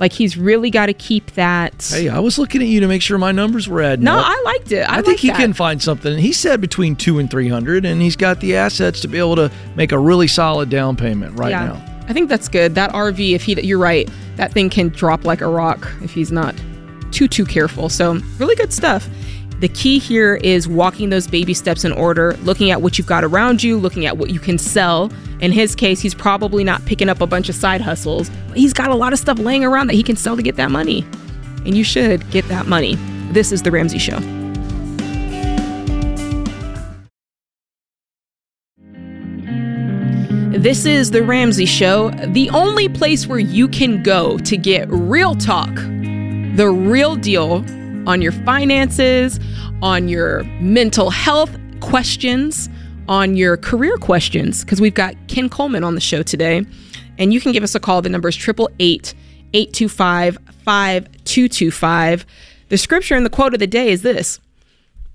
Like 0.00 0.12
he's 0.12 0.36
really 0.36 0.70
got 0.70 0.86
to 0.86 0.94
keep 0.94 1.32
that. 1.32 1.86
Hey, 1.92 2.08
I 2.08 2.18
was 2.20 2.38
looking 2.38 2.62
at 2.62 2.68
you 2.68 2.80
to 2.80 2.88
make 2.88 3.02
sure 3.02 3.18
my 3.18 3.32
numbers 3.32 3.68
were 3.68 3.82
adding 3.82 4.04
no, 4.04 4.18
up. 4.18 4.26
I 4.26 4.42
liked 4.44 4.72
it. 4.72 4.88
I, 4.88 4.94
I, 4.94 4.96
think 4.96 5.06
like 5.08 5.18
he 5.18 5.28
that. 5.28 5.36
can 5.36 5.52
find 5.52 5.82
something. 5.82 6.16
He 6.16 6.32
said 6.32 6.60
between 6.60 6.96
two 6.96 7.18
and 7.18 7.30
three 7.30 7.48
hundred, 7.48 7.84
and 7.84 8.00
he's 8.00 8.16
got 8.16 8.40
the 8.40 8.56
assets 8.56 9.00
to 9.00 9.08
be 9.08 9.18
able 9.18 9.36
to 9.36 9.50
make 9.76 9.92
a 9.92 9.98
really 9.98 10.26
solid 10.26 10.70
down 10.70 10.96
payment 10.96 11.38
right 11.38 11.50
yeah, 11.50 11.66
now. 11.66 11.91
I 12.12 12.14
think 12.14 12.28
that's 12.28 12.46
good. 12.46 12.74
That 12.74 12.92
RV, 12.92 13.32
if 13.34 13.42
he, 13.42 13.58
you're 13.62 13.78
right, 13.78 14.06
that 14.36 14.52
thing 14.52 14.68
can 14.68 14.90
drop 14.90 15.24
like 15.24 15.40
a 15.40 15.46
rock 15.46 15.90
if 16.02 16.12
he's 16.12 16.30
not 16.30 16.54
too 17.10 17.26
too 17.26 17.46
careful. 17.46 17.88
So 17.88 18.20
really 18.36 18.54
good 18.54 18.70
stuff. 18.70 19.08
The 19.60 19.68
key 19.68 19.98
here 19.98 20.34
is 20.34 20.68
walking 20.68 21.08
those 21.08 21.26
baby 21.26 21.54
steps 21.54 21.86
in 21.86 21.92
order, 21.92 22.34
looking 22.42 22.70
at 22.70 22.82
what 22.82 22.98
you've 22.98 23.06
got 23.06 23.24
around 23.24 23.62
you, 23.62 23.78
looking 23.78 24.04
at 24.04 24.18
what 24.18 24.28
you 24.28 24.38
can 24.38 24.58
sell. 24.58 25.10
In 25.40 25.52
his 25.52 25.74
case, 25.74 26.02
he's 26.02 26.12
probably 26.14 26.64
not 26.64 26.84
picking 26.84 27.08
up 27.08 27.22
a 27.22 27.26
bunch 27.26 27.48
of 27.48 27.54
side 27.54 27.80
hustles, 27.80 28.30
but 28.48 28.58
he's 28.58 28.74
got 28.74 28.90
a 28.90 28.94
lot 28.94 29.14
of 29.14 29.18
stuff 29.18 29.38
laying 29.38 29.64
around 29.64 29.86
that 29.86 29.94
he 29.94 30.02
can 30.02 30.16
sell 30.16 30.36
to 30.36 30.42
get 30.42 30.56
that 30.56 30.70
money. 30.70 31.06
And 31.64 31.74
you 31.74 31.82
should 31.82 32.30
get 32.30 32.46
that 32.48 32.66
money. 32.66 32.96
This 33.30 33.52
is 33.52 33.62
The 33.62 33.70
Ramsey 33.70 33.98
Show. 33.98 34.41
This 40.62 40.86
is 40.86 41.10
The 41.10 41.24
Ramsey 41.24 41.66
Show, 41.66 42.10
the 42.10 42.48
only 42.50 42.88
place 42.88 43.26
where 43.26 43.40
you 43.40 43.66
can 43.66 44.00
go 44.00 44.38
to 44.38 44.56
get 44.56 44.88
real 44.88 45.34
talk, 45.34 45.74
the 45.74 46.72
real 46.72 47.16
deal 47.16 47.64
on 48.08 48.22
your 48.22 48.30
finances, 48.30 49.40
on 49.82 50.06
your 50.06 50.44
mental 50.60 51.10
health 51.10 51.50
questions, 51.80 52.68
on 53.08 53.34
your 53.34 53.56
career 53.56 53.96
questions, 53.96 54.62
because 54.62 54.80
we've 54.80 54.94
got 54.94 55.16
Ken 55.26 55.48
Coleman 55.48 55.82
on 55.82 55.96
the 55.96 56.00
show 56.00 56.22
today. 56.22 56.64
And 57.18 57.32
you 57.32 57.40
can 57.40 57.50
give 57.50 57.64
us 57.64 57.74
a 57.74 57.80
call. 57.80 58.00
The 58.00 58.08
number 58.08 58.28
is 58.28 58.36
888 58.36 59.14
825 59.52 60.38
225. 61.24 62.26
The 62.68 62.78
scripture 62.78 63.16
and 63.16 63.26
the 63.26 63.30
quote 63.30 63.52
of 63.52 63.58
the 63.58 63.66
day 63.66 63.88
is 63.88 64.02
this 64.02 64.38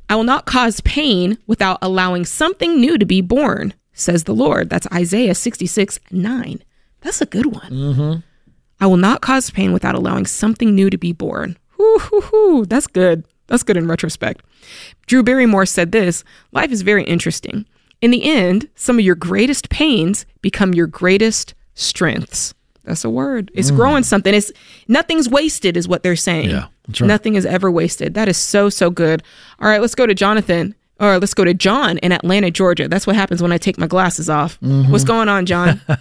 I 0.10 0.18
will 0.18 0.26
not 0.26 0.46
cause 0.46 0.82
pain 0.82 1.38
without 1.48 1.78
allowing 1.82 2.26
something 2.26 2.82
new 2.82 2.98
to 2.98 3.06
be 3.06 3.22
born, 3.22 3.74
says 4.00 4.24
the 4.24 4.34
Lord. 4.36 4.70
That's 4.70 4.88
Isaiah 4.94 5.36
66 5.36 6.00
9. 6.12 6.64
That's 7.02 7.22
a 7.22 7.26
good 7.26 7.48
one. 7.48 7.72
Mm-hmm. 7.72 8.20
I 8.80 8.86
will 8.88 8.98
not 8.98 9.22
cause 9.22 9.50
pain 9.50 9.74
without 9.74 9.96
allowing 9.96 10.26
something 10.26 10.74
new 10.76 10.90
to 10.90 10.98
be 10.98 11.12
born. 11.12 11.58
Hoo, 11.72 11.98
hoo, 12.00 12.22
hoo. 12.22 12.66
That's 12.66 12.88
good. 12.88 13.26
That's 13.48 13.64
good 13.64 13.78
in 13.78 13.88
retrospect. 13.88 14.44
Drew 15.08 15.24
Barrymore 15.24 15.66
said 15.66 15.92
this 15.92 16.24
Life 16.52 16.72
is 16.72 16.82
very 16.82 17.04
interesting. 17.04 17.66
In 18.02 18.12
the 18.12 18.24
end, 18.24 18.70
some 18.76 19.00
of 19.00 19.06
your 19.06 19.16
greatest 19.16 19.70
pains 19.70 20.26
become 20.42 20.74
your 20.74 20.88
greatest 20.88 21.56
strengths. 21.74 22.54
That's 22.84 23.04
a 23.04 23.10
word. 23.10 23.52
It's 23.54 23.72
Mm. 23.72 23.76
growing 23.76 24.04
something. 24.04 24.34
It's 24.34 24.52
nothing's 24.88 25.28
wasted, 25.28 25.76
is 25.76 25.88
what 25.88 26.04
they're 26.04 26.16
saying. 26.16 26.50
Yeah, 26.52 26.68
right. 26.88 27.02
Nothing 27.02 27.36
is 27.36 27.46
ever 27.46 27.70
wasted. 27.72 28.14
That 28.14 28.30
is 28.30 28.38
so, 28.38 28.70
so 28.70 28.90
good. 28.90 29.24
All 29.60 29.68
right, 29.68 29.82
let's 29.82 29.96
go 29.96 30.06
to 30.06 30.14
Jonathan. 30.14 30.74
Or 31.00 31.20
let's 31.20 31.34
go 31.34 31.44
to 31.44 31.54
John 31.54 31.98
in 32.00 32.12
Atlanta, 32.12 32.50
Georgia. 32.52 32.88
That's 32.88 33.06
what 33.06 33.16
happens 33.16 33.42
when 33.42 33.52
I 33.52 33.58
take 33.58 33.78
my 33.78 33.88
glasses 33.88 34.30
off. 34.30 34.60
Mm-hmm. 34.62 34.92
What's 34.92 35.04
going 35.04 35.30
on, 35.30 35.46
John? 35.46 35.82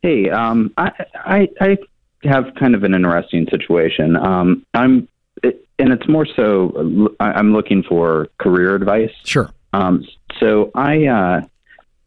Hey, 0.00 0.30
um, 0.30 0.72
I, 0.76 0.92
I 1.16 1.48
I 1.60 1.78
have 2.22 2.54
kind 2.54 2.76
of 2.76 2.84
an 2.84 2.94
interesting 2.94 3.48
situation. 3.50 4.14
Um, 4.16 4.64
I'm, 4.72 5.08
it, 5.42 5.66
and 5.80 5.92
it's 5.92 6.06
more 6.08 6.24
so 6.24 7.12
I- 7.18 7.32
I'm 7.32 7.52
looking 7.52 7.82
for 7.82 8.28
career 8.38 8.76
advice. 8.76 9.10
Sure. 9.24 9.50
Um, 9.72 10.06
so 10.38 10.70
I, 10.76 11.06
uh, 11.06 11.40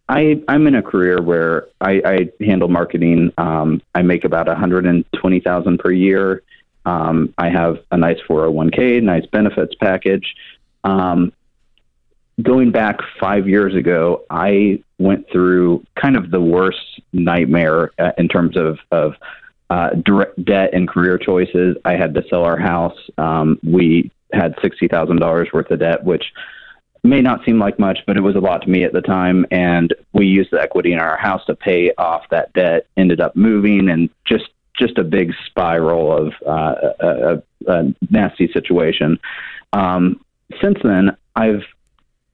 I 0.07 0.41
I'm 0.47 0.67
in 0.67 0.75
a 0.75 0.81
career 0.81 1.21
where 1.21 1.67
I, 1.81 2.01
I 2.05 2.43
handle 2.45 2.69
marketing. 2.69 3.33
Um, 3.37 3.81
I 3.93 4.03
make 4.03 4.23
about 4.23 4.47
120,000 4.47 5.77
per 5.77 5.91
year. 5.91 6.43
Um, 6.85 7.33
I 7.37 7.49
have 7.49 7.79
a 7.91 7.97
nice 7.97 8.19
401k, 8.27 9.03
nice 9.03 9.25
benefits 9.25 9.75
package. 9.75 10.33
Um, 10.85 11.33
going 12.41 12.71
back 12.71 12.99
five 13.19 13.47
years 13.47 13.75
ago, 13.75 14.23
I 14.29 14.83
went 14.97 15.29
through 15.31 15.85
kind 16.01 16.15
of 16.15 16.31
the 16.31 16.41
worst 16.41 17.01
nightmare 17.13 17.91
uh, 17.99 18.11
in 18.17 18.27
terms 18.27 18.57
of 18.57 18.79
of 18.91 19.15
uh, 19.69 19.91
direct 20.05 20.43
debt 20.43 20.71
and 20.73 20.87
career 20.87 21.17
choices. 21.17 21.77
I 21.85 21.93
had 21.93 22.13
to 22.15 22.23
sell 22.29 22.43
our 22.43 22.57
house. 22.57 22.97
Um, 23.17 23.59
we 23.63 24.11
had 24.33 24.55
sixty 24.61 24.87
thousand 24.87 25.19
dollars 25.19 25.49
worth 25.53 25.71
of 25.71 25.79
debt, 25.79 26.03
which 26.03 26.25
may 27.03 27.21
not 27.21 27.43
seem 27.45 27.57
like 27.57 27.79
much, 27.79 27.99
but 28.05 28.17
it 28.17 28.21
was 28.21 28.35
a 28.35 28.39
lot 28.39 28.61
to 28.61 28.69
me 28.69 28.83
at 28.83 28.93
the 28.93 29.01
time. 29.01 29.45
And 29.49 29.93
we 30.13 30.27
used 30.27 30.51
the 30.51 30.61
equity 30.61 30.93
in 30.93 30.99
our 30.99 31.17
house 31.17 31.45
to 31.45 31.55
pay 31.55 31.91
off 31.97 32.23
that 32.29 32.53
debt. 32.53 32.85
Ended 32.97 33.21
up 33.21 33.35
moving, 33.35 33.89
and 33.89 34.09
just 34.25 34.49
just 34.77 34.97
a 34.97 35.03
big 35.03 35.33
spiral 35.45 36.15
of 36.15 36.33
uh, 36.45 36.75
a, 36.99 37.07
a, 37.07 37.43
a 37.67 37.95
nasty 38.09 38.51
situation. 38.51 39.19
Um, 39.73 40.23
since 40.61 40.79
then, 40.83 41.15
I've 41.35 41.63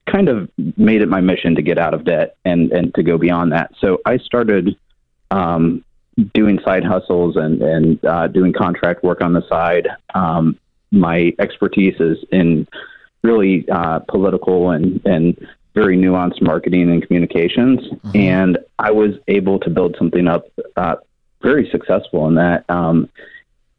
kind 0.08 0.30
of 0.30 0.50
made 0.78 1.02
it 1.02 1.10
my 1.10 1.22
mission 1.22 1.56
to 1.56 1.62
get 1.62 1.78
out 1.78 1.94
of 1.94 2.06
debt 2.06 2.38
and 2.46 2.72
and 2.72 2.94
to 2.96 3.04
go 3.04 3.18
beyond 3.18 3.52
that. 3.52 3.72
So 3.80 4.00
I 4.06 4.18
started 4.18 4.76
um, 5.32 5.84
doing 6.34 6.60
side 6.66 6.84
hustles 6.84 7.36
and 7.36 7.62
and 7.62 8.06
uh, 8.06 8.28
doing 8.28 8.54
contract 8.54 9.04
work 9.04 9.22
on 9.22 9.34
the 9.34 9.48
side. 9.48 9.88
Um, 10.16 10.58
my 10.92 11.34
expertise 11.40 12.00
is 12.00 12.18
in 12.32 12.68
really 13.24 13.68
uh, 13.70 14.00
political 14.00 14.72
and 14.72 15.02
and 15.06 15.48
very 15.76 15.98
nuanced 15.98 16.42
marketing 16.42 16.90
and 16.90 17.06
communications, 17.06 17.82
and 18.16 18.58
I 18.80 18.92
was 18.92 19.12
able 19.28 19.60
to 19.60 19.70
build 19.70 19.96
something 20.00 20.28
up 20.28 20.48
uh, 20.76 20.96
very 21.42 21.70
successful 21.70 22.28
in 22.28 22.36
that. 22.36 22.66
Um, 22.70 23.10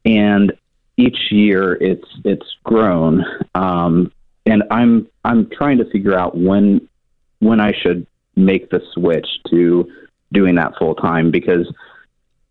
and 0.05 0.53
each 0.97 1.31
year, 1.31 1.73
it's 1.73 2.07
it's 2.23 2.55
grown. 2.63 3.25
Um, 3.55 4.11
and 4.49 4.63
I'm 4.71 5.07
I'm 5.23 5.49
trying 5.49 5.77
to 5.77 5.89
figure 5.89 6.17
out 6.17 6.37
when 6.37 6.87
when 7.39 7.59
I 7.59 7.71
should 7.71 8.05
make 8.35 8.69
the 8.69 8.81
switch 8.93 9.27
to 9.49 9.89
doing 10.33 10.55
that 10.55 10.73
full 10.77 10.95
time 10.95 11.31
because 11.31 11.71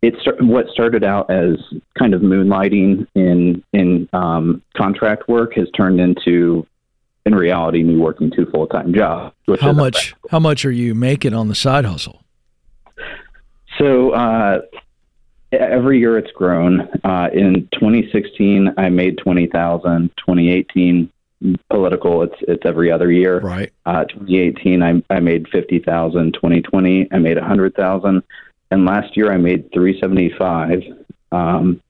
it's 0.01 0.19
what 0.41 0.69
started 0.69 1.03
out 1.03 1.31
as 1.31 1.57
kind 1.99 2.15
of 2.15 2.23
moonlighting 2.23 3.07
in 3.15 3.63
in 3.73 4.09
um, 4.13 4.63
contract 4.77 5.29
work 5.29 5.55
has 5.55 5.69
turned 5.77 6.01
into 6.01 6.67
in 7.27 7.35
reality 7.35 7.83
me 7.83 7.97
working 7.97 8.31
two 8.31 8.47
full 8.47 8.69
time 8.69 8.95
jobs. 8.95 9.35
How 9.61 9.73
much? 9.73 10.15
How 10.31 10.39
much 10.39 10.65
are 10.65 10.71
you 10.71 10.95
making 10.95 11.35
on 11.35 11.49
the 11.49 11.55
side 11.55 11.85
hustle? 11.85 12.23
So 13.77 14.11
uh, 14.11 14.61
every 15.53 15.99
year 15.99 16.17
it's 16.17 16.33
grown. 16.33 16.89
Uh, 17.05 17.29
in 17.33 17.69
2016, 17.75 18.75
I 18.77 18.89
made 18.89 19.19
20,000. 19.19 20.11
2018, 20.17 21.13
political, 21.71 22.23
it's 22.23 22.37
it's 22.43 22.63
every 22.65 22.91
other 22.91 23.11
year. 23.11 23.41
Right. 23.41 23.73
Uh, 23.87 24.05
2018, 24.05 24.83
I 24.83 25.03
I 25.11 25.21
made 25.21 25.49
50,000. 25.49 26.35
2020, 26.35 27.09
I 27.13 27.19
made 27.19 27.37
a 27.37 27.41
100,000, 27.41 28.23
and 28.71 28.85
last 28.85 29.17
year 29.17 29.33
I 29.33 29.37
made 29.37 29.73
375. 29.73 30.83
Um, 31.33 31.81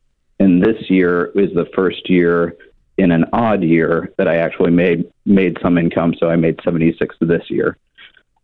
and 0.41 0.63
this 0.63 0.89
year 0.89 1.27
is 1.35 1.53
the 1.55 1.67
first 1.75 2.09
year 2.09 2.57
in 2.97 3.13
an 3.13 3.25
odd 3.33 3.63
year 3.63 4.13
that 4.19 4.29
I 4.29 4.37
actually 4.37 4.71
made 4.71 5.11
made 5.25 5.57
some 5.63 5.79
income. 5.79 6.15
So 6.19 6.29
I 6.29 6.37
made 6.37 6.61
76 6.63 7.17
this 7.21 7.49
year. 7.49 7.77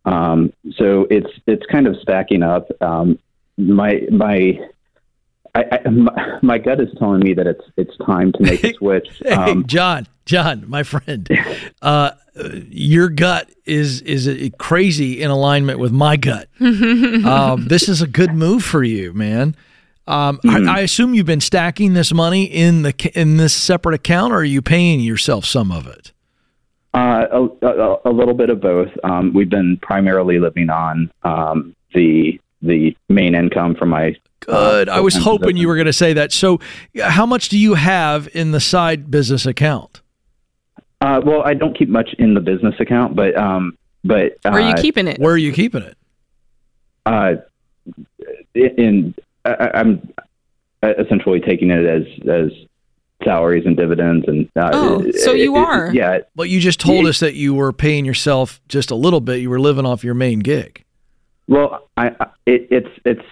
Um, 0.05 0.53
so 0.75 1.07
it's 1.09 1.31
it's 1.47 1.65
kind 1.67 1.87
of 1.87 1.97
stacking 2.01 2.43
up. 2.43 2.69
Um, 2.81 3.19
my 3.57 4.01
my, 4.11 4.59
I, 5.55 5.79
I, 5.85 5.89
my 5.89 6.39
my 6.41 6.57
gut 6.57 6.79
is 6.81 6.89
telling 6.99 7.21
me 7.21 7.33
that 7.33 7.47
it's 7.47 7.63
it's 7.77 7.95
time 8.05 8.31
to 8.33 8.43
make 8.43 8.63
a 8.63 8.73
switch. 8.77 9.07
Hey, 9.23 9.31
Um, 9.31 9.65
John, 9.67 10.05
John, 10.25 10.65
my 10.67 10.83
friend, 10.83 11.27
uh, 11.81 12.11
your 12.69 13.09
gut 13.09 13.49
is 13.65 14.01
is 14.01 14.27
uh, 14.27 14.49
crazy 14.57 15.21
in 15.21 15.31
alignment 15.31 15.79
with 15.79 15.91
my 15.91 16.17
gut. 16.17 16.49
um, 16.59 17.67
this 17.67 17.87
is 17.89 18.01
a 18.01 18.07
good 18.07 18.33
move 18.33 18.63
for 18.63 18.83
you, 18.83 19.13
man. 19.13 19.55
Um, 20.07 20.39
Hmm. 20.43 20.69
I, 20.69 20.77
I 20.77 20.79
assume 20.81 21.15
you've 21.15 21.25
been 21.25 21.41
stacking 21.41 21.93
this 21.93 22.13
money 22.13 22.43
in 22.43 22.83
the 22.83 23.11
in 23.19 23.37
this 23.37 23.53
separate 23.53 23.95
account, 23.95 24.33
or 24.33 24.37
are 24.37 24.43
you 24.43 24.61
paying 24.61 24.99
yourself 24.99 25.45
some 25.45 25.71
of 25.71 25.87
it? 25.87 26.11
Uh, 26.93 27.25
a, 27.31 27.67
a, 27.67 27.97
a 28.05 28.11
little 28.11 28.33
bit 28.35 28.49
of 28.49 28.61
both. 28.61 28.89
Um, 29.03 29.33
we've 29.33 29.49
been 29.49 29.77
primarily 29.81 30.39
living 30.39 30.69
on 30.69 31.11
um, 31.23 31.75
the 31.93 32.39
the 32.61 32.95
main 33.09 33.35
income 33.35 33.75
from 33.75 33.89
my. 33.89 34.15
Good. 34.41 34.89
I 34.89 34.99
was 34.99 35.15
full-time 35.15 35.39
hoping 35.41 35.57
you 35.57 35.67
were 35.67 35.75
going 35.75 35.85
to 35.87 35.93
say 35.93 36.13
that. 36.13 36.31
So, 36.31 36.59
how 37.01 37.25
much 37.25 37.49
do 37.49 37.57
you 37.57 37.73
have 37.73 38.27
in 38.33 38.51
the 38.51 38.59
side 38.59 39.09
business 39.09 39.45
account? 39.45 40.01
Uh, 41.01 41.19
well, 41.25 41.41
I 41.43 41.53
don't 41.55 41.75
keep 41.77 41.89
much 41.89 42.13
in 42.19 42.33
the 42.35 42.39
business 42.39 42.75
account, 42.79 43.15
but 43.15 43.35
um, 43.37 43.77
but 44.03 44.33
uh, 44.45 44.51
Where 44.51 44.61
are 44.61 44.69
you 44.69 44.75
keeping 44.75 45.07
it? 45.07 45.19
Where 45.19 45.33
are 45.33 45.37
you 45.37 45.51
keeping 45.51 45.81
it? 45.83 45.97
uh, 47.07 47.35
in 48.53 49.13
I, 49.43 49.71
I'm 49.75 50.11
essentially 50.83 51.39
taking 51.39 51.71
it 51.71 51.85
as 51.85 52.03
as 52.29 52.51
salaries 53.23 53.65
and 53.65 53.75
dividends 53.75 54.25
and. 54.27 54.49
Uh, 54.55 54.69
Oh, 54.73 55.11
so 55.11 55.33
you 55.33 55.55
it- 55.55 55.59
it- 55.59 55.65
are. 55.67 55.93
yeah. 55.93 56.19
But 56.35 56.49
you 56.49 56.59
just 56.59 56.79
told 56.79 57.05
us 57.07 57.19
that 57.19 57.33
you 57.33 57.53
were 57.53 57.73
paying 57.73 58.05
yourself 58.05 58.61
just 58.69 58.91
a 58.91 58.95
little 58.95 59.21
bit. 59.21 59.37
You 59.39 59.49
were 59.49 59.59
living 59.59 59.85
off 59.85 60.03
your 60.03 60.13
main 60.13 60.39
gig. 60.39 60.83
Well, 61.47 61.87
I, 61.97 62.07
I 62.19 62.27
it, 62.45 62.67
it's 62.71 62.99
it's 63.05 63.25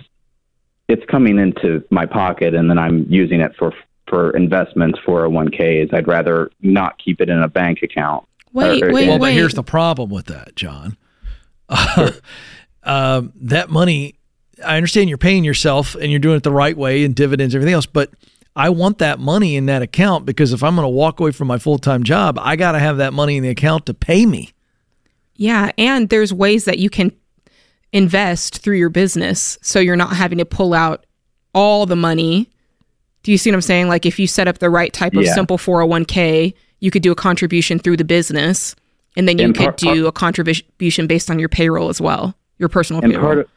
it's 0.87 1.03
coming 1.05 1.39
into 1.39 1.83
my 1.89 2.05
pocket, 2.05 2.53
and 2.53 2.69
then 2.69 2.77
I'm 2.77 3.05
using 3.09 3.41
it 3.41 3.55
for 3.57 3.73
for 4.07 4.31
investments, 4.31 4.99
401ks. 5.07 5.93
I'd 5.93 6.07
rather 6.07 6.51
not 6.61 6.97
keep 6.99 7.21
it 7.21 7.29
in 7.29 7.39
a 7.41 7.47
bank 7.47 7.81
account. 7.81 8.27
Wait, 8.51 8.83
Or- 8.83 8.89
or- 8.89 8.93
wait, 8.93 9.07
well, 9.07 9.17
but 9.17 9.33
here's 9.33 9.53
the 9.53 9.63
problem 9.63 10.09
with 10.09 10.25
that, 10.25 10.55
John. 10.55 10.97
um, 12.83 13.33
that 13.35 13.69
money, 13.69 14.15
I 14.63 14.77
understand 14.77 15.09
you're 15.09 15.17
paying 15.17 15.43
yourself 15.43 15.95
and 15.95 16.11
you're 16.11 16.19
doing 16.19 16.35
it 16.37 16.43
the 16.43 16.51
right 16.51 16.77
way 16.77 17.03
and 17.03 17.15
dividends, 17.15 17.55
everything 17.55 17.73
else, 17.73 17.85
but 17.85 18.11
I 18.55 18.69
want 18.69 18.99
that 18.99 19.19
money 19.19 19.55
in 19.55 19.65
that 19.65 19.81
account 19.81 20.25
because 20.25 20.53
if 20.53 20.63
I'm 20.63 20.75
going 20.75 20.85
to 20.85 20.89
walk 20.89 21.19
away 21.19 21.31
from 21.31 21.47
my 21.47 21.57
full 21.57 21.79
time 21.79 22.03
job, 22.03 22.37
I 22.39 22.55
got 22.55 22.73
to 22.73 22.79
have 22.79 22.97
that 22.97 23.13
money 23.13 23.37
in 23.37 23.43
the 23.43 23.49
account 23.49 23.87
to 23.87 23.93
pay 23.93 24.25
me. 24.25 24.51
Yeah, 25.35 25.71
and 25.77 26.09
there's 26.09 26.31
ways 26.31 26.65
that 26.65 26.77
you 26.77 26.89
can 26.91 27.11
invest 27.93 28.57
through 28.57 28.75
your 28.77 28.89
business 28.89 29.57
so 29.61 29.79
you're 29.79 29.95
not 29.95 30.13
having 30.15 30.39
to 30.39 30.45
pull 30.45 30.73
out 30.73 31.05
all 31.53 31.85
the 31.85 31.95
money. 31.95 32.49
Do 33.21 33.31
you 33.31 33.37
see 33.37 33.51
what 33.51 33.55
I'm 33.55 33.61
saying? 33.61 33.87
Like 33.87 34.05
if 34.05 34.19
you 34.19 34.27
set 34.27 34.47
up 34.47 34.57
the 34.57 34.69
right 34.69 34.91
type 34.91 35.13
of 35.15 35.23
Yeah. 35.23 35.33
simple 35.33 35.57
401k, 35.57 36.53
you 36.81 36.91
could 36.91 37.03
do 37.03 37.11
a 37.11 37.15
contribution 37.15 37.79
through 37.79 37.97
the 37.97 38.03
business 38.03 38.75
and 39.15 39.27
then 39.29 39.37
you 39.37 39.45
And 39.45 39.55
could 39.55 39.63
part- 39.65 39.77
do 39.77 40.07
a 40.07 40.11
contribution 40.11 41.07
based 41.07 41.29
on 41.31 41.37
your 41.39 41.47
payroll 41.49 41.87
as 41.89 42.01
well, 42.01 42.35
your 42.57 42.67
personal 42.67 43.01
And 43.03 43.13
payroll. 43.13 43.25
part 43.27 43.37
of 43.39 43.47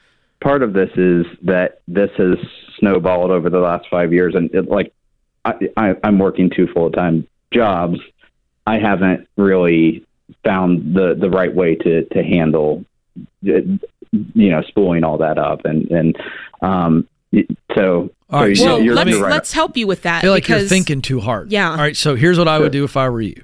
part 0.43 0.63
of 0.63 0.75
this 0.75 0.91
is 0.97 1.25
that 1.43 1.81
this 1.89 2.11
has 2.19 2.37
snowballed 2.79 3.31
over 3.31 3.49
the 3.49 3.59
last 3.59 3.87
five 3.91 4.13
years, 4.13 4.35
and 4.35 4.55
it, 4.55 4.69
like 4.69 4.93
I, 5.47 5.55
I, 5.79 5.95
I'm 6.05 6.19
working 6.19 6.51
two 6.51 6.67
full 6.75 6.91
time 6.91 7.27
jobs. 7.55 7.99
I 8.67 8.79
haven't 8.79 9.27
really 9.39 10.05
found 10.45 10.95
the 10.95 11.15
the 11.19 11.31
right 11.31 11.53
way 11.55 11.75
to 11.77 12.05
to 12.05 12.23
handle, 12.23 12.85
you 14.35 14.51
know, 14.51 14.63
spooling 14.63 15.05
all 15.05 15.19
that 15.19 15.39
up, 15.39 15.65
and 15.65 15.91
and 15.91 16.17
um, 16.63 17.07
So, 17.75 18.11
All 18.31 18.41
right, 18.43 18.57
so 18.57 18.63
so 18.63 18.69
Well, 18.77 18.83
you're, 18.83 18.95
let's 18.95 19.11
you're 19.11 19.23
right. 19.23 19.31
let's 19.31 19.53
help 19.53 19.77
you 19.77 19.87
with 19.87 20.03
that. 20.03 20.19
I 20.19 20.21
feel 20.23 20.33
like 20.33 20.49
you're 20.49 20.61
thinking 20.61 21.03
too 21.03 21.21
hard. 21.21 21.53
Yeah. 21.53 21.71
All 21.71 21.77
right. 21.77 21.97
So 21.97 22.15
here's 22.17 22.39
what 22.39 22.49
I 22.49 22.59
would 22.59 22.73
do 22.73 22.85
if 22.85 22.97
I 22.97 23.09
were 23.09 23.21
you. 23.21 23.43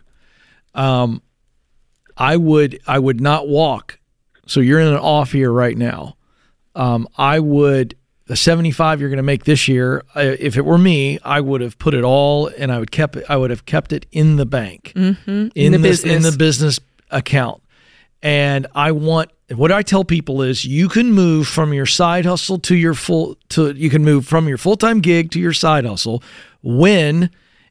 Um, 0.75 1.23
I 2.17 2.37
would 2.37 2.81
I 2.87 2.99
would 2.99 3.21
not 3.21 3.49
walk. 3.49 3.99
So 4.47 4.61
you're 4.61 4.81
in 4.81 4.89
an 4.89 4.97
off 4.99 5.35
year 5.35 5.51
right 5.51 5.77
now. 5.77 6.17
Um, 6.75 7.07
I 7.17 7.39
would 7.39 7.97
the 8.27 8.37
75 8.37 9.01
you're 9.01 9.11
going 9.11 9.19
to 9.19 9.23
make 9.23 9.45
this 9.45 9.69
year. 9.69 10.03
I, 10.15 10.23
if 10.23 10.57
it 10.57 10.65
were 10.65 10.79
me, 10.79 11.19
I 11.23 11.41
would 11.41 11.61
have 11.61 11.79
put 11.79 11.93
it 11.93 12.03
all 12.05 12.47
and 12.57 12.73
I 12.73 12.79
would 12.79 12.91
kept 12.91 13.17
it, 13.17 13.25
I 13.29 13.37
would 13.37 13.51
have 13.51 13.67
kept 13.67 13.93
it 13.93 14.07
in 14.11 14.37
the 14.37 14.47
bank 14.47 14.93
Mhm, 14.95 15.53
in, 15.55 15.73
the 15.73 15.79
this 15.79 16.05
in 16.05 16.23
the 16.23 16.33
business 16.33 16.81
account. 17.11 17.63
And 18.23 18.67
I 18.75 18.93
want 18.93 19.31
what 19.55 19.73
I 19.73 19.83
tell 19.83 20.05
people 20.05 20.43
is 20.43 20.65
you 20.65 20.89
can 20.89 21.13
move 21.13 21.49
from 21.49 21.73
your 21.73 21.87
side 21.87 22.25
hustle 22.25 22.59
to 22.61 22.77
your 22.77 22.95
full 22.95 23.37
to 23.51 23.73
you 23.73 23.91
can 23.91 24.05
move 24.05 24.27
from 24.27 24.49
your 24.49 24.59
full-time 24.59 25.01
gig 25.01 25.31
to 25.33 25.41
your 25.41 25.53
side 25.53 25.85
hustle 25.85 26.23
when 26.63 27.31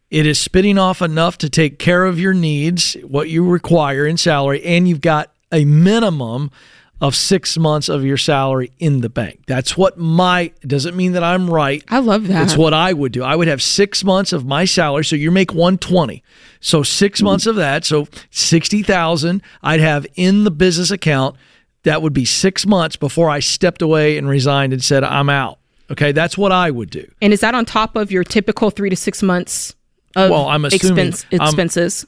it 0.10 0.26
is 0.26 0.40
spitting 0.40 0.78
off 0.78 1.02
enough 1.02 1.38
to 1.40 1.50
take 1.50 1.80
care 1.80 2.04
of 2.06 2.20
your 2.20 2.34
needs, 2.34 2.94
what 3.04 3.30
you 3.30 3.48
require 3.48 4.06
in 4.06 4.18
salary, 4.18 4.64
and 4.66 4.88
you've 4.88 5.02
got 5.02 5.32
a 5.52 5.64
minimum 5.66 6.52
of 7.00 7.16
six 7.16 7.58
months 7.58 7.90
of 7.90 8.06
your 8.06 8.18
salary 8.18 8.72
in 8.78 9.02
the 9.02 9.10
bank. 9.10 9.42
That's 9.48 9.76
what 9.76 9.98
my 9.98 10.52
doesn't 10.68 10.96
mean 10.96 11.14
that 11.14 11.24
I'm 11.24 11.50
right. 11.50 11.84
I 11.90 11.98
love 11.98 12.28
that. 12.28 12.44
It's 12.44 12.56
what 12.56 12.76
I 12.76 12.94
would 12.94 13.12
do. 13.12 13.24
I 13.24 13.36
would 13.36 13.48
have 13.48 13.62
six 13.62 14.04
months 14.04 14.32
of 14.34 14.46
my 14.46 14.66
salary. 14.66 15.04
So 15.04 15.16
you 15.16 15.32
make 15.32 15.52
120. 15.52 16.24
So 16.60 16.84
6 16.84 17.22
months 17.24 17.48
of 17.48 17.56
that. 17.56 17.86
So 17.86 18.08
60,000 18.30 19.42
I'd 19.64 19.80
have 19.80 20.06
in 20.16 20.44
the 20.44 20.52
business 20.52 20.92
account. 20.92 21.36
That 21.84 22.02
would 22.02 22.14
be 22.14 22.26
six 22.26 22.66
months 22.66 22.96
before 22.96 23.30
I 23.30 23.40
stepped 23.40 23.82
away 23.82 24.18
and 24.18 24.28
resigned 24.30 24.72
and 24.74 24.84
said, 24.84 25.04
I'm 25.04 25.30
out. 25.30 25.58
Okay. 25.90 26.12
That's 26.12 26.38
what 26.38 26.52
I 26.52 26.70
would 26.72 26.90
do. 26.90 27.10
And 27.22 27.34
is 27.34 27.40
that 27.42 27.56
on 27.56 27.66
top 27.66 27.96
of 27.96 28.12
your 28.12 28.24
typical 28.24 28.70
three 28.70 28.90
to 28.90 28.96
six 28.96 29.22
months 29.24 29.76
of 30.16 30.30
Well, 30.30 30.48
I'm 30.48 30.64
assuming- 30.66 31.08
expense, 31.08 31.26
I'm- 31.32 31.42
expenses? 31.48 32.06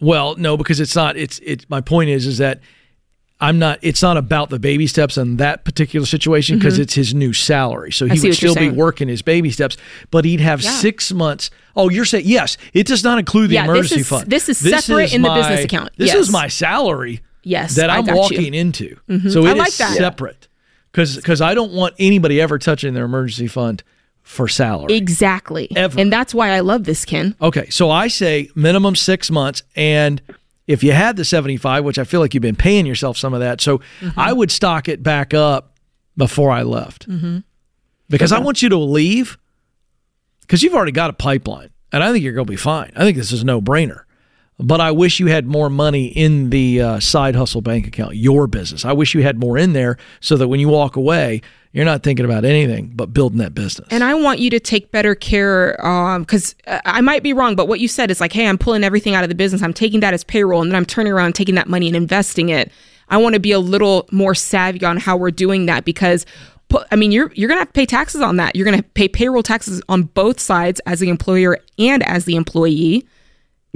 Well, 0.00 0.36
no, 0.36 0.56
because 0.56 0.80
it's 0.80 0.94
not. 0.96 1.16
It's 1.16 1.40
it. 1.40 1.66
My 1.68 1.80
point 1.80 2.08
is, 2.10 2.24
is 2.26 2.38
that 2.38 2.60
I'm 3.40 3.58
not. 3.58 3.78
It's 3.82 4.00
not 4.00 4.16
about 4.16 4.48
the 4.48 4.58
baby 4.60 4.86
steps 4.86 5.18
in 5.18 5.36
that 5.38 5.64
particular 5.64 6.06
situation 6.06 6.56
because 6.58 6.78
Mhm. 6.78 6.82
it's 6.82 6.94
his 6.94 7.14
new 7.14 7.32
salary. 7.32 7.90
So 7.92 8.06
he 8.06 8.18
would 8.20 8.34
still 8.36 8.54
be 8.54 8.68
working 8.70 9.08
his 9.08 9.22
baby 9.22 9.50
steps, 9.50 9.76
but 10.12 10.24
he'd 10.24 10.38
have 10.40 10.62
Yeah. 10.62 10.70
six 10.70 11.12
months. 11.12 11.50
Oh, 11.76 11.88
you're 11.88 12.04
saying 12.04 12.24
yes? 12.26 12.56
It 12.74 12.86
does 12.86 13.02
not 13.02 13.18
include 13.18 13.50
the 13.50 13.54
Yeah, 13.54 13.62
this 13.62 13.70
emergency 13.70 14.00
is- 14.02 14.08
fund. 14.08 14.30
this 14.30 14.48
is 14.48 14.58
separate 14.58 15.12
in 15.12 15.22
the 15.22 15.30
business 15.30 15.64
account. 15.64 15.90
This 15.96 16.08
Yes. 16.08 16.16
is 16.28 16.30
my 16.30 16.46
salary. 16.48 17.20
Yes, 17.48 17.76
that 17.76 17.88
I 17.90 17.98
I'm 17.98 18.04
got 18.04 18.14
you. 18.14 18.20
walking 18.20 18.54
into. 18.54 18.96
Mhm. 19.08 19.32
So 19.32 19.46
I 19.46 19.50
it 19.50 19.52
is 19.54 19.58
like 19.58 19.72
that. 19.74 19.96
separate 19.96 20.48
because 20.92 21.16
because 21.16 21.40
I 21.40 21.54
don't 21.54 21.72
want 21.72 21.94
anybody 21.98 22.40
ever 22.40 22.58
touching 22.58 22.94
their 22.94 23.04
emergency 23.06 23.46
fund 23.46 23.82
for 24.22 24.46
salary. 24.48 24.94
Exactly. 24.94 25.68
Ever. 25.74 25.98
And 25.98 26.12
that's 26.12 26.34
why 26.34 26.50
I 26.50 26.60
love 26.60 26.84
this, 26.84 27.04
Ken. 27.06 27.34
Okay, 27.40 27.70
so 27.70 27.90
I 27.90 28.08
say 28.08 28.50
minimum 28.54 28.94
six 28.96 29.30
months, 29.30 29.62
and 29.74 30.20
if 30.66 30.82
you 30.84 30.92
had 30.92 31.16
the 31.16 31.24
seventy-five, 31.24 31.82
which 31.84 31.98
I 31.98 32.04
feel 32.04 32.20
like 32.20 32.34
you've 32.34 32.42
been 32.42 32.54
paying 32.56 32.84
yourself 32.84 33.16
some 33.16 33.32
of 33.32 33.40
that, 33.40 33.60
so 33.62 33.80
I 34.16 34.32
would 34.34 34.50
stock 34.50 34.86
it 34.88 35.02
back 35.02 35.32
up 35.32 35.76
before 36.16 36.50
I 36.50 36.62
left 36.62 37.08
Mm-hmm. 37.08 37.38
because 38.10 38.32
I 38.32 38.38
want 38.40 38.60
you 38.60 38.68
to 38.68 38.76
leave 38.76 39.38
because 40.42 40.62
you've 40.62 40.74
already 40.74 40.92
got 40.92 41.08
a 41.10 41.14
pipeline, 41.14 41.70
and 41.92 42.02
I 42.04 42.12
think 42.12 42.22
you're 42.24 42.32
going 42.34 42.46
to 42.46 42.50
be 42.50 42.56
fine. 42.56 42.92
I 42.96 43.04
think 43.04 43.16
this 43.16 43.32
is 43.32 43.42
a 43.42 43.46
no-brainer. 43.46 44.02
But 44.60 44.80
I 44.80 44.90
wish 44.90 45.20
you 45.20 45.26
had 45.28 45.46
more 45.46 45.70
money 45.70 46.06
in 46.06 46.50
the 46.50 46.82
uh, 46.82 47.00
side 47.00 47.36
hustle 47.36 47.60
bank 47.60 47.86
account, 47.86 48.16
your 48.16 48.48
business. 48.48 48.84
I 48.84 48.92
wish 48.92 49.14
you 49.14 49.22
had 49.22 49.38
more 49.38 49.56
in 49.56 49.72
there 49.72 49.98
so 50.20 50.36
that 50.36 50.48
when 50.48 50.58
you 50.58 50.68
walk 50.68 50.96
away, 50.96 51.42
you're 51.72 51.84
not 51.84 52.02
thinking 52.02 52.24
about 52.24 52.44
anything 52.44 52.90
but 52.94 53.12
building 53.12 53.38
that 53.38 53.54
business. 53.54 53.86
And 53.92 54.02
I 54.02 54.14
want 54.14 54.40
you 54.40 54.50
to 54.50 54.58
take 54.58 54.90
better 54.90 55.14
care 55.14 55.76
because 56.18 56.56
uh, 56.66 56.80
I 56.84 57.00
might 57.00 57.22
be 57.22 57.32
wrong, 57.32 57.54
but 57.54 57.68
what 57.68 57.78
you 57.78 57.86
said 57.86 58.10
is 58.10 58.20
like, 58.20 58.32
hey, 58.32 58.48
I'm 58.48 58.58
pulling 58.58 58.82
everything 58.82 59.14
out 59.14 59.22
of 59.22 59.28
the 59.28 59.36
business. 59.36 59.62
I'm 59.62 59.72
taking 59.72 60.00
that 60.00 60.12
as 60.12 60.24
payroll 60.24 60.62
and 60.62 60.72
then 60.72 60.76
I'm 60.76 60.86
turning 60.86 61.12
around, 61.12 61.34
taking 61.34 61.54
that 61.54 61.68
money 61.68 61.86
and 61.86 61.94
investing 61.94 62.48
it. 62.48 62.72
I 63.10 63.16
want 63.18 63.34
to 63.34 63.40
be 63.40 63.52
a 63.52 63.60
little 63.60 64.08
more 64.10 64.34
savvy 64.34 64.84
on 64.84 64.96
how 64.96 65.16
we're 65.16 65.30
doing 65.30 65.66
that 65.66 65.84
because. 65.84 66.26
I 66.92 66.96
mean, 66.96 67.12
you're 67.12 67.32
you're 67.32 67.48
gonna 67.48 67.60
have 67.60 67.68
to 67.68 67.72
pay 67.72 67.86
taxes 67.86 68.20
on 68.20 68.36
that. 68.36 68.54
You're 68.54 68.66
gonna 68.66 68.82
pay 68.82 69.08
payroll 69.08 69.42
taxes 69.42 69.80
on 69.88 70.02
both 70.02 70.38
sides 70.38 70.82
as 70.84 71.00
the 71.00 71.08
employer 71.08 71.56
and 71.78 72.02
as 72.02 72.26
the 72.26 72.36
employee. 72.36 73.06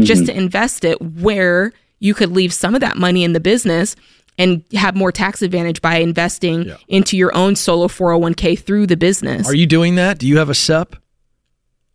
Just 0.00 0.26
to 0.26 0.36
invest 0.36 0.84
it 0.84 1.00
where 1.00 1.72
you 2.00 2.14
could 2.14 2.30
leave 2.32 2.52
some 2.52 2.74
of 2.74 2.80
that 2.80 2.96
money 2.96 3.22
in 3.24 3.32
the 3.32 3.40
business 3.40 3.94
and 4.38 4.64
have 4.72 4.96
more 4.96 5.12
tax 5.12 5.42
advantage 5.42 5.80
by 5.82 5.96
investing 5.96 6.72
into 6.88 7.16
your 7.16 7.34
own 7.36 7.54
solo 7.54 7.86
401k 7.86 8.58
through 8.58 8.86
the 8.86 8.96
business. 8.96 9.46
Are 9.48 9.54
you 9.54 9.66
doing 9.66 9.96
that? 9.96 10.18
Do 10.18 10.26
you 10.26 10.38
have 10.38 10.48
a 10.48 10.54
SEP 10.54 10.96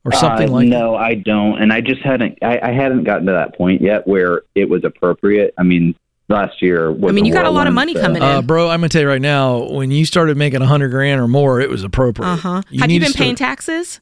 or 0.05 0.11
something 0.13 0.49
Uh, 0.49 0.53
like 0.53 0.65
that? 0.69 0.77
no, 0.77 0.95
I 0.95 1.15
don't, 1.15 1.61
and 1.61 1.73
I 1.73 1.81
just 1.81 2.01
hadn't. 2.01 2.37
I, 2.41 2.59
I 2.61 2.71
hadn't 2.71 3.03
gotten 3.03 3.25
to 3.25 3.31
that 3.33 3.55
point 3.57 3.81
yet 3.81 4.07
where 4.07 4.43
it 4.55 4.69
was 4.69 4.83
appropriate. 4.85 5.53
I 5.57 5.63
mean, 5.63 5.95
last 6.29 6.61
year. 6.61 6.91
Was 6.91 7.11
I 7.11 7.13
mean, 7.15 7.25
you 7.25 7.33
got 7.33 7.45
a 7.45 7.49
lot 7.49 7.67
of 7.67 7.73
money 7.73 7.93
so- 7.95 8.01
coming 8.01 8.21
Uh, 8.21 8.41
bro, 8.41 8.69
I'm 8.69 8.79
gonna 8.79 8.89
tell 8.89 9.01
you 9.01 9.07
right 9.07 9.21
now. 9.21 9.63
When 9.63 9.89
you 9.91 10.05
started 10.05 10.37
making 10.37 10.61
a 10.61 10.65
hundred 10.67 10.89
grand 10.89 11.19
or 11.19 11.27
more, 11.27 11.59
it 11.59 11.69
was 11.69 11.83
appropriate. 11.83 12.29
Uh 12.29 12.35
huh. 12.37 12.61
You 12.69 12.81
Have 12.81 12.91
you 12.91 12.99
to 12.99 13.05
been 13.05 13.11
start- 13.13 13.23
paying 13.23 13.35
taxes? 13.35 13.99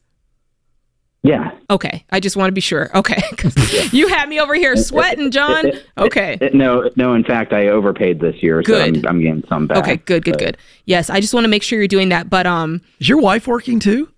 Yeah. 1.26 1.50
Okay. 1.70 2.04
I 2.10 2.20
just 2.20 2.36
want 2.36 2.48
to 2.48 2.52
be 2.52 2.60
sure. 2.60 2.96
Okay. 2.96 3.20
you 3.92 4.06
had 4.08 4.28
me 4.28 4.38
over 4.38 4.54
here 4.54 4.76
sweating, 4.76 5.30
John. 5.30 5.72
Okay. 5.98 6.38
No, 6.54 6.88
no. 6.94 7.14
In 7.14 7.24
fact, 7.24 7.52
I 7.52 7.68
overpaid 7.68 8.20
this 8.20 8.40
year, 8.42 8.62
so 8.62 8.66
Good. 8.66 8.98
I'm, 8.98 9.06
I'm 9.08 9.20
getting 9.20 9.42
some 9.48 9.66
back. 9.66 9.78
Okay. 9.78 9.96
Good, 9.96 10.24
good, 10.24 10.32
but- 10.32 10.38
good. 10.38 10.56
Yes. 10.84 11.10
I 11.10 11.20
just 11.20 11.34
want 11.34 11.44
to 11.44 11.48
make 11.48 11.62
sure 11.64 11.78
you're 11.78 11.88
doing 11.88 12.10
that. 12.10 12.30
But, 12.30 12.46
um, 12.46 12.80
Is 13.00 13.08
your 13.08 13.20
wife 13.20 13.46
working 13.46 13.80
too? 13.80 14.08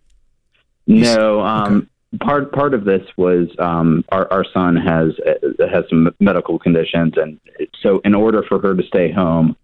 No, 0.87 1.41
um, 1.43 1.89
part 2.21 2.51
part 2.51 2.73
of 2.73 2.85
this 2.85 3.03
was 3.19 3.49
um, 3.59 4.05
our 4.09 4.27
our 4.33 4.45
son 4.55 4.75
has 4.75 5.13
uh, 5.27 5.67
has 5.71 5.85
some 5.91 6.15
medical 6.19 6.59
conditions, 6.59 7.13
and 7.17 7.39
so 7.83 8.01
in 8.07 8.15
order 8.15 8.43
for 8.43 8.59
her 8.61 8.75
to 8.75 8.83
stay 8.85 9.13
home, 9.13 9.55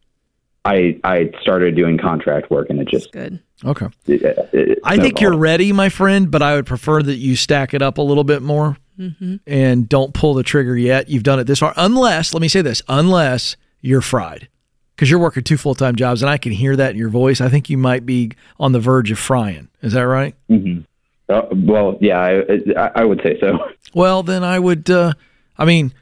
I 0.65 0.99
I 1.05 1.31
started 1.43 1.77
doing 1.77 1.99
contract 1.99 2.51
work, 2.51 2.71
and 2.71 2.81
it 2.81 2.89
just 2.89 3.13
good. 3.13 3.39
Okay. 3.65 3.87
It, 4.07 4.23
it, 4.53 4.79
I 4.85 4.97
think 4.97 5.21
you're 5.21 5.37
ready, 5.37 5.73
my 5.73 5.89
friend, 5.89 6.31
but 6.31 6.43
I 6.43 6.55
would 6.55 6.67
prefer 6.67 7.03
that 7.03 7.17
you 7.17 7.37
stack 7.37 7.75
it 7.75 7.83
up 7.83 7.99
a 7.99 8.03
little 8.03 8.25
bit 8.25 8.43
more 8.43 8.77
Mhm. 8.99 9.41
and 9.47 9.89
don't 9.89 10.13
pull 10.15 10.35
the 10.35 10.43
trigger 10.43 10.77
yet. 10.77 11.09
You've 11.09 11.23
done 11.23 11.39
it 11.41 11.45
this 11.45 11.59
far, 11.61 11.73
unless 11.77 12.33
let 12.35 12.41
me 12.41 12.49
say 12.49 12.63
this, 12.63 12.83
unless 12.89 13.57
you're 13.81 14.01
fried. 14.01 14.49
Because 14.95 15.11
you're 15.11 15.19
working 15.21 15.43
two 15.43 15.57
full 15.57 15.75
time 15.75 15.97
jobs, 15.97 16.23
and 16.23 16.31
I 16.31 16.39
can 16.39 16.53
hear 16.53 16.77
that 16.77 16.93
in 16.93 16.97
your 16.97 17.09
voice. 17.09 17.41
I 17.41 17.49
think 17.49 17.69
you 17.69 17.77
might 17.79 18.07
be 18.07 18.31
on 18.61 18.73
the 18.73 18.81
verge 18.81 19.11
of 19.11 19.19
frying. 19.19 19.69
Is 19.83 19.93
that 19.95 20.03
right? 20.07 20.35
hmm 20.49 20.81
Uh, 21.29 21.43
well, 21.53 21.99
yeah, 22.01 22.21
I, 22.21 22.43
I 22.81 22.91
I 22.97 23.05
would 23.05 23.21
say 23.23 23.39
so. 23.41 23.59
Well, 23.95 24.23
then 24.25 24.43
I 24.43 24.59
would. 24.59 24.91
Uh, 24.91 25.13
I 25.57 25.65
mean, 25.65 25.93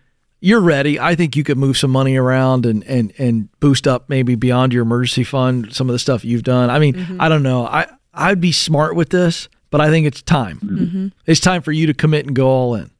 you're 0.45 0.61
ready. 0.61 0.99
I 1.01 1.14
think 1.14 1.36
you 1.36 1.45
could 1.45 1.57
move 1.57 1.78
some 1.78 1.90
money 1.90 2.16
around 2.16 2.66
and 2.66 2.82
and 2.84 3.12
and 3.16 3.49
boost 3.61 3.86
up 3.86 4.09
maybe 4.09 4.34
beyond 4.34 4.72
your 4.72 4.82
emergency 4.82 5.24
fund 5.24 5.72
some 5.72 5.88
of 5.88 5.93
the 5.95 5.99
stuff 5.99 6.24
you've 6.24 6.43
done. 6.43 6.68
I 6.68 6.78
mean, 6.78 6.95
Mm-hmm. 6.95 7.20
I 7.20 7.28
don't 7.28 7.43
know. 7.45 7.64
I 7.66 7.86
I'd 8.12 8.40
be 8.40 8.53
smart 8.53 8.95
with 8.97 9.09
this, 9.11 9.49
but 9.70 9.80
I 9.80 9.88
think 9.88 10.07
it's 10.07 10.20
time. 10.20 10.59
Mhm. 10.62 11.12
It's 11.26 11.40
time 11.40 11.62
for 11.62 11.72
you 11.72 11.86
to 11.86 11.95
commit 11.95 12.26
and 12.26 12.34
go 12.36 12.49
all 12.49 12.74
in. 12.74 12.90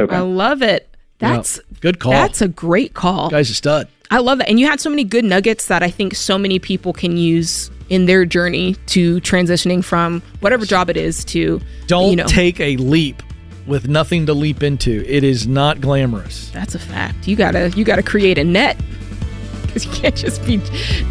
Okay. 0.00 0.16
I 0.16 0.20
love 0.20 0.62
it. 0.62 0.88
That's 1.18 1.56
Yeah. 1.58 1.78
good 1.80 1.98
call. 1.98 2.12
That's 2.12 2.40
a 2.40 2.48
great 2.48 2.94
call. 2.94 3.28
Guy's 3.30 3.50
a 3.50 3.54
stud. 3.54 3.88
I 4.10 4.18
love 4.18 4.38
that. 4.38 4.48
And 4.48 4.58
you 4.58 4.66
had 4.66 4.80
so 4.80 4.88
many 4.88 5.04
good 5.04 5.24
nuggets 5.24 5.66
that 5.66 5.82
I 5.82 5.90
think 5.90 6.14
so 6.14 6.38
many 6.38 6.58
people 6.58 6.92
can 6.94 7.16
use 7.18 7.70
in 7.90 8.06
their 8.06 8.24
journey 8.24 8.74
to 8.86 9.20
transitioning 9.20 9.84
from 9.84 10.22
whatever 10.40 10.64
job 10.64 10.88
it 10.88 10.96
is 10.96 11.24
to 11.26 11.60
Don't 11.88 12.10
you 12.10 12.16
know, 12.16 12.24
take 12.26 12.58
a 12.60 12.76
leap 12.78 13.22
with 13.68 13.88
nothing 13.88 14.26
to 14.26 14.34
leap 14.34 14.62
into. 14.62 15.04
It 15.06 15.22
is 15.24 15.46
not 15.46 15.80
glamorous. 15.80 16.50
That's 16.50 16.74
a 16.74 16.78
fact. 16.78 17.28
You 17.28 17.36
gotta 17.36 17.70
you 17.76 17.84
gotta 17.84 18.02
create 18.02 18.38
a 18.38 18.44
net 18.44 18.76
because 19.62 19.84
you 19.84 19.92
can't 19.92 20.16
just 20.16 20.44
be 20.46 20.60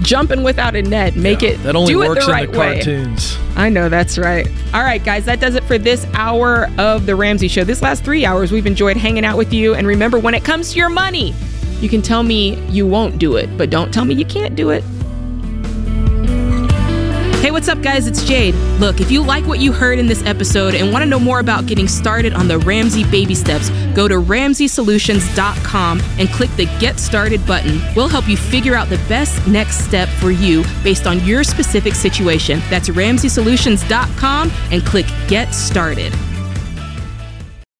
jumping 0.01 0.43
without 0.43 0.75
a 0.75 0.81
net. 0.81 1.15
Make 1.15 1.43
it 1.43 1.57
That 1.63 1.75
only 1.75 1.93
do 1.93 2.01
it 2.01 2.09
works 2.09 2.25
the 2.25 2.31
right 2.31 2.45
in 2.45 2.51
the 2.51 2.59
way. 2.59 2.73
cartoons. 2.75 3.37
I 3.55 3.69
know 3.69 3.87
that's 3.89 4.17
right. 4.17 4.47
All 4.73 4.83
right, 4.83 5.03
guys, 5.03 5.25
that 5.25 5.39
does 5.39 5.55
it 5.55 5.63
for 5.63 5.77
this 5.77 6.05
hour 6.13 6.67
of 6.77 7.05
the 7.05 7.15
Ramsey 7.15 7.47
Show. 7.47 7.63
This 7.63 7.81
last 7.81 8.03
three 8.03 8.25
hours, 8.25 8.51
we've 8.51 8.67
enjoyed 8.67 8.97
hanging 8.97 9.23
out 9.25 9.37
with 9.37 9.53
you. 9.53 9.73
And 9.75 9.85
remember, 9.87 10.19
when 10.19 10.33
it 10.33 10.43
comes 10.43 10.73
to 10.73 10.77
your 10.79 10.89
money, 10.89 11.33
you 11.79 11.87
can 11.89 12.01
tell 12.01 12.23
me 12.23 12.55
you 12.69 12.85
won't 12.87 13.19
do 13.19 13.35
it, 13.35 13.55
but 13.57 13.69
don't 13.69 13.93
tell 13.93 14.03
me 14.05 14.15
you 14.15 14.25
can't 14.25 14.55
do 14.55 14.71
it. 14.71 14.83
What's 17.57 17.69
up, 17.69 17.81
guys? 17.81 18.05
It's 18.05 18.23
Jade. 18.23 18.53
Look, 18.79 19.01
if 19.01 19.09
you 19.09 19.23
like 19.23 19.47
what 19.47 19.57
you 19.57 19.71
heard 19.71 19.97
in 19.97 20.05
this 20.05 20.23
episode 20.27 20.75
and 20.75 20.93
want 20.93 21.01
to 21.01 21.09
know 21.09 21.17
more 21.17 21.39
about 21.39 21.65
getting 21.65 21.87
started 21.87 22.33
on 22.33 22.47
the 22.47 22.59
Ramsey 22.59 23.03
baby 23.09 23.33
steps, 23.33 23.71
go 23.95 24.07
to 24.07 24.13
ramseysolutions.com 24.13 25.99
and 26.19 26.29
click 26.29 26.51
the 26.51 26.65
Get 26.79 26.99
Started 26.99 27.43
button. 27.47 27.81
We'll 27.95 28.09
help 28.09 28.27
you 28.27 28.37
figure 28.37 28.75
out 28.75 28.89
the 28.89 29.03
best 29.09 29.47
next 29.47 29.79
step 29.79 30.07
for 30.07 30.29
you 30.29 30.63
based 30.83 31.07
on 31.07 31.25
your 31.25 31.43
specific 31.43 31.95
situation. 31.95 32.61
That's 32.69 32.89
ramseysolutions.com 32.89 34.51
and 34.69 34.85
click 34.85 35.07
Get 35.27 35.55
Started. 35.55 36.13